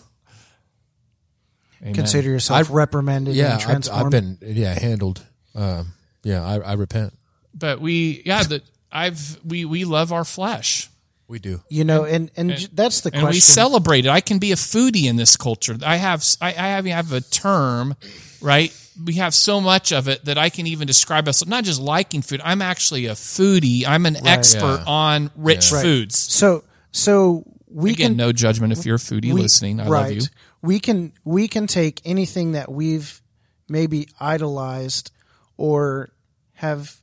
Amen. 1.83 1.95
Consider 1.95 2.29
yourself 2.29 2.61
I've- 2.61 2.73
reprimanded 2.73 3.35
Yeah, 3.35 3.59
and 3.69 3.89
I've. 3.89 4.05
I've 4.07 4.11
been 4.11 4.37
yeah 4.43 4.79
handled. 4.79 5.23
Um, 5.55 5.95
yeah, 6.23 6.45
I, 6.45 6.59
I 6.59 6.73
repent. 6.75 7.15
But 7.55 7.81
we, 7.81 8.23
yeah, 8.27 8.43
the 8.43 8.63
I've 8.93 9.39
we 9.45 9.65
we 9.65 9.85
love 9.87 10.13
our 10.13 10.25
flesh. 10.25 10.90
We 11.31 11.39
do. 11.39 11.63
you 11.71 11.85
know, 11.85 12.05
and, 12.05 12.31
and, 12.37 12.57
j- 12.57 12.67
that's 12.73 13.03
the 13.03 13.11
and 13.13 13.23
question. 13.23 13.37
we 13.37 13.41
celebrate 13.41 14.05
it. 14.05 14.09
I 14.11 14.21
can 14.21 14.39
be 14.41 14.51
a 14.53 14.57
foodie 14.57 15.05
in 15.09 15.15
this 15.17 15.37
culture. 15.37 15.77
I 15.87 15.97
have 15.97 16.25
I, 16.41 16.49
I 16.49 16.69
have 16.75 16.85
have 16.87 17.13
a 17.13 17.21
term, 17.21 17.95
right? 18.43 18.77
We 19.03 19.15
have 19.15 19.33
so 19.33 19.61
much 19.61 19.93
of 19.93 20.09
it 20.09 20.25
that 20.25 20.37
I 20.37 20.51
can 20.51 20.67
even 20.67 20.87
describe 20.89 21.29
us 21.29 21.47
not 21.47 21.63
just 21.65 21.81
liking 21.81 22.21
food. 22.23 22.41
I'm 22.45 22.61
actually 22.61 23.07
a 23.07 23.13
foodie. 23.13 23.87
I'm 23.87 24.05
an 24.07 24.27
expert 24.27 24.81
Yeah. 24.85 24.93
on 24.93 25.31
rich 25.37 25.71
Right. 25.73 25.83
foods. 25.83 26.19
so, 26.19 26.65
so 26.93 27.45
we 27.73 27.93
Again, 27.93 28.09
can 28.11 28.17
no 28.17 28.33
judgment 28.33 28.73
if 28.73 28.85
you're 28.85 28.97
a 28.97 28.99
foodie 28.99 29.33
we- 29.33 29.41
listening. 29.43 29.79
I 29.81 29.89
right. 29.89 30.01
love 30.09 30.11
you. 30.13 30.23
We 30.63 30.81
can 30.81 31.13
we 31.25 31.47
can 31.49 31.67
take 31.69 32.01
anything 32.05 32.53
that 32.53 32.71
we've 32.71 33.23
maybe 33.69 34.09
idolized 34.19 35.13
or 35.57 36.11
have 36.55 36.97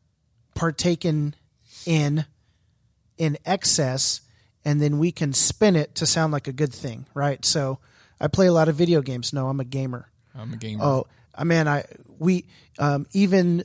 partaken 0.53 1.33
in 1.85 2.25
in 3.17 3.37
excess 3.45 4.21
and 4.65 4.81
then 4.81 4.99
we 4.99 5.11
can 5.11 5.33
spin 5.33 5.75
it 5.75 5.95
to 5.95 6.05
sound 6.05 6.33
like 6.33 6.47
a 6.47 6.51
good 6.51 6.73
thing, 6.73 7.05
right? 7.13 7.43
So 7.45 7.79
I 8.19 8.27
play 8.27 8.47
a 8.47 8.53
lot 8.53 8.67
of 8.67 8.75
video 8.75 9.01
games. 9.01 9.31
No, 9.31 9.47
I'm 9.47 9.59
a 9.59 9.65
gamer. 9.65 10.09
I'm 10.35 10.53
a 10.53 10.57
gamer. 10.57 10.83
Oh, 10.83 11.07
I 11.33 11.43
mean, 11.43 11.67
I 11.67 11.85
we 12.19 12.45
um, 12.79 13.07
even 13.13 13.63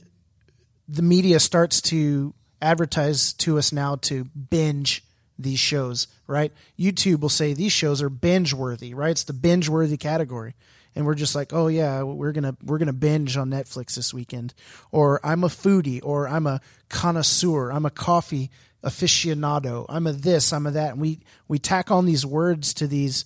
the 0.87 1.01
media 1.01 1.39
starts 1.39 1.81
to 1.81 2.33
advertise 2.61 3.33
to 3.33 3.57
us 3.57 3.71
now 3.71 3.95
to 3.97 4.25
binge 4.25 5.03
these 5.37 5.59
shows, 5.59 6.07
right? 6.27 6.51
YouTube 6.79 7.19
will 7.19 7.29
say 7.29 7.53
these 7.53 7.71
shows 7.71 8.01
are 8.01 8.09
binge 8.09 8.53
worthy, 8.53 8.93
right? 8.93 9.11
It's 9.11 9.23
the 9.23 9.33
binge 9.33 9.67
worthy 9.67 9.97
category. 9.97 10.55
And 10.95 11.05
we're 11.05 11.15
just 11.15 11.35
like, 11.35 11.53
oh 11.53 11.67
yeah, 11.67 12.03
we're 12.03 12.31
gonna 12.31 12.55
we're 12.63 12.77
gonna 12.77 12.93
binge 12.93 13.35
on 13.37 13.49
Netflix 13.49 13.95
this 13.95 14.13
weekend, 14.13 14.53
or 14.91 15.19
I'm 15.25 15.43
a 15.43 15.47
foodie, 15.47 15.99
or 16.03 16.27
I'm 16.27 16.45
a 16.45 16.61
connoisseur, 16.89 17.71
I'm 17.71 17.85
a 17.85 17.89
coffee 17.89 18.51
aficionado, 18.83 19.85
I'm 19.89 20.05
a 20.07 20.11
this, 20.11 20.53
I'm 20.53 20.67
a 20.67 20.71
that, 20.71 20.91
and 20.91 21.01
we 21.01 21.19
we 21.47 21.57
tack 21.57 21.89
on 21.89 22.05
these 22.05 22.25
words 22.25 22.73
to 22.75 22.87
these 22.87 23.25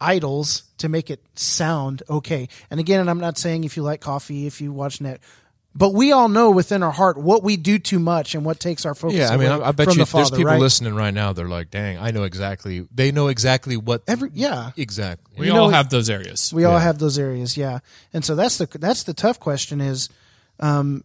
idols 0.00 0.64
to 0.78 0.88
make 0.88 1.10
it 1.10 1.24
sound 1.34 2.02
okay. 2.08 2.48
And 2.70 2.78
again, 2.80 3.00
and 3.00 3.10
I'm 3.10 3.20
not 3.20 3.38
saying 3.38 3.64
if 3.64 3.76
you 3.76 3.82
like 3.82 4.00
coffee, 4.00 4.46
if 4.46 4.60
you 4.60 4.72
watch 4.72 5.00
net, 5.00 5.20
but 5.76 5.92
we 5.92 6.10
all 6.10 6.28
know 6.28 6.50
within 6.50 6.82
our 6.82 6.90
heart 6.90 7.18
what 7.18 7.42
we 7.42 7.58
do 7.58 7.78
too 7.78 7.98
much 7.98 8.34
and 8.34 8.44
what 8.46 8.58
takes 8.58 8.86
our 8.86 8.94
focus. 8.94 9.18
Yeah, 9.18 9.28
I 9.28 9.36
mean, 9.36 9.50
I, 9.50 9.68
I 9.68 9.72
bet 9.72 9.88
you 9.88 10.04
the 10.04 10.10
there's 10.10 10.30
people 10.30 10.44
right? 10.46 10.58
listening 10.58 10.94
right 10.94 11.12
now. 11.12 11.34
They're 11.34 11.48
like, 11.48 11.70
"Dang, 11.70 11.98
I 11.98 12.10
know 12.12 12.22
exactly." 12.22 12.88
They 12.92 13.12
know 13.12 13.28
exactly 13.28 13.76
what 13.76 14.02
Every 14.08 14.30
yeah, 14.32 14.70
exactly. 14.76 15.34
we 15.38 15.46
you 15.46 15.52
all 15.52 15.66
know- 15.66 15.74
have 15.76 15.90
those 15.90 16.08
areas. 16.08 16.52
we 16.52 16.64
all 16.64 16.78
have 16.78 16.98
those 16.98 17.18
areas. 17.18 17.56
Yeah, 17.56 17.80
and 18.14 18.24
so 18.24 18.34
that's 18.34 18.56
the 18.56 18.66
that's 18.78 19.02
the 19.02 19.12
tough 19.14 19.38
question 19.38 19.80
is, 19.82 20.08
um, 20.60 21.04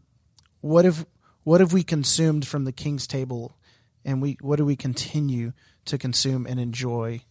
what 0.62 0.86
if 0.86 1.06
what 1.44 1.60
have 1.60 1.74
we 1.74 1.84
consumed 1.84 2.48
from 2.48 2.64
the 2.64 2.72
King's 2.72 3.08
table, 3.08 3.58
and 4.06 4.22
we 4.22 4.38
what 4.42 4.56
do 4.56 4.66
we 4.66 4.78
continue 4.78 5.52
to 5.86 5.98
consume 5.98 6.46
and 6.46 6.60
enjoy? 6.60 7.22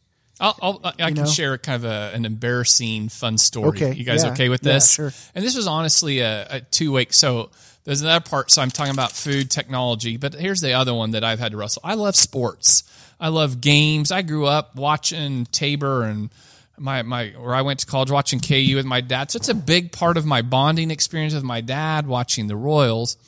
I'll, 0.41 0.57
I'll, 0.63 0.81
I 0.85 0.93
can 1.11 1.15
know? 1.15 1.27
share 1.27 1.59
kind 1.59 1.85
of 1.85 1.91
a, 1.91 2.13
an 2.15 2.25
embarrassing, 2.25 3.11
fun 3.11 3.37
story. 3.39 3.69
Okay, 3.69 3.93
You 3.93 4.05
guys 4.05 4.25
yeah, 4.25 4.33
okay 4.33 4.49
with 4.49 4.65
yeah, 4.65 4.73
this? 4.75 4.93
sure. 4.93 5.13
And 5.35 5.45
this 5.45 5.55
was 5.55 5.67
honestly 5.67 6.21
a, 6.21 6.47
a 6.51 6.61
two 6.61 6.93
week. 6.93 7.13
So 7.13 7.51
there's 7.85 8.03
another 8.03 8.25
part. 8.29 8.51
So 8.51 8.63
I'm 8.63 8.71
talking 8.71 8.93
about 8.93 9.13
food 9.13 9.51
technology, 9.51 10.17
but 10.17 10.35
here's 10.35 10.61
the 10.61 10.73
other 10.73 10.95
one 10.95 11.11
that 11.13 11.25
I've 11.25 11.39
had 11.39 11.53
to 11.53 11.59
wrestle. 11.59 11.83
I 11.85 11.95
love 11.95 12.17
sports. 12.17 12.85
I 13.21 13.29
love 13.29 13.61
games. 13.61 14.11
I 14.11 14.23
grew 14.23 14.47
up 14.47 14.77
watching 14.77 15.45
Tabor 15.47 16.05
and 16.05 16.31
my, 16.79 17.03
my, 17.03 17.29
where 17.39 17.55
I 17.55 17.61
went 17.61 17.81
to 17.81 17.87
college 17.87 18.11
watching 18.11 18.41
KU 18.41 18.77
with 18.77 18.87
my 18.87 19.03
dad. 19.03 19.31
So 19.31 19.37
it's 19.37 19.51
a 19.51 19.55
big 19.55 19.93
part 19.93 20.17
of 20.17 20.25
my 20.25 20.41
bonding 20.41 20.91
experience 20.91 21.35
with 21.35 21.45
my 21.45 21.61
dad 21.61 22.07
watching 22.07 22.47
the 22.47 22.57
Royals. 22.57 23.19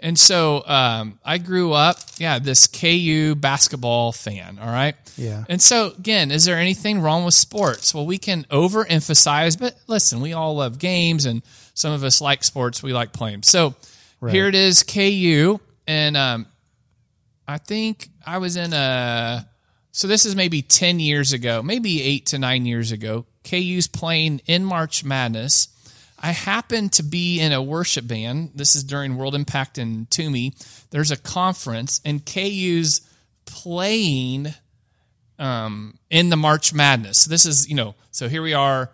And 0.00 0.18
so 0.18 0.64
um, 0.66 1.18
I 1.24 1.38
grew 1.38 1.72
up, 1.72 1.98
yeah, 2.18 2.38
this 2.38 2.66
KU 2.68 3.34
basketball 3.34 4.12
fan. 4.12 4.58
All 4.60 4.70
right. 4.70 4.94
Yeah. 5.16 5.44
And 5.48 5.60
so 5.60 5.92
again, 5.98 6.30
is 6.30 6.44
there 6.44 6.56
anything 6.56 7.00
wrong 7.00 7.24
with 7.24 7.34
sports? 7.34 7.92
Well, 7.92 8.06
we 8.06 8.18
can 8.18 8.44
overemphasize, 8.44 9.58
but 9.58 9.76
listen, 9.88 10.20
we 10.20 10.32
all 10.32 10.54
love 10.54 10.78
games, 10.78 11.26
and 11.26 11.42
some 11.74 11.92
of 11.92 12.04
us 12.04 12.20
like 12.20 12.44
sports. 12.44 12.82
We 12.82 12.92
like 12.92 13.12
playing. 13.12 13.42
So 13.42 13.74
here 14.30 14.46
it 14.46 14.54
is, 14.54 14.84
KU, 14.84 15.58
and 15.86 16.16
um, 16.16 16.46
I 17.46 17.58
think 17.58 18.08
I 18.24 18.38
was 18.38 18.56
in 18.56 18.72
a. 18.72 19.48
So 19.90 20.06
this 20.06 20.24
is 20.24 20.36
maybe 20.36 20.62
ten 20.62 21.00
years 21.00 21.32
ago, 21.32 21.62
maybe 21.62 22.02
eight 22.02 22.26
to 22.26 22.38
nine 22.38 22.66
years 22.66 22.92
ago. 22.92 23.26
KU's 23.42 23.88
playing 23.88 24.42
in 24.46 24.64
March 24.64 25.02
Madness. 25.02 25.68
I 26.20 26.32
happened 26.32 26.92
to 26.94 27.02
be 27.02 27.40
in 27.40 27.52
a 27.52 27.62
worship 27.62 28.06
band. 28.06 28.52
This 28.54 28.74
is 28.74 28.84
during 28.84 29.16
World 29.16 29.34
Impact 29.34 29.78
in 29.78 30.06
Toomey. 30.10 30.54
There's 30.90 31.10
a 31.10 31.16
conference, 31.16 32.00
and 32.04 32.24
KU's 32.24 33.02
playing 33.44 34.48
um, 35.38 35.98
in 36.10 36.28
the 36.30 36.36
March 36.36 36.74
Madness. 36.74 37.20
So 37.20 37.30
this 37.30 37.46
is, 37.46 37.68
you 37.68 37.76
know, 37.76 37.94
so 38.10 38.28
here 38.28 38.42
we 38.42 38.54
are, 38.54 38.90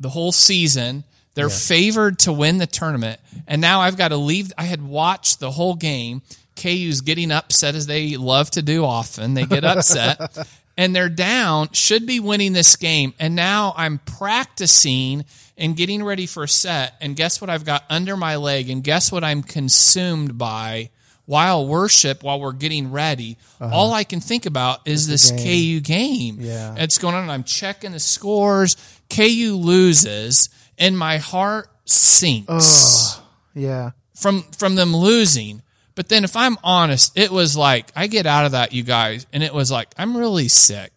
the 0.00 0.08
whole 0.08 0.32
season. 0.32 1.04
They're 1.34 1.48
favored 1.48 2.18
to 2.20 2.32
win 2.32 2.58
the 2.58 2.66
tournament, 2.66 3.18
and 3.46 3.60
now 3.60 3.80
I've 3.80 3.96
got 3.96 4.08
to 4.08 4.18
leave. 4.18 4.52
I 4.58 4.64
had 4.64 4.82
watched 4.82 5.40
the 5.40 5.50
whole 5.50 5.74
game. 5.74 6.20
KU's 6.56 7.00
getting 7.00 7.32
upset 7.32 7.74
as 7.74 7.86
they 7.86 8.18
love 8.18 8.50
to 8.50 8.62
do 8.62 8.84
often. 8.84 9.32
They 9.32 9.46
get 9.46 9.64
upset, 9.64 10.20
and 10.76 10.94
they're 10.94 11.08
down. 11.08 11.70
Should 11.72 12.06
be 12.06 12.20
winning 12.20 12.52
this 12.52 12.76
game, 12.76 13.14
and 13.18 13.34
now 13.34 13.72
I'm 13.78 13.98
practicing 13.98 15.24
and 15.62 15.76
getting 15.76 16.02
ready 16.04 16.26
for 16.26 16.42
a 16.42 16.48
set. 16.48 16.94
And 17.00 17.16
guess 17.16 17.40
what 17.40 17.48
I've 17.48 17.64
got 17.64 17.84
under 17.88 18.16
my 18.16 18.36
leg? 18.36 18.68
And 18.68 18.82
guess 18.84 19.10
what 19.10 19.24
I'm 19.24 19.42
consumed 19.42 20.36
by? 20.36 20.90
While 21.24 21.66
worship, 21.68 22.24
while 22.24 22.40
we're 22.40 22.52
getting 22.52 22.90
ready, 22.90 23.38
all 23.60 23.92
I 23.92 24.02
can 24.02 24.20
think 24.20 24.44
about 24.44 24.80
is 24.86 25.06
this 25.06 25.30
KU 25.30 25.80
game. 25.80 26.38
Yeah. 26.40 26.74
It's 26.76 26.98
going 26.98 27.14
on, 27.14 27.22
and 27.22 27.30
I'm 27.32 27.44
checking 27.44 27.92
the 27.92 28.00
scores. 28.00 28.76
KU 29.08 29.54
loses, 29.56 30.48
and 30.78 30.98
my 30.98 31.18
heart 31.18 31.68
sinks 31.84 33.20
Yeah. 33.54 33.90
from 34.16 34.42
from 34.58 34.74
them 34.74 34.94
losing. 34.96 35.62
But 35.94 36.08
then, 36.08 36.24
if 36.24 36.36
I'm 36.36 36.58
honest, 36.64 37.16
it 37.16 37.30
was 37.30 37.56
like 37.56 37.92
I 37.94 38.08
get 38.08 38.26
out 38.26 38.44
of 38.44 38.52
that, 38.52 38.72
you 38.72 38.82
guys, 38.82 39.24
and 39.32 39.44
it 39.44 39.54
was 39.54 39.70
like 39.70 39.94
I'm 39.96 40.16
really 40.16 40.48
sick. 40.48 40.92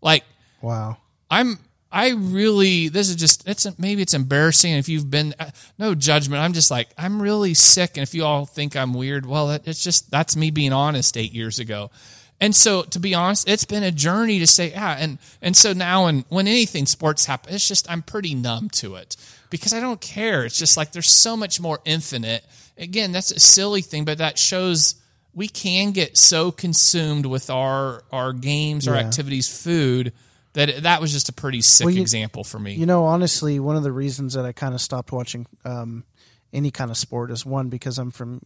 Like 0.00 0.24
Wow. 0.62 0.96
I'm, 1.30 1.58
I 1.96 2.10
really, 2.10 2.88
this 2.88 3.08
is 3.08 3.16
just, 3.16 3.48
it's 3.48 3.66
maybe 3.78 4.02
it's 4.02 4.12
embarrassing 4.12 4.72
if 4.74 4.86
you've 4.88 5.10
been, 5.10 5.34
uh, 5.40 5.50
no 5.78 5.94
judgment. 5.94 6.42
I'm 6.42 6.52
just 6.52 6.70
like, 6.70 6.88
I'm 6.98 7.22
really 7.22 7.54
sick. 7.54 7.96
And 7.96 8.02
if 8.02 8.12
you 8.14 8.22
all 8.24 8.44
think 8.44 8.76
I'm 8.76 8.92
weird, 8.92 9.24
well, 9.24 9.50
it's 9.50 9.82
just, 9.82 10.10
that's 10.10 10.36
me 10.36 10.50
being 10.50 10.74
honest 10.74 11.16
eight 11.16 11.32
years 11.32 11.58
ago. 11.58 11.90
And 12.38 12.54
so 12.54 12.82
to 12.82 13.00
be 13.00 13.14
honest, 13.14 13.48
it's 13.48 13.64
been 13.64 13.82
a 13.82 13.90
journey 13.90 14.40
to 14.40 14.46
say, 14.46 14.70
yeah. 14.72 14.96
And, 14.98 15.18
and 15.40 15.56
so 15.56 15.72
now 15.72 16.04
when, 16.04 16.26
when 16.28 16.46
anything 16.46 16.84
sports 16.84 17.24
happen, 17.24 17.54
it's 17.54 17.66
just, 17.66 17.90
I'm 17.90 18.02
pretty 18.02 18.34
numb 18.34 18.68
to 18.70 18.96
it 18.96 19.16
because 19.48 19.72
I 19.72 19.80
don't 19.80 20.00
care. 20.02 20.44
It's 20.44 20.58
just 20.58 20.76
like, 20.76 20.92
there's 20.92 21.08
so 21.08 21.34
much 21.34 21.60
more 21.60 21.80
infinite. 21.86 22.44
Again, 22.76 23.12
that's 23.12 23.30
a 23.30 23.40
silly 23.40 23.80
thing, 23.80 24.04
but 24.04 24.18
that 24.18 24.38
shows 24.38 24.96
we 25.32 25.48
can 25.48 25.92
get 25.92 26.18
so 26.18 26.50
consumed 26.52 27.24
with 27.24 27.48
our, 27.48 28.02
our 28.12 28.34
games, 28.34 28.86
our 28.86 28.96
Yeah. 28.96 29.00
activities, 29.06 29.48
food, 29.48 30.12
that 30.56 30.82
that 30.82 31.00
was 31.00 31.12
just 31.12 31.28
a 31.28 31.32
pretty 31.32 31.62
sick 31.62 31.84
Well, 31.86 31.94
you- 31.94 32.02
example 32.02 32.42
for 32.44 32.58
me. 32.58 32.74
You 32.74 32.84
know, 32.86 33.04
honestly, 33.04 33.60
one 33.60 33.76
of 33.76 33.82
the 33.84 33.92
reasons 33.92 34.34
that 34.34 34.44
I 34.44 34.52
kind 34.52 34.74
of 34.74 34.80
stopped 34.80 35.12
watching 35.12 35.46
um, 35.64 36.04
any 36.52 36.70
kind 36.70 36.90
of 36.90 36.96
sport 36.96 37.30
is 37.30 37.46
one 37.46 37.68
because 37.68 37.98
I'm 37.98 38.10
from 38.10 38.42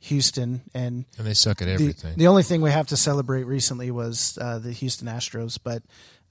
Houston, 0.00 0.62
and 0.74 1.04
And 1.18 1.26
they 1.26 1.34
suck 1.34 1.60
at 1.62 1.66
the, 1.66 1.72
everything. 1.74 2.14
the 2.16 2.26
only 2.26 2.42
thing 2.42 2.62
we 2.62 2.70
have 2.70 2.86
to 2.88 2.96
celebrate 2.96 3.44
recently 3.44 3.90
was 3.90 4.38
uh, 4.40 4.58
the 4.58 4.72
Houston 4.72 5.06
Astros. 5.08 5.58
But 5.62 5.82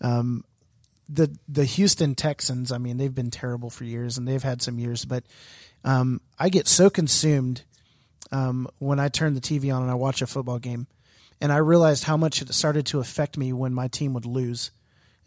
um, 0.01 0.43
the 1.07 1.35
the 1.47 1.65
Houston 1.65 2.15
Texans, 2.15 2.71
I 2.71 2.77
mean, 2.79 2.97
they've 2.97 3.13
been 3.13 3.31
terrible 3.31 3.69
for 3.69 3.83
years, 3.83 4.17
and 4.17 4.27
they've 4.27 4.43
had 4.43 4.61
some 4.61 4.79
years. 4.79 5.05
But 5.05 5.23
um, 5.83 6.19
I 6.39 6.49
get 6.49 6.67
so 6.67 6.89
consumed 6.89 7.63
um, 8.31 8.67
when 8.79 8.99
I 8.99 9.07
turn 9.09 9.33
the 9.35 9.41
TV 9.41 9.73
on 9.75 9.81
and 9.83 9.91
I 9.91 9.95
watch 9.95 10.21
a 10.21 10.27
football 10.27 10.59
game, 10.59 10.87
and 11.39 11.51
I 11.51 11.57
realized 11.57 12.05
how 12.05 12.17
much 12.17 12.41
it 12.41 12.51
started 12.53 12.85
to 12.87 12.99
affect 12.99 13.37
me 13.37 13.53
when 13.53 13.73
my 13.73 13.87
team 13.87 14.13
would 14.13 14.25
lose, 14.25 14.71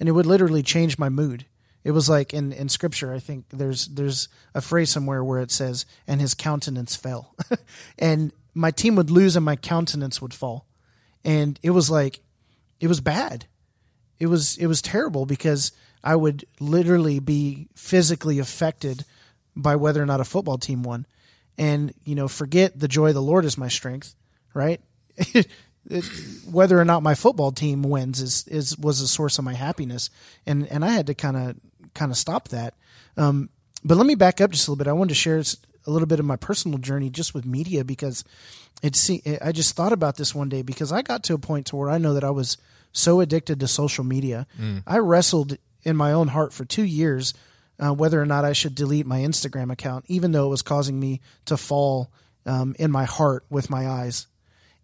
and 0.02 0.08
it 0.08 0.12
would 0.12 0.26
literally 0.26 0.64
change 0.64 0.98
my 0.98 1.08
mood. 1.08 1.46
It 1.84 1.92
was 1.92 2.08
like 2.08 2.34
in, 2.34 2.50
in 2.52 2.68
scripture, 2.68 3.14
I 3.14 3.20
think 3.20 3.44
there's 3.50 3.86
there's 3.86 4.28
a 4.52 4.60
phrase 4.60 4.90
somewhere 4.90 5.22
where 5.22 5.38
it 5.38 5.52
says, 5.52 5.86
"And 6.08 6.20
his 6.20 6.34
countenance 6.34 6.96
fell," 6.96 7.36
and 7.98 8.32
my 8.52 8.72
team 8.72 8.96
would 8.96 9.10
lose 9.10 9.36
and 9.36 9.44
my 9.44 9.56
countenance 9.56 10.20
would 10.20 10.34
fall, 10.34 10.66
and 11.24 11.58
it 11.62 11.70
was 11.70 11.88
like, 11.90 12.20
it 12.80 12.88
was 12.88 13.00
bad 13.00 13.46
it 14.22 14.28
was 14.28 14.56
it 14.56 14.68
was 14.68 14.80
terrible 14.80 15.26
because 15.26 15.72
I 16.04 16.14
would 16.14 16.44
literally 16.60 17.18
be 17.18 17.66
physically 17.74 18.38
affected 18.38 19.04
by 19.56 19.74
whether 19.74 20.00
or 20.00 20.06
not 20.06 20.20
a 20.20 20.24
football 20.24 20.58
team 20.58 20.84
won. 20.84 21.06
And, 21.58 21.92
you 22.04 22.14
know, 22.14 22.28
forget 22.28 22.78
the 22.78 22.86
joy 22.86 23.08
of 23.08 23.14
the 23.14 23.20
Lord 23.20 23.44
is 23.44 23.58
my 23.58 23.66
strength, 23.66 24.14
right? 24.54 24.80
It- 25.88 26.04
whether 26.50 26.78
or 26.80 26.84
not 26.84 27.02
my 27.02 27.14
football 27.14 27.52
team 27.52 27.82
wins 27.82 28.20
is, 28.20 28.46
is 28.48 28.78
was 28.78 29.00
a 29.00 29.08
source 29.08 29.38
of 29.38 29.44
my 29.44 29.54
happiness. 29.54 30.10
And 30.46 30.66
and 30.68 30.84
I 30.84 30.90
had 30.90 31.06
to 31.08 31.14
kind 31.14 31.36
of 31.36 31.56
kind 31.94 32.10
of 32.10 32.16
stop 32.16 32.48
that. 32.48 32.74
Um, 33.16 33.48
but 33.84 33.96
let 33.96 34.06
me 34.06 34.14
back 34.14 34.40
up 34.40 34.50
just 34.50 34.68
a 34.68 34.70
little 34.70 34.82
bit. 34.84 34.88
I 34.88 34.92
wanted 34.92 35.10
to 35.10 35.14
share 35.16 35.38
a 35.38 35.90
little 35.90 36.06
bit 36.06 36.20
of 36.20 36.24
my 36.24 36.36
personal 36.36 36.78
journey 36.78 37.10
just 37.10 37.34
with 37.34 37.44
media 37.44 37.84
because 37.84 38.24
it's 38.82 39.10
I 39.42 39.50
just 39.52 39.74
thought 39.76 39.92
about 39.92 40.16
this 40.16 40.34
one 40.34 40.48
day 40.48 40.62
because 40.62 40.92
I 40.92 41.02
got 41.02 41.24
to 41.24 41.34
a 41.34 41.38
point 41.38 41.66
to 41.66 41.76
where 41.76 41.90
I 41.90 41.98
know 41.98 42.14
that 42.14 42.24
I 42.24 42.30
was 42.30 42.56
so 42.92 43.20
addicted 43.20 43.58
to 43.60 43.66
social 43.68 44.04
media. 44.04 44.46
I 44.86 44.98
wrestled 44.98 45.56
in 45.82 45.96
my 45.96 46.12
own 46.12 46.28
heart 46.28 46.52
for 46.52 46.64
two 46.64 46.84
years 46.84 47.34
uh, 47.80 47.92
whether 47.92 48.20
or 48.22 48.26
not 48.26 48.44
I 48.44 48.52
should 48.52 48.74
delete 48.76 49.06
my 49.06 49.18
Instagram 49.20 49.72
account, 49.72 50.04
even 50.06 50.30
though 50.30 50.46
it 50.46 50.50
was 50.50 50.62
causing 50.62 51.00
me 51.00 51.20
to 51.46 51.56
fall 51.56 52.12
um, 52.46 52.76
in 52.78 52.90
my 52.92 53.04
heart 53.04 53.44
with 53.50 53.68
my 53.70 53.88
eyes. 53.88 54.28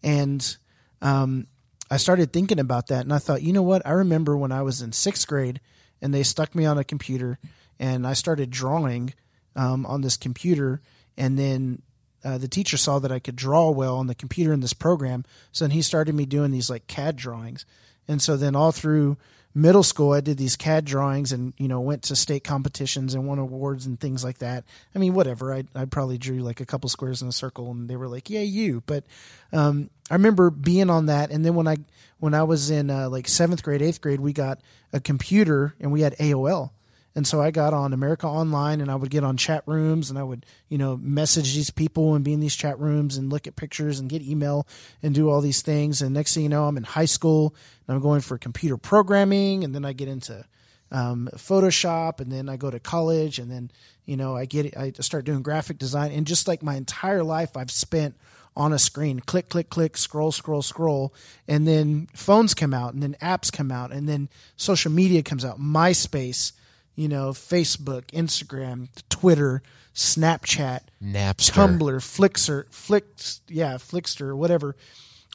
And 0.02 0.56
um, 1.02 1.46
I 1.90 1.96
started 1.96 2.32
thinking 2.32 2.58
about 2.58 2.88
that, 2.88 3.02
and 3.02 3.12
I 3.12 3.18
thought, 3.18 3.42
you 3.42 3.52
know 3.52 3.62
what? 3.62 3.86
I 3.86 3.92
remember 3.92 4.36
when 4.36 4.52
I 4.52 4.62
was 4.62 4.82
in 4.82 4.92
sixth 4.92 5.26
grade, 5.26 5.60
and 6.02 6.12
they 6.12 6.22
stuck 6.22 6.54
me 6.54 6.66
on 6.66 6.78
a 6.78 6.84
computer, 6.84 7.38
and 7.78 8.06
I 8.06 8.12
started 8.12 8.50
drawing 8.50 9.14
um, 9.56 9.86
on 9.86 10.02
this 10.02 10.16
computer, 10.16 10.80
and 11.16 11.38
then 11.38 11.82
uh, 12.24 12.38
the 12.38 12.48
teacher 12.48 12.76
saw 12.76 12.98
that 12.98 13.12
I 13.12 13.18
could 13.18 13.36
draw 13.36 13.70
well 13.70 13.96
on 13.96 14.06
the 14.06 14.14
computer 14.14 14.52
in 14.52 14.60
this 14.60 14.74
program, 14.74 15.24
so 15.52 15.64
then 15.64 15.70
he 15.70 15.82
started 15.82 16.14
me 16.14 16.26
doing 16.26 16.50
these 16.50 16.68
like 16.68 16.86
CAD 16.86 17.16
drawings, 17.16 17.64
and 18.06 18.20
so 18.20 18.36
then 18.36 18.54
all 18.54 18.72
through 18.72 19.16
middle 19.60 19.82
school 19.82 20.12
I 20.12 20.20
did 20.20 20.38
these 20.38 20.56
CAD 20.56 20.84
drawings 20.84 21.32
and 21.32 21.52
you 21.58 21.68
know 21.68 21.80
went 21.80 22.04
to 22.04 22.16
state 22.16 22.44
competitions 22.44 23.14
and 23.14 23.26
won 23.26 23.38
awards 23.38 23.86
and 23.86 23.98
things 23.98 24.22
like 24.22 24.38
that. 24.38 24.64
I 24.94 24.98
mean 24.98 25.14
whatever. 25.14 25.52
I 25.52 25.64
I 25.74 25.84
probably 25.84 26.18
drew 26.18 26.38
like 26.38 26.60
a 26.60 26.66
couple 26.66 26.88
squares 26.88 27.22
in 27.22 27.28
a 27.28 27.32
circle 27.32 27.70
and 27.70 27.88
they 27.88 27.96
were 27.96 28.08
like 28.08 28.30
yeah 28.30 28.40
you. 28.40 28.82
But 28.86 29.04
um, 29.52 29.90
I 30.10 30.14
remember 30.14 30.50
being 30.50 30.90
on 30.90 31.06
that 31.06 31.30
and 31.30 31.44
then 31.44 31.54
when 31.54 31.68
I 31.68 31.76
when 32.18 32.34
I 32.34 32.44
was 32.44 32.70
in 32.70 32.90
uh, 32.90 33.08
like 33.08 33.26
7th 33.26 33.62
grade 33.62 33.80
8th 33.80 34.00
grade 34.00 34.20
we 34.20 34.32
got 34.32 34.60
a 34.92 35.00
computer 35.00 35.74
and 35.80 35.92
we 35.92 36.00
had 36.00 36.16
AOL 36.16 36.70
and 37.18 37.26
so 37.26 37.42
I 37.42 37.50
got 37.50 37.74
on 37.74 37.92
America 37.92 38.28
Online 38.28 38.80
and 38.80 38.88
I 38.92 38.94
would 38.94 39.10
get 39.10 39.24
on 39.24 39.36
chat 39.36 39.64
rooms 39.66 40.08
and 40.08 40.16
I 40.16 40.22
would, 40.22 40.46
you 40.68 40.78
know, 40.78 40.96
message 40.96 41.52
these 41.52 41.68
people 41.68 42.14
and 42.14 42.24
be 42.24 42.32
in 42.32 42.38
these 42.38 42.54
chat 42.54 42.78
rooms 42.78 43.16
and 43.16 43.28
look 43.28 43.48
at 43.48 43.56
pictures 43.56 43.98
and 43.98 44.08
get 44.08 44.22
email 44.22 44.68
and 45.02 45.16
do 45.16 45.28
all 45.28 45.40
these 45.40 45.60
things. 45.60 46.00
And 46.00 46.14
next 46.14 46.34
thing 46.34 46.44
you 46.44 46.48
know, 46.48 46.66
I'm 46.66 46.76
in 46.76 46.84
high 46.84 47.06
school 47.06 47.56
and 47.88 47.96
I'm 47.96 48.00
going 48.00 48.20
for 48.20 48.38
computer 48.38 48.76
programming. 48.76 49.64
And 49.64 49.74
then 49.74 49.84
I 49.84 49.94
get 49.94 50.06
into 50.06 50.44
um, 50.92 51.28
Photoshop 51.34 52.20
and 52.20 52.30
then 52.30 52.48
I 52.48 52.56
go 52.56 52.70
to 52.70 52.78
college 52.78 53.40
and 53.40 53.50
then, 53.50 53.72
you 54.04 54.16
know, 54.16 54.36
I 54.36 54.44
get 54.44 54.76
I 54.76 54.92
start 55.00 55.24
doing 55.24 55.42
graphic 55.42 55.76
design. 55.76 56.12
And 56.12 56.24
just 56.24 56.46
like 56.46 56.62
my 56.62 56.76
entire 56.76 57.24
life 57.24 57.56
I've 57.56 57.72
spent 57.72 58.14
on 58.56 58.72
a 58.72 58.78
screen 58.78 59.18
click 59.18 59.48
click 59.48 59.70
click 59.70 59.96
scroll 59.96 60.30
scroll 60.30 60.62
scroll. 60.62 61.12
And 61.48 61.66
then 61.66 62.06
phones 62.14 62.54
come 62.54 62.72
out 62.72 62.94
and 62.94 63.02
then 63.02 63.16
apps 63.20 63.52
come 63.52 63.72
out 63.72 63.90
and 63.90 64.08
then 64.08 64.28
social 64.56 64.92
media 64.92 65.24
comes 65.24 65.44
out 65.44 65.58
myspace 65.58 66.52
you 66.98 67.06
know, 67.06 67.30
Facebook, 67.30 68.06
Instagram, 68.06 68.88
Twitter, 69.08 69.62
Snapchat, 69.94 70.80
Napster. 71.00 71.52
Tumblr, 71.52 72.00
Flixer, 72.00 72.68
Flix, 72.72 73.40
yeah, 73.46 73.74
Flixster, 73.74 74.36
whatever. 74.36 74.74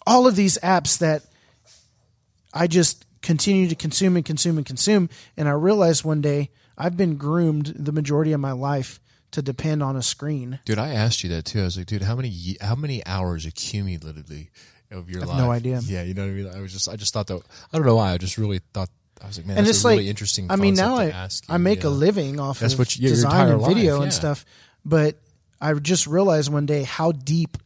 All 0.06 0.28
of 0.28 0.36
these 0.36 0.58
apps 0.58 0.98
that 1.00 1.24
I 2.54 2.68
just 2.68 3.06
continue 3.22 3.70
to 3.70 3.76
consume 3.76 4.18
and 4.18 4.26
consume 4.26 4.58
and 4.58 4.66
consume. 4.66 5.10
And 5.38 5.48
I 5.48 5.54
realized 5.54 6.04
one 6.04 6.20
day 6.20 6.50
I've 6.78 6.98
been 6.98 7.16
groomed 7.16 7.68
the 7.78 7.94
majority 7.94 8.34
of 8.34 8.42
my 8.42 8.52
life 8.52 9.00
to 9.32 9.42
depend 9.42 9.82
on 9.82 9.96
a 9.96 10.04
screen. 10.04 10.60
Dude, 10.66 10.78
I 10.78 10.90
asked 10.90 11.24
you 11.24 11.30
that 11.30 11.46
too. 11.46 11.62
I 11.62 11.64
was 11.64 11.78
like, 11.78 11.86
dude, 11.86 12.02
how 12.02 12.18
many 12.18 12.58
how 12.60 12.76
many 12.76 13.06
hours 13.06 13.46
accumulatively 13.46 14.50
of 14.92 15.10
your 15.10 15.22
life? 15.22 15.38
no 15.38 15.50
idea. 15.50 15.80
Yeah, 15.86 16.04
you 16.04 16.14
know 16.14 16.24
what 16.24 16.32
I 16.32 16.34
mean. 16.34 16.52
I 16.54 16.60
was 16.60 16.74
just, 16.74 16.90
I 16.90 16.98
just 16.98 17.14
thought 17.14 17.28
that. 17.28 17.42
I 17.72 17.78
don't 17.78 17.86
know 17.86 17.96
why. 17.96 18.12
I 18.12 18.18
just 18.18 18.38
really 18.38 18.60
thought. 18.74 18.90
I 19.24 19.28
was 19.28 19.38
like, 19.38 19.46
man, 19.48 19.58
and 19.58 19.66
that's 19.66 19.78
it's 19.78 19.84
a 19.86 19.88
like 19.88 19.98
really 19.98 20.10
interesting. 20.10 20.52
I 20.52 20.56
mean, 20.58 20.74
now 20.76 20.98
to 20.98 21.04
I 21.04 21.10
ask 21.10 21.44
I 21.50 21.54
you, 21.54 21.60
make 21.60 21.84
a 21.84 21.88
uh, 21.88 21.92
living 21.92 22.40
off 22.40 22.60
That's 22.60 22.74
of 22.74 22.80
what 22.80 22.96
you- 22.98 23.08
design 23.08 23.50
and 23.50 23.66
video 23.66 23.96
life, 23.96 24.04
and 24.04 24.14
stuff, 24.14 24.46
but 24.84 25.16
I 25.62 25.74
just 25.76 26.08
realized 26.08 26.52
one 26.52 26.66
day 26.66 26.84
how 26.84 27.12
deep 27.14 27.58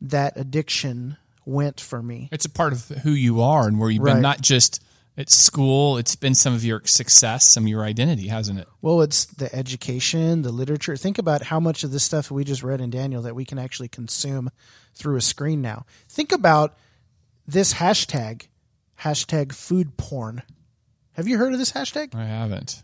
that 0.00 0.36
addiction 0.36 1.16
went 1.44 1.80
for 1.80 2.02
me. 2.02 2.28
It's 2.32 2.44
a 2.44 2.50
part 2.50 2.72
of 2.72 2.88
who 2.88 3.10
you 3.12 3.40
are 3.40 3.68
and 3.68 3.78
where 3.78 3.88
you've 3.88 4.02
Right. 4.02 4.14
been, 4.14 4.22
not 4.22 4.40
just 4.40 4.82
at 5.16 5.30
school. 5.30 5.96
It's 5.96 6.16
been 6.16 6.34
some 6.34 6.52
of 6.54 6.64
your 6.64 6.82
success, 6.84 7.46
some 7.48 7.64
of 7.64 7.68
your 7.68 7.84
identity, 7.84 8.26
hasn't 8.28 8.58
it? 8.58 8.66
Well, 8.82 9.00
it's 9.00 9.24
the 9.26 9.54
education, 9.54 10.42
the 10.42 10.50
literature. 10.50 10.96
Think 10.96 11.18
about 11.18 11.44
how 11.44 11.60
much 11.60 11.84
of 11.84 11.92
this 11.92 12.02
stuff 12.02 12.30
we 12.32 12.42
just 12.44 12.62
read 12.64 12.80
in 12.80 12.90
Daniel 12.90 13.22
that 13.22 13.34
we 13.36 13.44
can 13.44 13.58
actually 13.60 13.88
consume 13.88 14.50
through 14.94 15.16
a 15.16 15.20
screen 15.22 15.62
now. 15.62 15.86
Think 16.08 16.32
about 16.32 16.76
this 17.46 17.74
hashtag, 17.74 18.48
hashtag 19.02 19.54
food 19.54 19.96
porn. 19.96 20.42
Have 21.16 21.26
you 21.28 21.38
heard 21.38 21.52
of 21.52 21.58
this 21.58 21.72
hashtag? 21.72 22.14
I 22.14 22.24
haven't. 22.24 22.82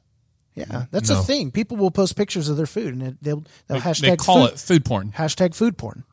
Yeah, 0.55 0.85
that's 0.91 1.09
No. 1.11 1.21
a 1.21 1.23
thing. 1.23 1.51
People 1.51 1.77
will 1.77 1.91
post 1.91 2.17
pictures 2.17 2.49
of 2.49 2.57
their 2.57 2.67
food 2.67 2.95
and 2.95 3.17
they'll, 3.23 3.45
they'll 3.67 3.79
They, 3.79 3.79
hashtag 3.79 4.01
they 4.11 4.17
call 4.17 4.47
food, 4.47 4.55
it 4.55 4.59
food 4.61 4.85
porn. 4.85 5.13
hashtag 5.13 5.55
food 5.55 5.79
porn. 5.79 6.05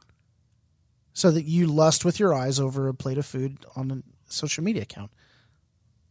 So 1.13 1.32
that 1.32 1.43
you 1.43 1.67
lust 1.67 2.05
with 2.05 2.20
your 2.20 2.34
eyes 2.34 2.59
over 2.59 2.88
a 2.88 2.93
plate 2.93 3.17
of 3.17 3.26
food 3.26 3.65
on 3.76 3.91
a 3.91 4.32
social 4.32 4.63
media 4.63 4.84
account. 4.84 5.11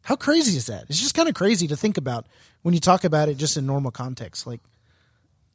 How 0.02 0.16
crazy 0.16 0.56
is 0.56 0.66
that? 0.66 0.84
It's 0.88 1.00
just 1.00 1.14
kind 1.14 1.28
of 1.28 1.34
crazy 1.34 1.66
to 1.68 1.76
think 1.76 1.96
about 1.96 2.26
when 2.62 2.74
you 2.74 2.80
talk 2.80 3.04
about 3.04 3.28
it 3.28 3.36
just 3.38 3.56
in 3.56 3.64
normal 3.66 3.90
context. 3.90 4.46
Like, 4.46 4.60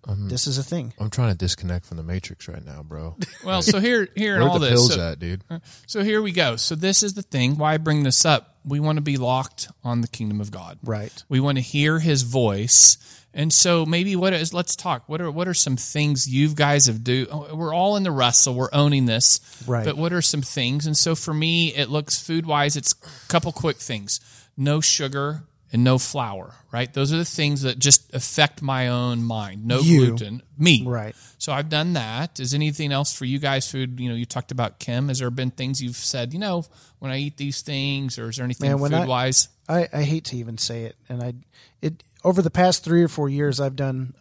Um, 0.08 0.28
this 0.30 0.48
is 0.48 0.58
a 0.58 0.64
thing. 0.64 0.94
I'm 1.00 1.10
trying 1.10 1.32
to 1.32 1.38
disconnect 1.38 1.86
from 1.86 1.98
the 1.98 2.04
matrix 2.04 2.48
right 2.48 2.64
now, 2.64 2.84
bro. 2.84 3.16
Well, 3.46 3.62
so 3.62 3.80
here, 3.80 4.08
here, 4.16 4.36
and 4.36 4.44
Where 4.44 4.52
all 4.52 4.60
the 4.60 4.68
this. 4.68 4.74
pills 4.80 4.94
so- 4.96 5.12
at, 5.12 5.20
dude? 5.20 5.44
So 5.88 6.04
here 6.04 6.22
we 6.22 6.32
go. 6.32 6.56
So 6.56 6.76
this 6.76 7.04
is 7.04 7.14
the 7.14 7.22
thing. 7.22 7.58
Why 7.58 7.74
I 7.74 7.78
bring 7.78 8.04
this 8.04 8.26
up? 8.26 8.58
We 8.66 8.80
want 8.80 8.98
to 8.98 9.02
be 9.02 9.18
locked 9.18 9.68
on 9.84 10.02
the 10.02 10.08
kingdom 10.08 10.40
of 10.42 10.50
God. 10.52 10.80
Right. 10.84 11.12
We 11.30 11.40
want 11.40 11.58
to 11.58 11.62
hear 11.62 12.00
His 12.00 12.22
voice. 12.24 12.98
And 13.34 13.52
so 13.52 13.86
maybe 13.86 14.16
what 14.16 14.32
is? 14.34 14.54
Let's 14.54 14.76
talk. 14.76 15.10
What 15.10 15.20
are 15.20 15.32
what 15.32 15.48
are 15.48 15.54
some 15.56 15.76
things 15.76 16.28
you 16.28 16.54
guys 16.54 16.86
have 16.86 17.04
do? 17.04 17.26
oh, 17.32 17.56
We're 17.56 17.74
all 17.74 17.96
in 17.98 18.04
the 18.04 18.12
wrestle. 18.12 18.54
We're 18.54 18.70
owning 18.72 19.06
this. 19.08 19.40
Right. 19.68 19.84
But 19.86 19.98
what 19.98 20.14
are 20.14 20.22
some 20.22 20.44
things? 20.44 20.86
And 20.86 20.96
so 20.96 21.16
for 21.16 21.34
me, 21.34 21.74
it 21.74 21.90
looks 21.90 22.22
food 22.22 22.46
wise. 22.46 22.76
It's 22.76 22.94
a 22.94 23.28
couple 23.30 23.52
quick 23.52 23.78
things: 23.78 24.20
no 24.56 24.82
sugar 24.82 25.44
and 25.74 25.84
no 25.84 25.98
flour. 25.98 26.54
Right. 26.72 26.92
Those 26.94 27.12
are 27.12 27.18
the 27.18 27.26
things 27.26 27.64
that 27.64 27.78
just 27.80 28.14
affect 28.14 28.62
my 28.62 28.88
own 28.88 29.24
mind. 29.24 29.66
No 29.66 29.80
You. 29.80 30.08
gluten. 30.08 30.42
Me. 30.58 30.84
Right. 30.86 31.16
So 31.38 31.52
I've 31.52 31.70
done 31.70 31.94
that. 31.94 32.40
Is 32.40 32.54
anything 32.54 32.92
else 32.92 33.14
for 33.14 33.26
you 33.26 33.40
guys? 33.40 33.70
Food, 33.70 34.00
you 34.00 34.08
know, 34.10 34.16
you 34.16 34.26
talked 34.26 34.52
about 34.52 34.80
Kim. 34.80 35.08
Has 35.10 35.20
there 35.20 35.30
been 35.30 35.52
things 35.52 35.82
you've 35.82 35.96
said, 35.98 36.32
you 36.34 36.40
know, 36.40 36.64
when 37.00 37.12
I 37.12 37.18
eat 37.18 37.38
these 37.38 37.62
things, 37.62 38.18
or 38.18 38.30
is 38.30 38.38
there 38.38 38.46
anything 38.46 38.70
Man, 38.70 38.80
when 38.80 38.94
I- 38.94 39.02
food 39.02 39.10
wise? 39.10 39.50
I, 39.68 39.88
I 39.94 40.04
hate 40.04 40.26
to 40.26 40.38
even 40.38 40.58
say 40.58 40.84
it, 40.84 40.98
and 41.10 41.24
I 41.24 41.34
it 41.82 42.04
over 42.26 42.42
the 42.42 42.52
past 42.52 42.84
three 42.84 43.02
or 43.02 43.08
four 43.08 43.30
years, 43.30 43.60
I've 43.62 43.76
done 43.78 44.14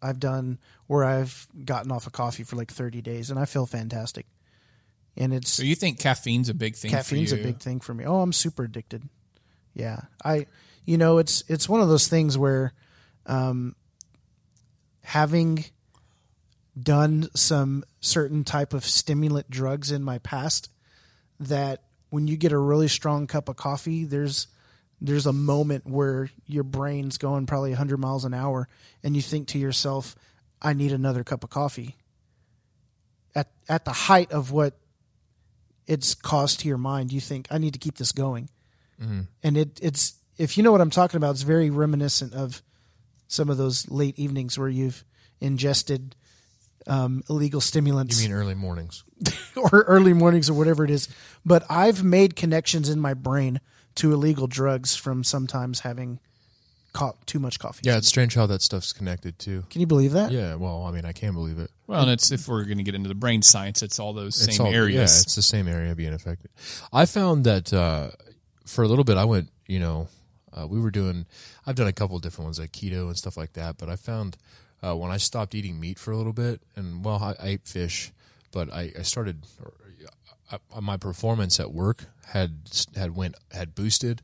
I've 0.00 0.18
done 0.18 0.58
where 0.86 1.04
I've 1.04 1.46
gotten 1.64 1.92
off 1.92 2.06
of 2.06 2.12
coffee 2.12 2.42
for 2.42 2.56
like 2.56 2.70
thirty 2.72 3.02
days, 3.02 3.30
and 3.30 3.38
I 3.38 3.44
feel 3.44 3.66
fantastic. 3.66 4.24
And 5.16 5.34
it's 5.34 5.50
So 5.50 5.62
you 5.62 5.74
think 5.74 5.98
caffeine's 5.98 6.48
a 6.48 6.54
big 6.54 6.74
thing? 6.74 6.90
caffeine's 6.90 7.32
a 7.32 7.36
big 7.36 7.58
thing 7.58 7.80
for 7.80 7.92
me. 7.92 8.04
Oh, 8.06 8.20
I'm 8.22 8.32
super 8.32 8.62
addicted. 8.64 9.02
Yeah, 9.74 10.00
I 10.24 10.46
you 10.88 10.96
know 10.96 11.18
it's 11.18 11.44
it's 11.48 11.68
one 11.68 11.82
of 11.82 11.88
those 11.88 12.08
things 12.08 12.38
where 12.38 12.72
um, 13.26 13.76
having 15.02 15.66
done 16.80 17.28
some 17.34 17.84
certain 18.00 18.42
type 18.42 18.72
of 18.72 18.86
stimulant 18.86 19.50
drugs 19.50 19.90
in 19.90 20.02
my 20.02 20.16
past 20.18 20.70
that 21.38 21.82
when 22.08 22.26
you 22.26 22.38
get 22.38 22.52
a 22.52 22.58
really 22.58 22.88
strong 22.88 23.26
cup 23.26 23.50
of 23.50 23.56
coffee 23.56 24.04
there's 24.04 24.46
there's 24.98 25.26
a 25.26 25.32
moment 25.32 25.86
where 25.86 26.30
your 26.46 26.64
brain's 26.64 27.18
going 27.18 27.44
probably 27.44 27.70
100 27.70 27.98
miles 27.98 28.24
an 28.24 28.32
hour 28.32 28.66
and 29.04 29.14
you 29.14 29.20
think 29.20 29.48
to 29.48 29.58
yourself 29.58 30.16
I 30.62 30.72
need 30.72 30.92
another 30.92 31.22
cup 31.22 31.44
of 31.44 31.50
coffee. 31.50 31.96
At 33.34 33.50
at 33.68 33.84
the 33.84 33.92
height 33.92 34.32
of 34.32 34.52
what 34.52 34.78
it's 35.86 36.14
caused 36.14 36.60
to 36.60 36.68
your 36.68 36.78
mind 36.78 37.12
you 37.12 37.20
think 37.20 37.46
I 37.50 37.58
need 37.58 37.74
to 37.74 37.78
keep 37.78 37.98
this 37.98 38.10
going. 38.10 38.48
And 39.42 39.56
it 39.58 39.78
it's 39.82 40.17
if 40.38 40.56
you 40.56 40.62
know 40.62 40.72
what 40.72 40.80
I'm 40.80 40.90
talking 40.90 41.18
about 41.18 41.32
it's 41.32 41.42
very 41.42 41.70
reminiscent 41.70 42.34
of 42.34 42.62
some 43.26 43.50
of 43.50 43.56
those 43.58 43.90
late 43.90 44.18
evenings 44.18 44.58
where 44.58 44.68
you've 44.68 45.04
ingested 45.40 46.14
um, 46.86 47.22
illegal 47.28 47.60
stimulants 47.60 48.22
You 48.22 48.28
mean 48.30 48.38
early 48.38 48.54
mornings? 48.54 49.04
or 49.56 49.82
early 49.82 50.14
mornings 50.14 50.48
or 50.48 50.54
whatever 50.54 50.84
it 50.84 50.90
is. 50.90 51.08
But 51.44 51.64
I've 51.68 52.02
made 52.02 52.34
connections 52.36 52.88
in 52.88 52.98
my 53.00 53.12
brain 53.14 53.60
to 53.96 54.12
illegal 54.12 54.46
drugs 54.46 54.96
from 54.96 55.22
sometimes 55.24 55.80
having 55.80 56.18
co- 56.94 57.16
too 57.26 57.38
much 57.38 57.58
coffee. 57.58 57.80
Yeah, 57.84 57.98
it's 57.98 58.08
strange 58.08 58.34
how 58.34 58.46
that 58.46 58.62
stuff's 58.62 58.92
connected 58.94 59.38
too. 59.38 59.64
Can 59.68 59.80
you 59.82 59.86
believe 59.86 60.12
that? 60.12 60.30
Yeah, 60.30 60.54
well, 60.54 60.84
I 60.84 60.92
mean, 60.92 61.04
I 61.04 61.12
can't 61.12 61.34
believe 61.34 61.58
it. 61.58 61.70
Well, 61.86 62.00
and 62.02 62.10
it's 62.10 62.30
if 62.30 62.48
we're 62.48 62.64
going 62.64 62.78
to 62.78 62.84
get 62.84 62.94
into 62.94 63.08
the 63.08 63.14
brain 63.14 63.42
science, 63.42 63.82
it's 63.82 63.98
all 63.98 64.12
those 64.14 64.40
It's 64.46 64.56
same 64.56 64.66
all- 64.66 64.72
areas. 64.72 64.96
Yeah, 64.96 65.22
it's 65.22 65.34
the 65.34 65.42
same 65.42 65.68
area 65.68 65.94
being 65.94 66.14
affected. 66.14 66.50
I 66.92 67.04
found 67.04 67.44
that 67.44 67.72
uh, 67.72 68.10
for 68.64 68.82
a 68.84 68.88
little 68.88 69.04
bit, 69.04 69.16
I 69.18 69.24
went, 69.24 69.50
you 69.66 69.80
know, 69.80 70.08
uh, 70.52 70.66
we 70.66 70.80
were 70.80 70.90
doing, 70.90 71.26
I've 71.66 71.76
done 71.76 71.86
a 71.86 71.92
couple 71.92 72.18
different 72.18 72.46
ones 72.46 72.58
like 72.58 72.72
keto 72.72 73.06
and 73.06 73.16
stuff 73.16 73.36
like 73.36 73.52
that, 73.54 73.78
but 73.78 73.88
I 73.88 73.96
found 73.96 74.36
uh, 74.82 74.94
when 74.94 75.10
I 75.10 75.16
stopped 75.16 75.54
eating 75.54 75.80
meat 75.80 75.98
for 75.98 76.12
a 76.12 76.16
little 76.16 76.32
bit, 76.32 76.60
and 76.76 77.04
well, 77.04 77.16
I, 77.16 77.42
I 77.42 77.48
ate 77.48 77.66
fish, 77.66 78.12
but 78.52 78.72
I, 78.72 78.92
I 78.98 79.02
started, 79.02 79.44
I, 80.50 80.80
my 80.80 80.96
performance 80.96 81.58
at 81.58 81.72
work 81.72 82.04
had 82.26 82.52
had 82.96 83.14
went 83.14 83.34
had 83.50 83.74
boosted. 83.74 84.22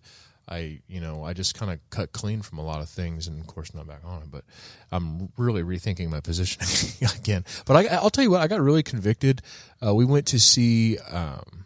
I 0.49 0.81
you 0.89 1.01
know 1.01 1.25
I 1.25 1.33
just 1.33 1.55
kind 1.55 1.73
of 1.73 1.79
cut 1.91 2.13
clean 2.13 2.43
from 2.43 2.59
a 2.59 2.65
lot 2.65 2.81
of 2.81 2.89
things, 2.89 3.27
and 3.27 3.41
of 3.41 3.47
course 3.47 3.75
not 3.75 3.87
back 3.87 4.01
on 4.05 4.23
it. 4.23 4.31
But 4.31 4.45
I'm 4.93 5.33
really 5.37 5.63
rethinking 5.63 6.09
my 6.09 6.21
position 6.21 6.63
again. 7.17 7.45
But 7.67 7.77
I, 7.77 7.97
I'll 7.97 8.11
tell 8.11 8.25
you 8.25 8.31
what, 8.31 8.41
I 8.41 8.47
got 8.47 8.61
really 8.61 8.83
convicted. 8.83 9.43
Uh, 9.85 9.95
we 9.95 10.05
went 10.05 10.27
to 10.29 10.39
see. 10.39 10.99
Um, 10.99 11.65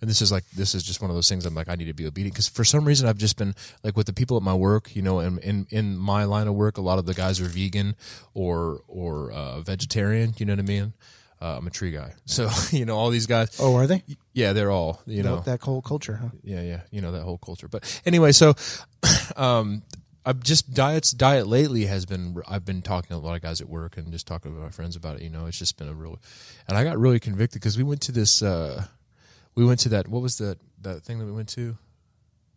and 0.00 0.10
this 0.10 0.20
is 0.20 0.30
like 0.30 0.44
this 0.50 0.74
is 0.74 0.82
just 0.82 1.00
one 1.00 1.10
of 1.10 1.16
those 1.16 1.28
things 1.28 1.46
I'm 1.46 1.54
like 1.54 1.68
I 1.68 1.74
need 1.74 1.86
to 1.86 1.94
be 1.94 2.06
obedient 2.06 2.34
because 2.34 2.48
for 2.48 2.64
some 2.64 2.84
reason 2.84 3.08
I've 3.08 3.18
just 3.18 3.36
been 3.36 3.54
like 3.82 3.96
with 3.96 4.06
the 4.06 4.12
people 4.12 4.36
at 4.36 4.42
my 4.42 4.54
work, 4.54 4.94
you 4.94 5.02
know, 5.02 5.20
in 5.20 5.38
in, 5.38 5.66
in 5.70 5.96
my 5.96 6.24
line 6.24 6.48
of 6.48 6.54
work, 6.54 6.78
a 6.78 6.82
lot 6.82 6.98
of 6.98 7.06
the 7.06 7.14
guys 7.14 7.40
are 7.40 7.44
vegan 7.44 7.96
or 8.34 8.82
or 8.88 9.30
uh, 9.32 9.60
vegetarian. 9.60 10.34
You 10.38 10.46
know 10.46 10.52
what 10.54 10.60
I 10.60 10.62
mean? 10.62 10.92
Uh, 11.40 11.58
I'm 11.58 11.66
a 11.66 11.70
tree 11.70 11.90
guy, 11.90 12.14
so 12.24 12.48
you 12.70 12.84
know 12.84 12.96
all 12.96 13.10
these 13.10 13.26
guys. 13.26 13.58
Oh, 13.60 13.76
are 13.76 13.86
they? 13.86 14.02
Yeah, 14.32 14.52
they're 14.52 14.70
all 14.70 15.02
you 15.06 15.22
know 15.22 15.40
that 15.40 15.62
whole 15.62 15.82
culture, 15.82 16.16
huh? 16.16 16.28
yeah, 16.42 16.62
yeah, 16.62 16.80
you 16.90 17.00
know 17.00 17.12
that 17.12 17.22
whole 17.22 17.38
culture. 17.38 17.68
But 17.68 18.00
anyway, 18.06 18.32
so 18.32 18.54
um, 19.36 19.82
I've 20.24 20.42
just 20.42 20.72
diets 20.74 21.12
diet 21.12 21.46
lately 21.46 21.86
has 21.86 22.06
been 22.06 22.42
I've 22.48 22.64
been 22.64 22.82
talking 22.82 23.10
to 23.10 23.16
a 23.16 23.24
lot 23.24 23.36
of 23.36 23.42
guys 23.42 23.60
at 23.60 23.68
work 23.68 23.96
and 23.96 24.10
just 24.12 24.26
talking 24.26 24.54
to 24.54 24.60
my 24.60 24.70
friends 24.70 24.96
about 24.96 25.16
it. 25.16 25.22
You 25.22 25.30
know, 25.30 25.46
it's 25.46 25.58
just 25.58 25.76
been 25.76 25.88
a 25.88 25.94
real, 25.94 26.18
and 26.68 26.76
I 26.76 26.84
got 26.84 26.98
really 26.98 27.20
convicted 27.20 27.60
because 27.60 27.76
we 27.78 27.84
went 27.84 28.00
to 28.02 28.12
this. 28.12 28.42
Uh, 28.42 28.86
we 29.56 29.64
went 29.64 29.80
to 29.80 29.88
that. 29.90 30.06
What 30.06 30.22
was 30.22 30.38
that 30.38 30.58
that 30.82 31.02
thing 31.02 31.18
that 31.18 31.26
we 31.26 31.32
went 31.32 31.48
to 31.50 31.76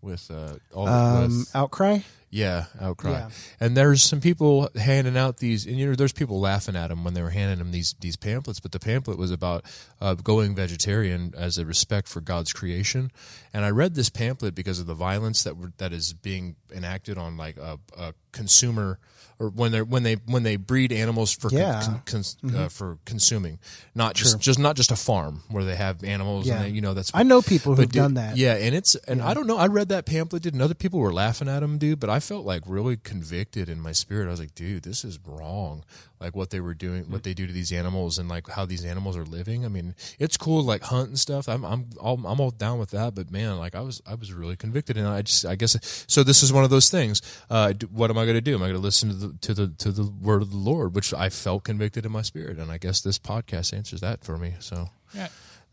with 0.01 0.29
uh, 0.31 0.53
all 0.73 0.87
Um, 0.87 1.39
with, 1.39 1.55
outcry. 1.55 1.99
yeah, 2.29 2.65
outcry. 2.79 3.11
Yeah. 3.11 3.29
And 3.59 3.75
there's 3.75 4.01
some 4.01 4.21
people 4.21 4.69
handing 4.79 5.17
out 5.17 5.37
these, 5.37 5.65
and 5.65 5.77
you 5.77 5.87
know, 5.87 5.95
there's 5.95 6.13
people 6.13 6.39
laughing 6.39 6.75
at 6.77 6.87
them 6.87 7.03
when 7.03 7.13
they 7.15 7.21
were 7.21 7.31
handing 7.31 7.57
them 7.57 7.71
these 7.71 7.95
these 7.99 8.15
pamphlets. 8.15 8.59
But 8.59 8.71
the 8.71 8.79
pamphlet 8.79 9.17
was 9.17 9.31
about 9.31 9.65
uh, 9.99 10.13
going 10.13 10.55
vegetarian 10.55 11.33
as 11.37 11.57
a 11.57 11.65
respect 11.65 12.07
for 12.07 12.21
God's 12.21 12.53
creation. 12.53 13.11
And 13.53 13.65
I 13.65 13.71
read 13.71 13.95
this 13.95 14.09
pamphlet 14.09 14.55
because 14.55 14.79
of 14.79 14.85
the 14.87 14.93
violence 14.93 15.43
that 15.43 15.57
were, 15.57 15.73
that 15.77 15.91
is 15.91 16.13
being 16.13 16.55
enacted 16.73 17.17
on 17.17 17.35
like 17.35 17.57
a, 17.57 17.79
a 17.97 18.13
consumer 18.31 18.99
or 19.39 19.49
when 19.49 19.71
they 19.71 19.81
when 19.81 20.03
they 20.03 20.15
when 20.25 20.43
they 20.43 20.57
breed 20.57 20.91
animals 20.91 21.31
for 21.33 21.49
Yeah. 21.49 21.81
con, 21.81 22.01
cons 22.05 22.37
uh, 22.55 22.67
for 22.67 22.97
consuming, 23.05 23.57
not 23.95 24.13
just 24.13 24.39
just 24.39 24.59
not 24.59 24.75
just 24.75 24.91
a 24.91 24.95
farm 24.95 25.43
where 25.49 25.63
they 25.63 25.75
have 25.75 26.03
animals 26.03 26.45
Yeah. 26.47 26.55
and 26.55 26.65
they, 26.65 26.69
you 26.75 26.81
know 26.81 26.93
that's 26.93 27.09
I 27.13 27.23
know 27.23 27.41
people 27.41 27.73
who've 27.75 27.85
dude, 27.89 28.01
done 28.01 28.13
that. 28.15 28.35
Yeah, 28.37 28.55
and 28.55 28.75
it's 28.75 28.95
and 29.07 29.21
I 29.21 29.33
don't 29.33 29.47
know. 29.47 29.57
I 29.57 29.67
read 29.67 29.89
that 29.89 30.05
pamphlet, 30.05 30.45
and 30.45 30.61
other 30.61 30.73
people 30.75 30.99
were 30.99 31.13
laughing 31.13 31.47
at 31.47 31.63
him, 31.63 31.77
dude. 31.77 31.99
But 31.99 32.09
I 32.09 32.19
felt 32.19 32.45
like 32.45 32.63
really 32.65 32.97
convicted 32.97 33.69
in 33.69 33.79
my 33.79 33.93
spirit. 33.93 34.27
I 34.27 34.31
was 34.31 34.39
like, 34.39 34.55
dude, 34.55 34.83
this 34.83 35.05
is 35.05 35.17
wrong. 35.25 35.83
Like 36.19 36.35
what 36.35 36.49
they 36.49 36.59
were 36.59 36.73
doing, 36.73 37.09
what 37.09 37.23
they 37.23 37.33
do 37.33 37.47
to 37.47 37.53
these 37.53 37.71
animals, 37.71 38.19
and 38.19 38.27
like 38.27 38.49
how 38.49 38.65
these 38.65 38.83
animals 38.83 39.15
are 39.15 39.23
living. 39.23 39.63
I 39.63 39.69
mean, 39.69 39.95
it's 40.19 40.35
cool, 40.35 40.61
like 40.63 40.83
hunt 40.83 41.07
and 41.07 41.17
stuff. 41.17 41.47
I'm 41.47 41.63
I'm 41.63 41.85
all, 41.97 42.19
I'm 42.25 42.41
all 42.41 42.51
down 42.51 42.77
with 42.77 42.89
that. 42.91 43.15
But 43.15 43.31
man, 43.31 43.57
like 43.57 43.73
I 43.73 43.79
was 43.79 44.01
I 44.05 44.15
was 44.15 44.33
really 44.33 44.57
convicted, 44.57 44.97
and 44.97 45.07
I 45.07 45.21
just 45.21 45.45
I 45.45 45.55
guess 45.55 45.77
so. 46.09 46.23
This 46.23 46.43
is 46.43 46.51
one 46.51 46.65
of 46.65 46.69
those 46.69 46.89
things. 46.89 47.21
Uh, 47.49 47.71
what 47.89 48.09
am 48.09 48.17
I 48.17 48.25
going 48.25 48.35
to 48.35 48.41
do? 48.41 48.53
Am 48.55 48.61
I 48.61 48.65
going 48.65 48.73
to 48.75 48.81
listen 48.81 49.07
to 49.07 49.15
the 49.15 49.28
to 49.41 49.53
the 49.53 49.67
to 49.79 49.91
the 49.91 50.03
word 50.21 50.41
of 50.41 50.51
the 50.51 50.57
Lord, 50.57 50.95
which 50.95 51.13
I 51.13 51.29
felt 51.29 51.63
convicted 51.63 52.05
in 52.05 52.11
my 52.11 52.21
spirit, 52.21 52.57
and 52.59 52.71
I 52.71 52.77
guess 52.77 53.01
this 53.01 53.17
podcast 53.19 53.73
answers 53.73 54.01
that 54.01 54.23
for 54.23 54.37
me. 54.37 54.53
So, 54.59 54.89
Yeah. 55.13 55.27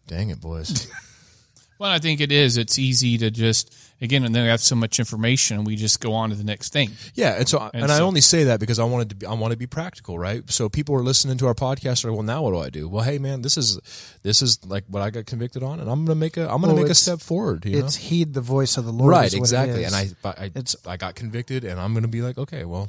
dang 0.07 0.30
it, 0.30 0.40
boys. 0.40 0.90
Well, 1.78 1.90
I 1.90 1.98
think 1.98 2.22
it 2.22 2.32
is. 2.32 2.57
It's 2.57 2.78
easy 2.78 3.18
to 3.18 3.30
just 3.30 3.70
again, 4.00 4.24
and 4.24 4.34
then 4.34 4.44
we 4.44 4.48
have 4.48 4.62
so 4.62 4.74
much 4.74 4.98
information, 4.98 5.59
and 5.59 5.66
we 5.66 5.76
just 5.76 6.00
go 6.00 6.14
on 6.14 6.30
to 6.30 6.34
the 6.34 6.42
next 6.42 6.72
thing. 6.72 6.92
Yeah, 7.14 7.34
and 7.34 7.46
so 7.46 7.68
and, 7.74 7.84
I 7.92 7.98
so- 7.98 8.07
only 8.07 8.22
say 8.22 8.44
that 8.44 8.61
because 8.61 8.78
I 8.78 8.84
wanted 8.84 9.11
to 9.11 9.14
be, 9.16 9.26
I 9.26 9.34
want 9.34 9.50
to 9.52 9.59
be 9.59 9.66
practical, 9.66 10.18
right? 10.18 10.42
So 10.50 10.70
people 10.70 10.94
are 10.94 11.02
listening 11.02 11.36
to 11.36 11.46
our 11.46 11.52
podcast 11.54 12.07
are 12.07 12.14
well, 12.14 12.22
now 12.22 12.40
what 12.44 12.52
do 12.52 12.61
I 12.61 12.70
do? 12.70 12.88
Well, 12.88 13.04
hey 13.04 13.18
man, 13.18 13.42
this 13.42 13.59
is 13.59 13.78
this 14.22 14.40
is 14.40 14.59
like 14.64 14.84
what 14.88 15.02
I 15.02 15.11
got 15.11 15.26
convicted 15.26 15.62
on, 15.62 15.78
and 15.78 15.90
I'm 15.90 16.07
gonna 16.07 16.14
make 16.18 16.38
a 16.38 16.44
I'm 16.50 16.62
gonna 16.62 16.72
Well, 16.72 16.82
make 16.84 16.90
a 16.90 16.94
step 16.94 17.20
forward. 17.20 17.66
You 17.66 17.80
know? 17.80 17.84
It's 17.84 17.96
heed 17.96 18.32
the 18.32 18.40
voice 18.40 18.78
of 18.78 18.86
the 18.86 18.90
Lord. 18.92 19.11
right, 19.11 19.26
is 19.26 19.34
what 19.34 19.40
it 19.40 19.42
exactly. 19.42 19.84
And 19.84 19.94
I 19.94 20.09
I 20.24 20.44
It's- 20.46 20.76
I 20.86 20.96
got 20.96 21.14
convicted, 21.14 21.62
and 21.64 21.78
I'm 21.78 21.92
gonna 21.92 22.09
be 22.09 22.22
like, 22.22 22.38
okay, 22.38 22.64
well, 22.64 22.88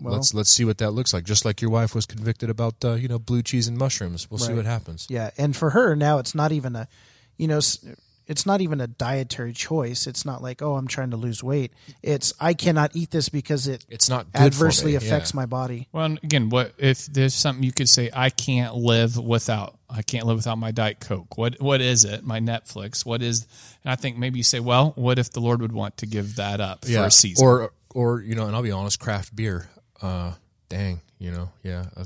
let's 0.00 0.34
let's 0.34 0.50
see 0.50 0.64
what 0.64 0.78
that 0.78 0.90
looks 0.92 1.12
like. 1.12 1.24
Just 1.24 1.44
like 1.44 1.60
your 1.60 1.70
wife 1.70 1.94
was 1.94 2.06
convicted 2.06 2.50
about, 2.50 2.84
uh, 2.84 2.94
you 2.94 3.08
know, 3.08 3.18
blue 3.18 3.42
cheese 3.42 3.68
and 3.68 3.76
mushrooms. 3.76 4.30
We'll 4.30 4.38
see 4.38 4.52
what 4.54 4.64
happens. 4.66 5.06
Yeah, 5.10 5.30
and 5.38 5.56
for 5.56 5.70
her 5.70 5.94
now, 5.96 6.18
it's 6.18 6.34
not 6.34 6.52
even 6.52 6.76
a, 6.76 6.88
you 7.36 7.48
know, 7.48 7.58
s- 7.58 7.84
it's 8.26 8.46
not 8.46 8.62
even 8.62 8.80
a 8.80 8.86
dietary 8.86 9.52
choice. 9.52 10.06
It's 10.06 10.24
not 10.24 10.42
like, 10.42 10.62
oh, 10.62 10.76
I'm 10.76 10.86
trying 10.88 11.10
to 11.10 11.18
lose 11.18 11.42
weight. 11.44 11.72
It's 12.02 12.32
I 12.40 12.54
cannot 12.54 12.96
eat 12.96 13.10
this 13.10 13.28
because 13.28 13.68
it 13.68 13.84
It's 13.90 14.08
not 14.08 14.32
good 14.32 14.40
adversely 14.42 14.92
me, 14.92 14.96
affects 14.96 15.32
yeah. 15.34 15.40
my 15.40 15.46
body. 15.46 15.88
Well, 15.92 16.06
again, 16.22 16.48
what 16.48 16.72
if 16.78 17.04
there's 17.06 17.34
something 17.34 17.62
you 17.62 17.72
could 17.72 17.88
say? 17.88 18.10
I 18.12 18.30
can't 18.30 18.74
live 18.76 19.18
without. 19.18 19.76
I 19.90 20.00
can't 20.02 20.26
live 20.26 20.36
without 20.36 20.56
my 20.56 20.70
diet 20.72 21.00
coke. 21.00 21.36
What 21.36 21.60
what 21.60 21.80
is 21.82 22.04
it? 22.04 22.24
My 22.24 22.40
Netflix. 22.40 23.04
What 23.04 23.22
is? 23.22 23.46
And 23.84 23.92
I 23.92 23.96
think 23.96 24.16
maybe 24.16 24.38
you 24.38 24.42
say, 24.42 24.58
well, 24.58 24.92
what 24.96 25.18
if 25.18 25.30
the 25.30 25.40
Lord 25.40 25.60
would 25.60 25.72
want 25.72 25.98
to 25.98 26.06
give 26.06 26.36
that 26.36 26.60
up 26.60 26.86
for 26.86 27.04
a 27.04 27.10
season? 27.10 27.46
Or 27.46 27.72
or 27.94 28.20
you 28.20 28.34
know, 28.34 28.46
and 28.46 28.54
I'll 28.54 28.62
be 28.62 28.70
honest, 28.72 29.00
craft 29.00 29.34
beer. 29.34 29.68
Uh, 30.02 30.32
dang, 30.68 31.00
you 31.18 31.30
know, 31.30 31.48
yeah, 31.62 31.86
uh, 31.96 32.04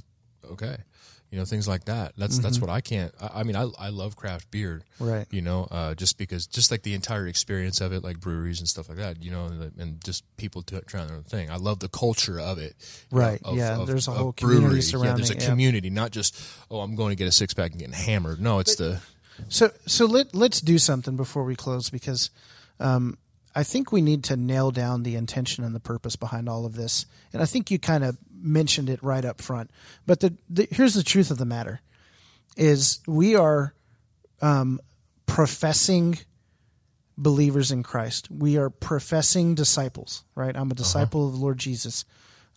okay, 0.53 0.77
you 1.31 1.39
know, 1.39 1.45
things 1.45 1.67
like 1.67 1.87
that. 1.87 2.13
That's 2.17 2.39
that's 2.39 2.61
what 2.61 2.71
I 2.71 2.81
can't. 2.81 3.13
I, 3.21 3.41
I 3.41 3.43
mean, 3.43 3.57
I 3.57 3.69
I 3.79 3.89
love 3.89 4.15
craft 4.15 4.51
beer, 4.51 4.83
Right. 5.01 5.27
You 5.31 5.43
know, 5.43 5.67
uh, 5.71 5.95
just 5.95 6.17
because, 6.17 6.47
just 6.47 6.71
like 6.71 6.83
the 6.83 6.95
entire 6.95 7.27
experience 7.27 7.81
of 7.81 7.93
it, 7.93 8.05
like 8.05 8.21
breweries 8.21 8.61
and 8.61 8.69
stuff 8.69 8.89
like 8.89 8.99
that. 8.99 9.23
You 9.23 9.31
know, 9.31 9.47
and, 9.47 9.73
and 9.79 10.05
just 10.05 10.25
people 10.37 10.63
to, 10.65 10.81
trying 10.83 11.09
their 11.09 11.17
own 11.17 11.25
thing. 11.25 11.51
I 11.51 11.57
love 11.57 11.81
the 11.81 11.89
culture 11.89 12.39
of 12.39 12.59
it, 12.59 12.77
Right, 13.11 13.43
know, 13.45 13.51
of- 13.51 13.57
yeah, 13.57 13.79
of- 13.81 13.87
there's 13.87 14.07
a 14.09 14.13
whole 14.13 14.33
community 14.33 14.91
brewery. 14.91 15.09
Yeah, 15.09 15.15
there's 15.15 15.31
a 15.31 15.35
yeah. 15.35 15.49
community, 15.49 15.91
not 15.91 16.13
just 16.13 16.41
oh, 16.71 16.81
I'm 16.81 16.95
going 16.95 17.11
to 17.11 17.17
get 17.17 17.27
a 17.27 17.33
six 17.33 17.53
pack 17.55 17.73
and 17.73 17.81
getting 17.81 17.95
hammered. 17.95 18.41
No, 18.41 18.59
it's 18.61 18.77
the 18.77 19.01
So 19.49 19.71
so 19.87 20.07
let 20.07 20.35
let's 20.35 20.61
do 20.61 20.79
something 20.79 21.17
before 21.17 21.45
we 21.45 21.57
close 21.57 21.91
because 21.91 22.31
um, 22.81 23.19
I 23.59 23.65
think 23.65 23.91
we 23.91 24.03
need 24.03 24.23
to 24.25 24.37
nail 24.37 24.71
down 24.71 25.03
the 25.03 25.17
intention 25.17 25.65
and 25.65 25.75
the 25.75 25.81
purpose 25.81 26.15
behind 26.15 26.49
all 26.49 26.65
of 26.65 26.77
this. 26.77 27.07
And 27.33 27.43
I 27.43 27.45
think 27.45 27.73
you 27.73 27.81
kind 27.81 28.05
of 28.05 28.17
mentioned 28.41 28.89
it 28.89 29.03
right 29.03 29.25
up 29.25 29.43
front. 29.43 29.73
But 30.07 30.21
the, 30.21 30.37
the 30.49 30.69
here's 30.71 30.95
the 30.95 31.03
truth 31.03 31.33
of 31.33 31.39
the 31.39 31.45
matter: 31.45 31.81
is 32.57 33.01
we 33.09 33.35
are 33.35 33.75
um, 34.41 34.79
professing 35.27 36.21
believers 37.17 37.73
in 37.73 37.83
Christ. 37.83 38.31
We 38.31 38.57
are 38.59 38.71
professing 38.71 39.57
disciples, 39.57 40.23
right? 40.37 40.57
I'm 40.57 40.71
a 40.71 40.77
disciple 40.77 41.27
of 41.27 41.33
the 41.33 41.41
Lord 41.41 41.59
Jesus. 41.59 42.05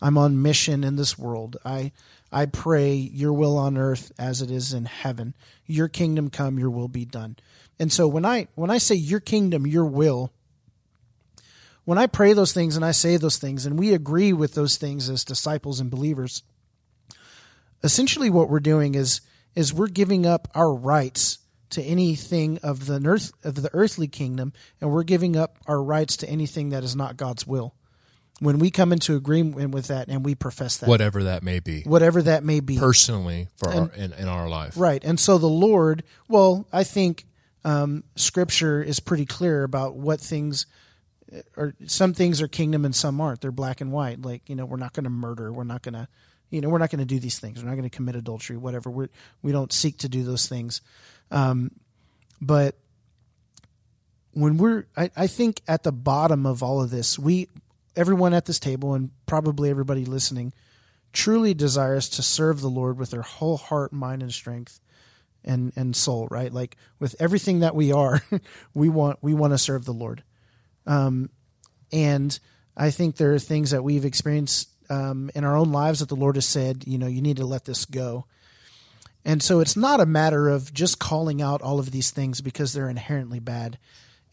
I'm 0.03 0.19
on 0.19 0.43
mission 0.43 0.83
in 0.83 0.97
this 0.97 1.17
world. 1.17 1.57
I 1.65 1.93
I 2.31 2.45
pray 2.45 2.93
your 2.93 3.33
will 3.33 3.57
on 3.57 3.75
earth 3.75 4.11
as 4.19 4.43
it 4.43 4.51
is 4.51 4.71
in 4.71 4.85
heaven. 4.85 5.33
Your 5.65 5.87
kingdom 5.87 6.29
come, 6.29 6.59
your 6.59 6.69
will 6.69 6.89
be 6.89 7.05
done. 7.05 7.37
And 7.79 7.91
so 7.91 8.07
when 8.07 8.23
I 8.23 8.49
when 8.53 8.69
I 8.69 8.77
say 8.77 8.93
your 8.93 9.19
kingdom, 9.19 9.65
your 9.65 9.85
will, 9.85 10.31
when 11.86 11.97
I 11.97 12.07
pray 12.07 12.34
those 12.34 12.53
things 12.53 12.75
and 12.75 12.86
I 12.86 12.91
say 12.91 13.17
those 13.17 13.38
things 13.38 13.65
and 13.65 13.77
we 13.77 13.93
agree 13.93 14.34
with 14.34 14.53
those 14.53 14.77
things 14.77 15.09
as 15.09 15.25
disciples 15.25 15.79
and 15.79 15.89
believers, 15.89 16.43
essentially 17.84 18.29
what 18.29 18.49
we're 18.49 18.59
doing 18.59 18.95
is 18.95 19.21
is 19.53 19.73
we're 19.73 19.88
giving 19.88 20.25
up 20.25 20.47
our 20.55 20.73
rights 20.73 21.39
to 21.71 21.82
anything 21.84 22.57
of 22.63 22.86
the 22.86 23.01
earth 23.05 23.32
of 23.43 23.55
the 23.55 23.69
earthly 23.73 24.07
kingdom 24.07 24.53
and 24.79 24.91
we're 24.91 25.03
giving 25.03 25.36
up 25.36 25.57
our 25.67 25.82
rights 25.82 26.17
to 26.17 26.29
anything 26.29 26.69
that 26.69 26.84
is 26.84 26.95
not 26.95 27.17
God's 27.17 27.47
will. 27.47 27.75
When 28.39 28.57
we 28.57 28.71
come 28.71 28.91
into 28.91 29.15
agreement 29.15 29.71
with 29.71 29.88
that 29.88 30.07
and 30.07 30.25
we 30.25 30.34
profess 30.34 30.77
that, 30.77 30.89
whatever 30.89 31.25
that 31.25 31.43
may 31.43 31.59
be, 31.59 31.84
whatever 31.84 32.23
that 32.23 32.43
may 32.43 32.59
be, 32.59 32.77
personally 32.77 33.49
for 33.55 33.69
our 33.69 33.91
in, 33.95 34.13
in 34.13 34.27
our 34.27 34.49
life. 34.49 34.73
Right. 34.77 35.03
And 35.03 35.19
so 35.19 35.38
the 35.38 35.45
Lord, 35.47 36.03
well, 36.27 36.67
I 36.73 36.84
think 36.84 37.25
um, 37.63 38.03
scripture 38.15 38.82
is 38.82 38.99
pretty 38.99 39.27
clear 39.27 39.63
about 39.63 39.95
what 39.95 40.19
things 40.19 40.65
or 41.55 41.75
some 41.86 42.13
things 42.13 42.41
are 42.41 42.47
kingdom 42.47 42.86
and 42.86 42.95
some 42.95 43.19
aren't. 43.21 43.41
They're 43.41 43.51
black 43.51 43.82
and 43.82 43.91
white. 43.91 44.21
Like, 44.21 44.49
you 44.49 44.55
know, 44.55 44.65
we're 44.65 44.77
not 44.77 44.93
going 44.93 45.05
to 45.05 45.09
murder. 45.09 45.51
We're 45.51 45.63
not 45.63 45.82
going 45.82 45.93
to, 45.93 46.07
you 46.49 46.61
know, 46.61 46.69
we're 46.69 46.77
not 46.77 46.89
going 46.89 46.99
to 46.99 47.05
do 47.05 47.19
these 47.19 47.39
things. 47.39 47.61
We're 47.61 47.69
not 47.69 47.77
going 47.77 47.89
to 47.89 47.95
commit 47.95 48.15
adultery, 48.15 48.57
whatever. 48.57 48.89
We're, 48.89 49.09
we 49.41 49.51
don't 49.51 49.71
seek 49.71 49.97
to 49.99 50.09
do 50.09 50.23
those 50.23 50.47
things. 50.47 50.82
Um, 51.29 51.71
but 52.41 52.75
when 54.34 54.57
we're, 54.57 54.86
I, 54.97 55.11
I 55.15 55.27
think 55.27 55.61
at 55.67 55.84
the 55.84 55.91
bottom 55.91 56.45
of 56.45 56.61
all 56.63 56.82
of 56.82 56.89
this, 56.89 57.17
we, 57.17 57.47
everyone 57.95 58.34
at 58.34 58.45
this 58.45 58.59
table 58.59 58.93
and 58.93 59.11
probably 59.25 59.69
everybody 59.69 60.05
listening, 60.05 60.53
truly 61.13 61.53
desires 61.53 62.09
to 62.09 62.21
serve 62.21 62.61
the 62.61 62.69
Lord 62.69 62.97
with 62.97 63.11
their 63.11 63.21
whole 63.21 63.57
heart, 63.57 63.93
mind, 63.93 64.21
and 64.21 64.34
strength 64.34 64.79
and 65.43 65.73
and 65.75 65.95
soul, 65.95 66.27
right? 66.29 66.53
Like 66.53 66.77
with 66.99 67.15
everything 67.19 67.59
that 67.59 67.75
we 67.75 67.91
are, 67.91 68.21
we 68.73 68.89
want 68.89 69.19
we 69.21 69.34
want 69.34 69.53
to 69.53 69.57
serve 69.57 69.86
the 69.86 69.93
Lord. 69.93 70.23
Um, 70.86 71.29
and 71.91 72.38
I 72.75 72.89
think 72.89 73.15
there 73.15 73.34
are 73.34 73.39
things 73.39 73.71
that 73.71 73.84
we've 73.84 74.05
experienced 74.05 74.69
um, 74.89 75.29
in 75.36 75.43
our 75.43 75.55
own 75.55 75.71
lives 75.71 75.99
that 75.99 76.09
the 76.09 76.15
Lord 76.15 76.36
has 76.36 76.45
said, 76.45 76.86
you 76.86 76.97
know, 76.97 77.07
you 77.07 77.21
need 77.21 77.38
to 77.38 77.45
let 77.45 77.65
this 77.65 77.86
go. 77.86 78.25
And 79.23 79.41
so 79.41 79.59
it's 79.59 79.77
not 79.77 79.99
a 79.99 80.05
matter 80.05 80.49
of 80.49 80.73
just 80.73 80.99
calling 80.99 81.41
out 81.41 81.61
all 81.61 81.79
of 81.79 81.91
these 81.91 82.11
things 82.11 82.41
because 82.41 82.73
they're 82.73 82.89
inherently 82.89 83.39
bad. 83.39 83.77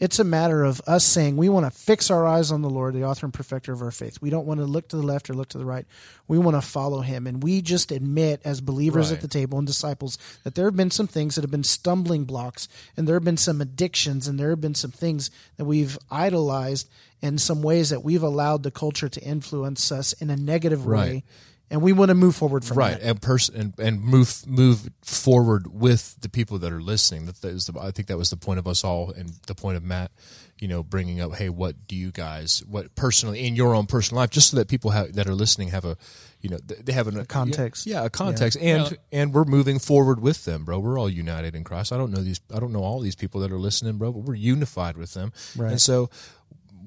It's 0.01 0.21
a 0.21 0.25
matter 0.25 0.63
of 0.63 0.81
us 0.87 1.05
saying 1.05 1.37
we 1.37 1.49
want 1.49 1.67
to 1.67 1.77
fix 1.77 2.09
our 2.09 2.25
eyes 2.25 2.53
on 2.53 2.63
the 2.63 2.71
Lord, 2.71 2.95
the 2.95 3.05
author 3.05 3.27
and 3.27 3.35
perfecter 3.35 3.73
of 3.73 3.83
our 3.83 3.91
faith. 3.91 4.23
We 4.23 4.31
don't 4.31 4.47
want 4.47 4.61
to 4.61 4.65
look 4.67 4.89
to 4.91 4.97
the 4.97 5.03
left 5.03 5.29
or 5.29 5.35
look 5.35 5.49
to 5.49 5.59
the 5.59 5.65
right. 5.65 5.87
We 6.29 6.39
want 6.39 6.57
to 6.57 6.61
follow 6.61 7.01
him. 7.01 7.27
And 7.27 7.43
we 7.43 7.63
just 7.63 7.91
admit, 7.91 8.41
as 8.45 8.61
believers 8.61 9.09
Right. 9.09 9.17
at 9.17 9.23
the 9.23 9.29
table 9.29 9.59
and 9.59 9.67
disciples, 9.67 10.17
that 10.45 10.55
there 10.55 10.67
have 10.67 10.77
been 10.77 10.93
some 10.93 11.09
things 11.09 11.35
that 11.35 11.43
have 11.43 11.51
been 11.51 11.65
stumbling 11.65 12.25
blocks, 12.27 12.69
and 12.97 13.09
there 13.09 13.17
have 13.17 13.25
been 13.25 13.37
some 13.37 13.61
addictions, 13.61 14.29
and 14.29 14.39
there 14.39 14.51
have 14.51 14.61
been 14.61 14.77
some 14.77 14.93
things 14.93 15.33
that 15.57 15.65
we've 15.65 15.99
idolized, 16.13 16.89
and 17.21 17.41
some 17.41 17.61
ways 17.61 17.91
that 17.91 18.05
we've 18.05 18.23
allowed 18.23 18.63
the 18.63 18.71
culture 18.71 19.09
to 19.09 19.21
influence 19.23 19.91
us 19.91 20.13
in 20.15 20.31
a 20.31 20.37
negative 20.37 20.87
way. 20.87 21.25
Right. 21.71 21.75
And 21.75 21.83
we 21.83 21.93
want 21.93 22.09
to 22.09 22.15
move 22.15 22.35
forward 22.35 22.65
from 22.65 22.79
right 22.79 22.99
that. 22.99 23.07
and 23.09 23.21
person 23.21 23.55
and, 23.57 23.75
and 23.79 24.03
move 24.03 24.47
move 24.47 24.89
forward 25.03 25.67
with 25.73 26.17
the 26.23 26.29
people 26.29 26.59
that 26.61 26.73
are 26.73 26.81
listening 26.81 27.27
that, 27.27 27.41
that 27.43 27.49
is 27.49 27.67
the, 27.67 27.79
i 27.81 27.91
think 27.91 28.09
that 28.09 28.17
was 28.17 28.31
the 28.31 28.37
point 28.39 28.59
of 28.59 28.67
us 28.67 28.85
all 28.85 29.11
and 29.11 29.31
the 29.47 29.55
point 29.55 29.77
of 29.77 29.83
matt 29.83 30.11
you 30.59 30.67
know 30.67 30.83
bringing 30.83 31.21
up 31.21 31.35
hey 31.35 31.49
what 31.51 31.87
do 31.87 31.95
you 31.95 32.11
guys 32.11 32.63
what 32.67 32.95
personally 32.95 33.47
in 33.47 33.55
your 33.55 33.75
own 33.75 33.85
personal 33.87 34.21
life 34.23 34.31
just 34.31 34.51
so 34.51 34.57
that 34.57 34.67
people 34.69 34.93
have 34.93 35.13
that 35.15 35.27
are 35.27 35.35
listening 35.35 35.69
have 35.69 35.85
a 35.85 35.97
you 36.41 36.49
know 36.49 36.57
they 36.59 36.93
have 36.93 37.07
a, 37.15 37.25
context. 37.27 37.87
yeah, 37.87 38.03
a 38.05 38.09
context 38.11 38.57
and 38.61 38.91
Yeah. 38.91 38.97
and 39.21 39.35
we're 39.35 39.45
moving 39.45 39.79
forward 39.79 40.21
with 40.21 40.45
them 40.47 40.65
bro 40.65 40.79
we're 40.79 40.99
all 40.99 41.11
united 41.11 41.55
in 41.55 41.65
christ 41.65 41.93
i 41.93 41.99
don't 41.99 42.11
know 42.11 42.23
these 42.23 42.41
i 42.55 42.59
don't 42.61 42.73
know 42.73 42.83
all 42.83 43.01
these 43.01 43.17
people 43.17 43.41
that 43.43 43.53
are 43.53 43.59
listening 43.59 43.99
bro 43.99 44.11
but 44.13 44.21
we're 44.21 44.35
unified 44.35 44.97
with 44.97 45.13
them 45.15 45.33
Right. 45.55 45.73
and 45.73 45.81
so 45.83 46.09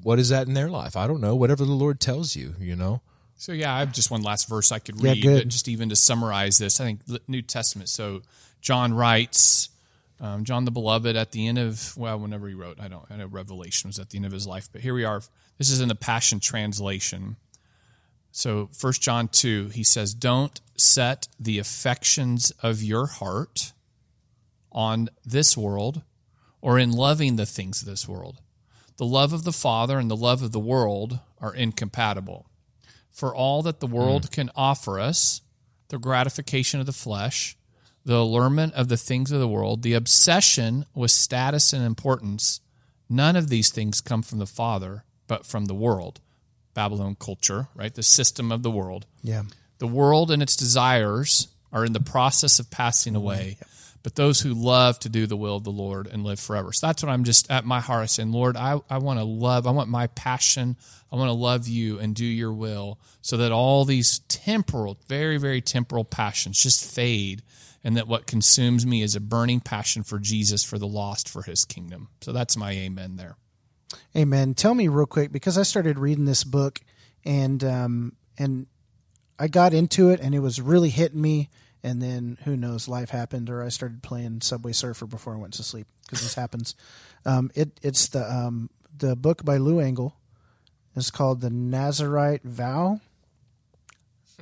what 0.01 0.17
is 0.17 0.29
that 0.29 0.47
in 0.47 0.53
their 0.55 0.69
life 0.69 0.95
i 0.97 1.05
don't 1.05 1.21
know 1.21 1.35
whatever 1.35 1.65
the 1.65 1.71
lord 1.73 1.99
tells 1.99 2.35
you 2.35 2.55
you 2.59 2.75
know 2.75 3.01
So 3.41 3.53
yeah, 3.53 3.73
I 3.73 3.79
have 3.79 3.91
just 3.91 4.11
one 4.11 4.21
last 4.21 4.47
verse 4.47 4.71
I 4.71 4.77
could 4.77 5.01
Yeah, 5.01 5.13
read, 5.13 5.23
good. 5.23 5.49
just 5.49 5.67
even 5.67 5.89
to 5.89 5.95
summarize 5.95 6.59
this. 6.59 6.79
I 6.79 6.83
think 6.83 7.05
the 7.05 7.21
New 7.27 7.41
Testament. 7.41 7.89
So 7.89 8.21
John 8.61 8.93
writes, 8.93 9.69
um, 10.19 10.43
John 10.43 10.65
the 10.65 10.69
Beloved, 10.69 11.15
at 11.15 11.31
the 11.31 11.47
end 11.47 11.57
of 11.57 11.97
well, 11.97 12.19
whenever 12.19 12.47
he 12.47 12.53
wrote, 12.53 12.79
I 12.79 12.87
don't, 12.87 13.03
I 13.09 13.15
know 13.15 13.25
Revelation 13.25 13.87
was 13.87 13.97
at 13.97 14.11
the 14.11 14.17
end 14.17 14.27
of 14.27 14.31
his 14.31 14.45
life, 14.45 14.69
but 14.71 14.81
here 14.81 14.93
we 14.93 15.05
are. 15.05 15.23
This 15.57 15.71
is 15.71 15.81
in 15.81 15.87
the 15.87 15.95
Passion 15.95 16.39
Translation. 16.39 17.37
So 18.31 18.69
First 18.73 19.01
John 19.01 19.27
two, 19.27 19.69
he 19.69 19.83
says, 19.83 20.13
"Don't 20.13 20.61
set 20.77 21.27
the 21.39 21.57
affections 21.57 22.51
of 22.61 22.83
your 22.83 23.07
heart 23.07 23.73
on 24.71 25.09
this 25.25 25.57
world, 25.57 26.03
or 26.61 26.77
in 26.77 26.91
loving 26.91 27.37
the 27.37 27.47
things 27.47 27.81
of 27.81 27.87
this 27.87 28.07
world. 28.07 28.39
The 28.97 29.05
love 29.05 29.33
of 29.33 29.45
the 29.45 29.51
Father 29.51 29.97
and 29.97 30.11
the 30.11 30.15
love 30.15 30.43
of 30.43 30.51
the 30.51 30.59
world 30.59 31.19
are 31.39 31.55
incompatible." 31.55 32.45
For 33.11 33.35
all 33.35 33.61
that 33.63 33.79
the 33.79 33.87
world 33.87 34.23
mm. 34.23 34.31
can 34.31 34.51
offer 34.55 34.99
us 34.99 35.41
the 35.89 35.99
gratification 35.99 36.79
of 36.79 36.85
the 36.85 36.93
flesh, 36.93 37.57
the 38.05 38.15
allurement 38.15 38.73
of 38.73 38.87
the 38.87 38.97
things 38.97 39.31
of 39.31 39.39
the 39.39 39.47
world, 39.47 39.83
the 39.83 39.93
obsession 39.93 40.85
with 40.95 41.11
status 41.11 41.73
and 41.73 41.85
importance 41.85 42.61
none 43.11 43.35
of 43.35 43.49
these 43.49 43.69
things 43.69 44.01
come 44.01 44.23
from 44.23 44.39
the 44.39 44.47
Father, 44.47 45.03
but 45.27 45.45
from 45.45 45.65
the 45.65 45.75
world. 45.75 46.21
Babylon 46.73 47.15
culture, 47.19 47.67
right? 47.75 47.93
The 47.93 48.03
system 48.03 48.51
of 48.51 48.63
the 48.63 48.71
world. 48.71 49.05
Yeah. 49.21 49.43
The 49.79 49.87
world 49.87 50.31
and 50.31 50.41
its 50.41 50.55
desires 50.55 51.49
are 51.73 51.83
in 51.83 51.91
the 51.91 51.99
process 51.99 52.59
of 52.59 52.71
passing 52.71 53.13
mm-hmm. 53.13 53.21
away, 53.21 53.57
but 54.03 54.15
those 54.15 54.41
who 54.41 54.53
love 54.53 54.99
to 54.99 55.09
do 55.09 55.27
the 55.27 55.37
will 55.37 55.57
of 55.57 55.63
the 55.63 55.71
Lord 55.71 56.07
and 56.07 56.23
live 56.23 56.39
forever. 56.39 56.73
So 56.73 56.87
that's 56.87 57.03
what 57.03 57.11
I'm 57.11 57.23
just 57.23 57.51
at 57.51 57.65
my 57.65 57.79
heart 57.79 58.09
saying, 58.09 58.31
Lord, 58.31 58.57
I, 58.57 58.79
I 58.89 58.97
want 58.97 59.19
to 59.19 59.25
love, 59.25 59.67
I 59.67 59.71
want 59.71 59.89
my 59.89 60.07
passion, 60.07 60.75
I 61.11 61.15
want 61.15 61.29
to 61.29 61.33
love 61.33 61.67
you 61.67 61.99
and 61.99 62.15
do 62.15 62.25
your 62.25 62.53
will 62.53 62.99
so 63.21 63.37
that 63.37 63.51
all 63.51 63.85
these 63.85 64.19
temporal, 64.27 64.97
very, 65.07 65.37
very 65.37 65.61
temporal 65.61 66.05
passions 66.05 66.61
just 66.61 66.83
fade 66.83 67.43
and 67.83 67.97
that 67.97 68.07
what 68.07 68.27
consumes 68.27 68.85
me 68.85 69.01
is 69.01 69.15
a 69.15 69.19
burning 69.19 69.59
passion 69.59 70.03
for 70.03 70.19
Jesus, 70.19 70.63
for 70.63 70.77
the 70.77 70.87
lost, 70.87 71.27
for 71.27 71.43
his 71.43 71.65
kingdom. 71.65 72.09
So 72.21 72.31
that's 72.31 72.55
my 72.55 72.71
amen 72.71 73.15
there. 73.15 73.37
Amen. 74.15 74.53
Tell 74.53 74.73
me 74.73 74.87
real 74.87 75.05
quick 75.05 75.31
because 75.31 75.57
I 75.57 75.63
started 75.63 75.99
reading 75.99 76.25
this 76.25 76.43
book 76.43 76.79
and 77.25 77.63
um 77.63 78.13
and 78.37 78.67
I 79.37 79.47
got 79.47 79.73
into 79.73 80.09
it 80.09 80.19
and 80.19 80.33
it 80.33 80.39
was 80.39 80.61
really 80.61 80.89
hitting 80.89 81.21
me 81.21 81.49
and 81.83 82.01
then 82.01 82.37
who 82.43 82.55
knows 82.55 82.87
life 82.87 83.09
happened 83.09 83.49
or 83.49 83.63
I 83.63 83.69
started 83.69 84.03
playing 84.03 84.41
Subway 84.41 84.71
Surfer 84.73 85.05
before 85.05 85.33
I 85.33 85.37
went 85.37 85.53
to 85.55 85.63
sleep 85.63 85.87
because 86.03 86.21
this 86.21 86.35
happens. 86.35 86.75
Um 87.25 87.51
it 87.55 87.79
it's 87.81 88.07
the 88.09 88.23
um 88.31 88.69
the 88.97 89.15
book 89.15 89.43
by 89.45 89.57
Lou 89.57 89.79
Engle. 89.79 90.15
It's 90.95 91.09
called 91.11 91.41
The 91.41 91.49
Nazarite 91.49 92.43
Vow 92.43 92.99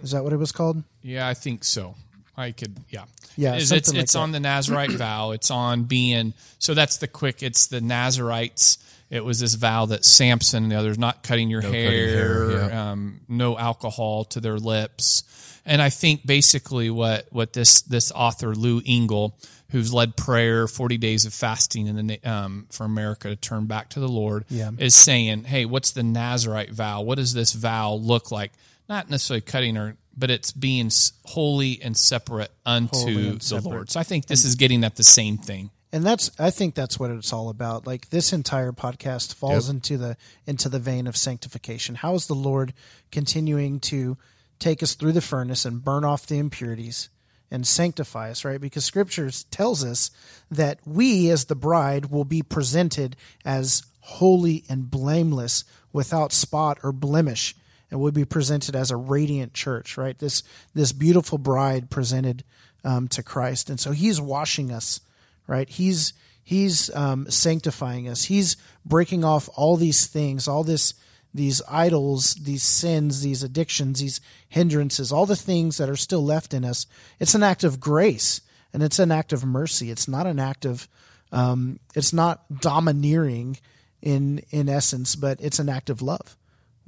Is 0.02 0.12
that 0.12 0.24
what 0.24 0.34
it 0.34 0.38
was 0.38 0.52
called? 0.52 0.84
Yeah, 1.02 1.28
I 1.28 1.34
think 1.34 1.64
so. 1.64 1.96
I 2.36 2.52
could, 2.54 2.78
yeah, 2.90 3.04
Yeah, 3.36 3.56
It's 3.56 3.70
it's, 3.70 3.90
like 3.90 4.02
it's 4.02 4.14
that. 4.14 4.20
on 4.20 4.32
the 4.32 4.40
Nazarite 4.40 4.92
vow. 5.06 5.32
It's 5.32 5.52
on 5.52 5.84
being. 5.84 6.34
So 6.58 6.74
that's 6.74 6.98
the 6.98 7.08
quick. 7.08 7.44
It's 7.44 7.68
the 7.68 7.82
Nazarites. 7.82 8.78
It 9.10 9.26
was 9.26 9.40
this 9.42 9.56
vow 9.56 9.88
that 9.88 10.06
Samson 10.06 10.64
and 10.64 10.72
the 10.72 10.78
others 10.78 10.98
not 10.98 11.22
cutting 11.22 11.50
your 11.50 11.62
cutting 11.62 11.76
hair, 11.76 12.08
hair, 12.08 12.52
yeah. 12.70 12.92
um, 12.92 13.22
no 13.28 13.58
alcohol 13.58 14.24
to 14.26 14.40
their 14.40 14.58
lips, 14.58 15.24
and 15.66 15.82
I 15.82 15.90
think 15.90 16.26
basically 16.26 16.90
what 16.90 17.28
what 17.32 17.54
this 17.54 17.82
this 17.82 18.12
author 18.14 18.56
Lou 18.56 18.82
Engle, 18.86 19.38
who's 19.72 19.94
led 19.94 20.16
prayer, 20.16 20.68
forty 20.68 20.98
days 20.98 21.26
of 21.26 21.34
fasting 21.34 21.88
in 21.88 22.08
the 22.08 22.20
um, 22.24 22.66
for 22.70 22.84
America 22.86 23.30
to 23.30 23.36
turn 23.36 23.66
back 23.66 23.90
to 23.90 24.00
the 24.00 24.08
Lord, 24.10 24.46
Yeah. 24.50 24.72
is 24.78 24.96
saying, 24.96 25.46
hey, 25.46 25.66
what's 25.66 25.92
the 25.92 26.04
Nazarite 26.04 26.72
vow? 26.72 27.02
What 27.02 27.16
does 27.16 27.34
this 27.34 27.54
vow 27.54 27.94
look 27.94 28.32
like? 28.32 28.52
Not 28.88 29.10
necessarily 29.10 29.42
cutting 29.42 29.76
her, 29.76 29.98
but 30.18 30.32
it's 30.32 30.52
being 30.52 30.90
holy 31.26 31.80
and 31.82 31.96
separate 31.96 32.52
unto 32.66 32.98
Holy 32.98 33.28
and 33.30 33.40
the 33.42 33.46
separate. 33.46 33.70
Lord. 33.70 33.90
So 33.92 34.00
I 34.00 34.04
think 34.04 34.26
this 34.26 34.44
is 34.46 34.56
getting 34.56 34.84
at 34.84 34.96
the 34.96 35.04
same 35.04 35.38
thing. 35.38 35.70
and 35.92 36.04
that's 36.04 36.30
i 36.40 36.52
think 36.52 36.76
that's 36.76 37.00
what 37.00 37.10
it's 37.10 37.34
all 37.34 37.50
about 37.50 37.88
like 37.88 38.10
this 38.12 38.32
entire 38.32 38.72
podcast 38.72 39.34
falls 39.34 39.68
Yep. 39.68 39.74
into 39.76 39.98
the 39.98 40.18
into 40.46 40.70
the 40.70 40.78
vein 40.78 41.08
of 41.08 41.18
sanctification 41.18 41.96
how 41.96 42.14
is 42.14 42.28
the 42.28 42.36
lord 42.36 42.74
continuing 43.12 43.80
to 43.80 44.16
take 44.60 44.84
us 44.84 44.94
through 44.94 45.14
the 45.14 45.22
furnace 45.22 45.66
and 45.66 45.84
burn 45.84 46.04
off 46.04 46.28
the 46.28 46.38
impurities 46.38 47.10
and 47.52 47.66
sanctify 47.66 48.30
us 48.30 48.46
right? 48.46 48.62
Because 48.62 48.86
scripture 48.86 49.30
tells 49.50 49.84
us 49.84 50.12
that 50.52 50.80
we 50.86 51.30
as 51.30 51.46
the 51.46 51.56
bride 51.56 52.08
will 52.08 52.26
be 52.26 52.42
presented 52.42 53.16
as 53.44 53.84
holy 54.02 54.64
and 54.70 54.90
blameless 54.90 55.64
without 55.92 56.32
spot 56.32 56.78
or 56.84 56.92
blemish 56.92 57.56
and 57.90 58.00
will 58.00 58.12
be 58.12 58.26
presented 58.26 58.76
as 58.76 58.92
a 58.92 58.98
radiant 58.98 59.54
church 59.54 59.98
right? 59.98 60.18
This 60.20 60.44
this 60.74 60.92
beautiful 60.92 61.38
bride 61.38 61.90
presented 61.90 62.44
um, 62.84 63.08
to 63.10 63.24
christ. 63.24 63.70
And 63.70 63.80
so 63.80 63.92
he's 63.92 64.22
washing 64.22 64.72
us 64.72 65.02
right? 65.48 65.70
He's 65.70 66.14
he's 66.44 66.94
um, 66.96 67.30
sanctifying 67.30 68.08
us. 68.08 68.26
He's 68.26 68.56
breaking 68.86 69.24
off 69.24 69.50
all 69.56 69.78
these 69.78 70.06
things 70.06 70.48
all 70.48 70.64
this 70.64 70.94
these 71.34 71.62
idols 71.70 72.36
these 72.36 72.64
sins 72.64 73.22
these 73.22 73.44
addictions 73.44 74.00
these 74.00 74.22
hindrances 74.48 75.12
all 75.12 75.26
the 75.26 75.36
things 75.36 75.78
that 75.78 75.90
are 75.90 75.96
still 75.96 76.24
left 76.24 76.54
in 76.54 76.66
us 76.66 76.88
it's 77.20 77.36
an 77.36 77.44
act 77.44 77.64
of 77.64 77.80
grace 77.80 78.42
and 78.74 78.82
it's 78.82 79.00
an 79.00 79.12
act 79.12 79.32
of 79.32 79.46
mercy 79.46 79.92
it's 79.92 80.08
not 80.08 80.26
an 80.26 80.40
act 80.40 80.66
of 80.66 80.88
um, 81.32 81.80
it's 81.94 82.12
not 82.12 82.44
domineering 82.62 83.58
in 84.02 84.42
in 84.50 84.68
essence 84.68 85.16
but 85.16 85.40
it's 85.40 85.60
an 85.60 85.70
act 85.70 85.90
of 85.90 86.02
love 86.02 86.36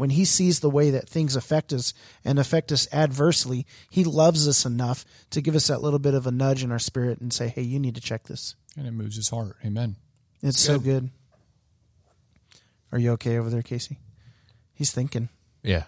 when 0.01 0.09
he 0.09 0.25
sees 0.25 0.61
the 0.61 0.69
way 0.69 0.89
that 0.89 1.07
things 1.07 1.35
affect 1.35 1.71
us 1.71 1.93
and 2.25 2.39
affect 2.39 2.71
us 2.71 2.87
adversely, 2.91 3.67
he 3.87 4.03
loves 4.03 4.47
us 4.47 4.65
enough 4.65 5.05
to 5.29 5.41
give 5.41 5.53
us 5.53 5.67
that 5.67 5.83
little 5.83 5.99
bit 5.99 6.15
of 6.15 6.25
a 6.25 6.31
nudge 6.31 6.63
in 6.63 6.71
our 6.71 6.79
spirit 6.79 7.21
and 7.21 7.31
say, 7.31 7.49
"Hey, 7.49 7.61
you 7.61 7.79
need 7.79 7.93
to 7.93 8.01
check 8.01 8.23
this." 8.23 8.55
And 8.75 8.87
it 8.87 8.93
moves 8.93 9.15
his 9.15 9.29
heart. 9.29 9.57
Amen. 9.63 9.97
It's 10.41 10.59
so 10.59 10.79
good. 10.79 11.11
Are 12.91 12.97
you 12.97 13.11
okay 13.11 13.37
over 13.37 13.51
there, 13.51 13.61
Casey? 13.61 13.99
He's 14.81 14.91
thinking. 14.91 15.29
Yeah. 15.61 15.83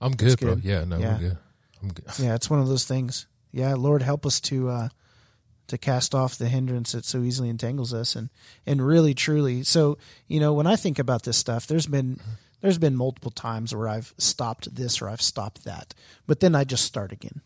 I'm 0.00 0.12
good, 0.12 0.40
bro. 0.40 0.56
Yeah, 0.62 0.84
no, 0.84 0.96
Yeah. 0.96 1.12
we're 1.12 1.18
good. 1.28 1.38
I'm 1.82 1.88
good. 1.90 2.04
Yeah, 2.18 2.34
it's 2.34 2.48
one 2.48 2.60
of 2.60 2.66
those 2.68 2.86
things. 2.86 3.26
Yeah, 3.52 3.74
Lord, 3.74 4.00
help 4.00 4.24
us 4.24 4.40
to 4.40 4.70
uh, 4.70 4.88
to 5.66 5.76
cast 5.76 6.14
off 6.14 6.38
the 6.38 6.48
hindrance 6.48 6.92
that 6.92 7.04
so 7.04 7.20
easily 7.22 7.50
entangles 7.50 7.92
us, 7.92 8.16
and 8.16 8.30
and 8.64 8.80
really, 8.86 9.12
truly. 9.12 9.64
So, 9.64 9.98
you 10.28 10.40
know, 10.40 10.54
when 10.54 10.66
I 10.66 10.76
think 10.76 10.98
about 10.98 11.24
this 11.24 11.36
stuff, 11.36 11.66
there's 11.66 11.86
been 11.86 12.18
there's 12.62 12.78
been 12.78 12.96
multiple 12.96 13.30
times 13.30 13.74
where 13.74 13.86
I've 13.86 14.14
stopped 14.16 14.74
this 14.74 15.02
or 15.02 15.10
I've 15.10 15.20
stopped 15.20 15.64
that, 15.64 15.92
but 16.26 16.40
then 16.40 16.54
I 16.54 16.64
just 16.64 16.84
start 16.86 17.12
again. 17.12 17.42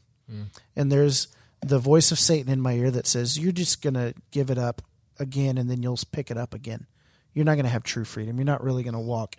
And 0.77 0.93
there's 0.93 1.27
the 1.61 1.81
voice 1.81 2.13
of 2.13 2.19
Satan 2.21 2.53
in 2.53 2.61
my 2.61 2.75
ear 2.75 2.93
that 2.93 3.09
says, 3.09 3.39
"You're 3.41 3.51
just 3.51 3.83
gonna 3.83 4.15
give 4.31 4.51
it 4.51 4.59
up 4.59 4.83
again, 5.19 5.59
and 5.59 5.69
then 5.69 5.83
you'll 5.83 5.99
pick 6.13 6.31
it 6.31 6.39
up 6.39 6.55
again. 6.55 6.87
You're 7.35 7.45
not 7.45 7.57
gonna 7.57 7.69
have 7.69 7.83
true 7.83 8.05
freedom. 8.05 8.37
You're 8.39 8.45
not 8.47 8.63
really 8.63 8.85
gonna 8.85 9.01
walk." 9.01 9.37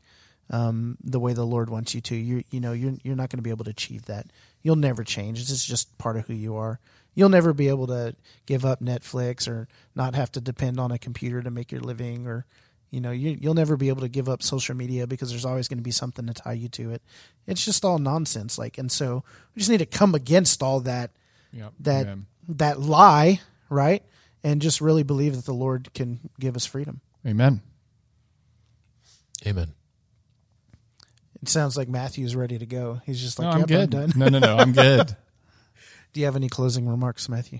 Um, 0.54 0.98
the 1.04 1.20
way 1.20 1.34
the 1.34 1.46
Lord 1.46 1.70
wants 1.70 1.96
you 1.96 2.02
to. 2.02 2.16
You 2.16 2.44
you 2.52 2.60
know 2.60 2.72
you're 2.72 2.94
you're 3.04 3.16
not 3.16 3.30
going 3.30 3.40
to 3.40 3.44
be 3.44 3.50
able 3.50 3.66
to 3.66 3.72
achieve 3.72 4.06
that. 4.06 4.28
You'll 4.62 4.76
never 4.78 5.04
change. 5.04 5.42
It's 5.42 5.66
just 5.66 5.98
part 5.98 6.16
of 6.16 6.28
who 6.28 6.34
you 6.34 6.56
are. 6.56 6.80
You'll 7.16 7.30
never 7.30 7.54
be 7.54 7.68
able 7.70 7.88
to 7.88 8.16
give 8.46 8.64
up 8.64 8.80
Netflix 8.80 9.48
or 9.48 9.68
not 9.96 10.16
have 10.16 10.32
to 10.34 10.42
depend 10.42 10.80
on 10.80 10.92
a 10.92 10.98
computer 11.00 11.42
to 11.42 11.52
make 11.52 11.72
your 11.72 11.82
living 11.82 12.28
or 12.28 12.46
you 12.92 13.02
know 13.02 13.10
you 13.12 13.36
you'll 13.42 13.56
never 13.56 13.76
be 13.76 13.90
able 13.90 14.02
to 14.02 14.08
give 14.10 14.30
up 14.30 14.44
social 14.44 14.76
media 14.76 15.08
because 15.08 15.32
there's 15.32 15.46
always 15.46 15.68
going 15.68 15.80
to 15.80 15.84
be 15.84 15.92
something 15.92 16.28
to 16.28 16.34
tie 16.34 16.54
you 16.54 16.70
to 16.70 16.92
it. 16.92 17.02
It's 17.48 17.66
just 17.66 17.84
all 17.84 17.98
nonsense. 17.98 18.58
Like 18.60 18.78
and 18.78 18.92
so 18.92 19.24
we 19.56 19.60
just 19.60 19.72
need 19.72 19.80
to 19.80 19.88
come 19.88 20.14
against 20.14 20.62
all 20.62 20.80
that 20.82 21.10
Yeah. 21.52 21.70
that 21.80 22.06
Amen. 22.06 22.26
that 22.50 22.80
lie, 22.80 23.42
right? 23.70 24.04
And 24.44 24.62
just 24.62 24.82
really 24.82 25.04
believe 25.04 25.36
that 25.36 25.46
the 25.46 25.54
Lord 25.54 25.94
can 25.96 26.20
give 26.40 26.56
us 26.56 26.66
freedom. 26.68 27.02
Amen. 27.26 27.62
Amen. 29.48 29.74
It 31.44 31.50
sounds 31.50 31.76
like 31.76 31.90
Matthew's 31.90 32.38
ready 32.38 32.58
to 32.58 32.66
go. 32.66 33.02
He's 33.06 33.20
just 33.22 33.38
like, 33.38 33.48
No, 33.48 33.52
I'm 33.52 33.60
"Yep, 33.60 33.68
good. 33.68 33.90
done." 33.90 34.14
no, 34.16 34.30
no, 34.30 34.40
no. 34.40 34.56
I'm 34.56 34.72
good. 34.72 35.14
Do 36.14 36.20
you 36.22 36.26
have 36.26 36.38
any 36.38 36.48
closing 36.48 36.88
remarks, 36.88 37.28
Matthew? 37.28 37.60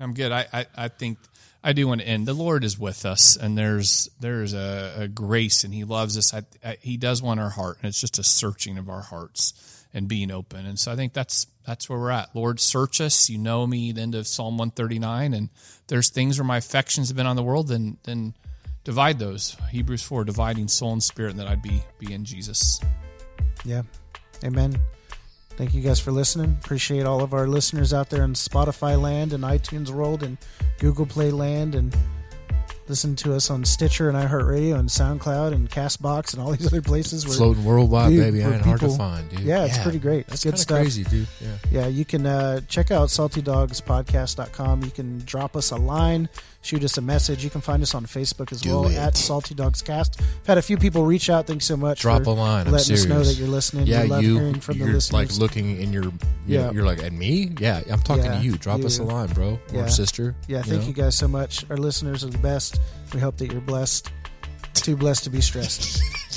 I'm 0.00 0.14
good. 0.14 0.32
I, 0.32 0.46
I, 0.52 0.66
I 0.76 0.88
think 0.88 1.18
I 1.62 1.72
do 1.72 1.86
want 1.86 2.00
to 2.00 2.08
end. 2.08 2.26
The 2.26 2.32
Lord 2.34 2.64
is 2.64 2.76
with 2.76 3.06
us, 3.06 3.36
and 3.36 3.56
there's 3.56 4.10
there's 4.18 4.52
a, 4.52 4.94
a 5.02 5.08
grace, 5.08 5.62
and 5.62 5.72
He 5.72 5.84
loves 5.84 6.18
us. 6.18 6.34
I, 6.34 6.42
I, 6.64 6.76
he 6.80 6.96
does 6.96 7.22
want 7.22 7.38
our 7.38 7.50
heart, 7.50 7.76
and 7.80 7.88
it's 7.88 8.00
just 8.00 8.18
a 8.18 8.24
searching 8.24 8.78
of 8.78 8.88
our 8.88 9.02
hearts 9.02 9.84
and 9.94 10.08
being 10.08 10.32
open. 10.32 10.66
And 10.66 10.76
so 10.76 10.90
I 10.90 10.96
think 10.96 11.12
that's 11.12 11.46
that's 11.64 11.88
where 11.88 12.00
we're 12.00 12.10
at. 12.10 12.34
Lord, 12.34 12.58
search 12.58 13.00
us. 13.00 13.30
You 13.30 13.38
know 13.38 13.64
me. 13.64 13.92
The 13.92 14.00
end 14.00 14.16
of 14.16 14.26
Psalm 14.26 14.58
139, 14.58 15.34
and 15.34 15.50
there's 15.86 16.08
things 16.08 16.36
where 16.36 16.46
my 16.46 16.56
affections 16.56 17.10
have 17.10 17.16
been 17.16 17.26
on 17.28 17.36
the 17.36 17.44
world. 17.44 17.68
Then 17.68 17.96
then 18.02 18.34
divide 18.82 19.20
those. 19.20 19.56
Hebrews 19.70 20.02
4, 20.02 20.24
dividing 20.24 20.66
soul 20.66 20.94
and 20.94 21.02
spirit, 21.02 21.30
and 21.30 21.38
that 21.38 21.46
I'd 21.46 21.62
be 21.62 21.84
be 22.00 22.12
in 22.12 22.24
Jesus. 22.24 22.80
Yeah. 23.64 23.82
Amen. 24.44 24.78
Thank 25.56 25.74
you 25.74 25.82
guys 25.82 26.00
for 26.00 26.10
listening. 26.12 26.56
Appreciate 26.62 27.04
all 27.04 27.22
of 27.22 27.34
our 27.34 27.46
listeners 27.46 27.92
out 27.92 28.08
there 28.08 28.24
in 28.24 28.32
Spotify 28.32 29.00
land 29.00 29.32
and 29.34 29.44
iTunes 29.44 29.90
world 29.90 30.22
and 30.22 30.38
Google 30.78 31.04
Play 31.04 31.30
land 31.30 31.74
and 31.74 31.94
listen 32.88 33.14
to 33.16 33.34
us 33.34 33.50
on 33.50 33.64
Stitcher 33.64 34.08
and 34.08 34.16
iHeartRadio 34.16 34.76
and 34.78 34.88
SoundCloud 34.88 35.52
and 35.52 35.70
Castbox 35.70 36.32
and 36.32 36.42
all 36.42 36.50
these 36.52 36.66
other 36.66 36.80
places 36.82 37.26
where 37.26 37.36
Floating 37.36 37.64
worldwide, 37.64 38.08
Dude, 38.10 38.20
baby. 38.24 38.42
where 38.42 38.54
Ain't 38.54 38.62
hard 38.64 38.80
to 38.80 38.88
find, 38.88 39.28
dude. 39.28 39.40
Yeah, 39.40 39.66
it's 39.66 39.78
pretty 39.78 39.98
great. 39.98 40.26
That's 40.28 40.42
good 40.44 40.58
stuff. 40.58 40.78
crazy, 40.80 41.04
dude. 41.04 41.28
Yeah. 41.40 41.48
Yeah, 41.70 41.86
you 41.88 42.04
can 42.06 42.24
uh, 42.26 42.62
check 42.66 42.90
out 42.90 43.08
saltydogspodcast.com. 43.10 44.82
You 44.84 44.90
can 44.90 45.18
drop 45.24 45.56
us 45.56 45.70
a 45.70 45.76
line, 45.76 46.28
shoot 46.62 46.84
us 46.84 46.96
a 46.98 47.00
message. 47.00 47.42
You 47.44 47.50
can 47.50 47.60
find 47.60 47.82
us 47.82 47.94
on 47.94 48.04
Facebook 48.06 48.52
as 48.52 48.60
Do 48.60 48.70
well 48.70 48.88
it. 48.88 48.96
at 48.96 49.16
Salty 49.16 49.54
Dogs 49.54 49.82
Cast. 49.82 50.20
I've 50.20 50.46
had 50.46 50.58
a 50.58 50.62
few 50.62 50.76
people 50.76 51.04
reach 51.04 51.30
out. 51.30 51.46
Thanks 51.46 51.64
so 51.64 51.76
much. 51.76 52.00
Drop 52.00 52.24
for 52.24 52.30
a 52.30 52.32
line. 52.34 52.66
I'm 52.66 52.72
letting 52.72 52.94
us 52.94 53.04
know 53.06 53.22
that 53.22 53.34
you're 53.34 53.48
listening. 53.48 53.86
Yeah, 53.86 54.02
we 54.02 54.08
love 54.08 54.22
you. 54.22 54.38
hearing 54.38 54.60
from 54.60 54.78
the 54.78 54.84
you're 54.84 54.94
listeners. 54.94 55.12
like 55.12 55.38
looking 55.38 55.80
in 55.80 55.92
your. 55.92 56.04
You 56.04 56.12
Yeah. 56.46 56.60
yeah. 56.66 56.70
You're 56.72 56.84
like 56.86 57.02
at 57.02 57.12
me. 57.12 57.52
Yeah, 57.58 57.80
I'm 57.90 58.00
talking 58.00 58.24
Yeah, 58.24 58.38
to 58.38 58.44
you. 58.44 58.56
Drop 58.58 58.80
us 58.84 58.98
a 58.98 59.04
line, 59.04 59.28
bro 59.28 59.58
Yeah. 59.72 59.80
or 59.84 59.88
sister. 59.88 60.34
yeah, 60.48 60.62
thank 60.62 60.82
know? 60.82 60.88
you 60.88 60.92
guys 60.94 61.16
so 61.16 61.28
much. 61.28 61.64
Our 61.70 61.76
listeners 61.76 62.24
are 62.24 62.30
the 62.30 62.38
best. 62.38 62.80
We 63.14 63.20
hope 63.20 63.36
that 63.38 63.50
you're 63.52 63.60
blessed. 63.60 64.10
Too 64.74 64.96
blessed 64.96 65.24
to 65.24 65.30
be 65.30 65.40
stressed. 65.40 66.02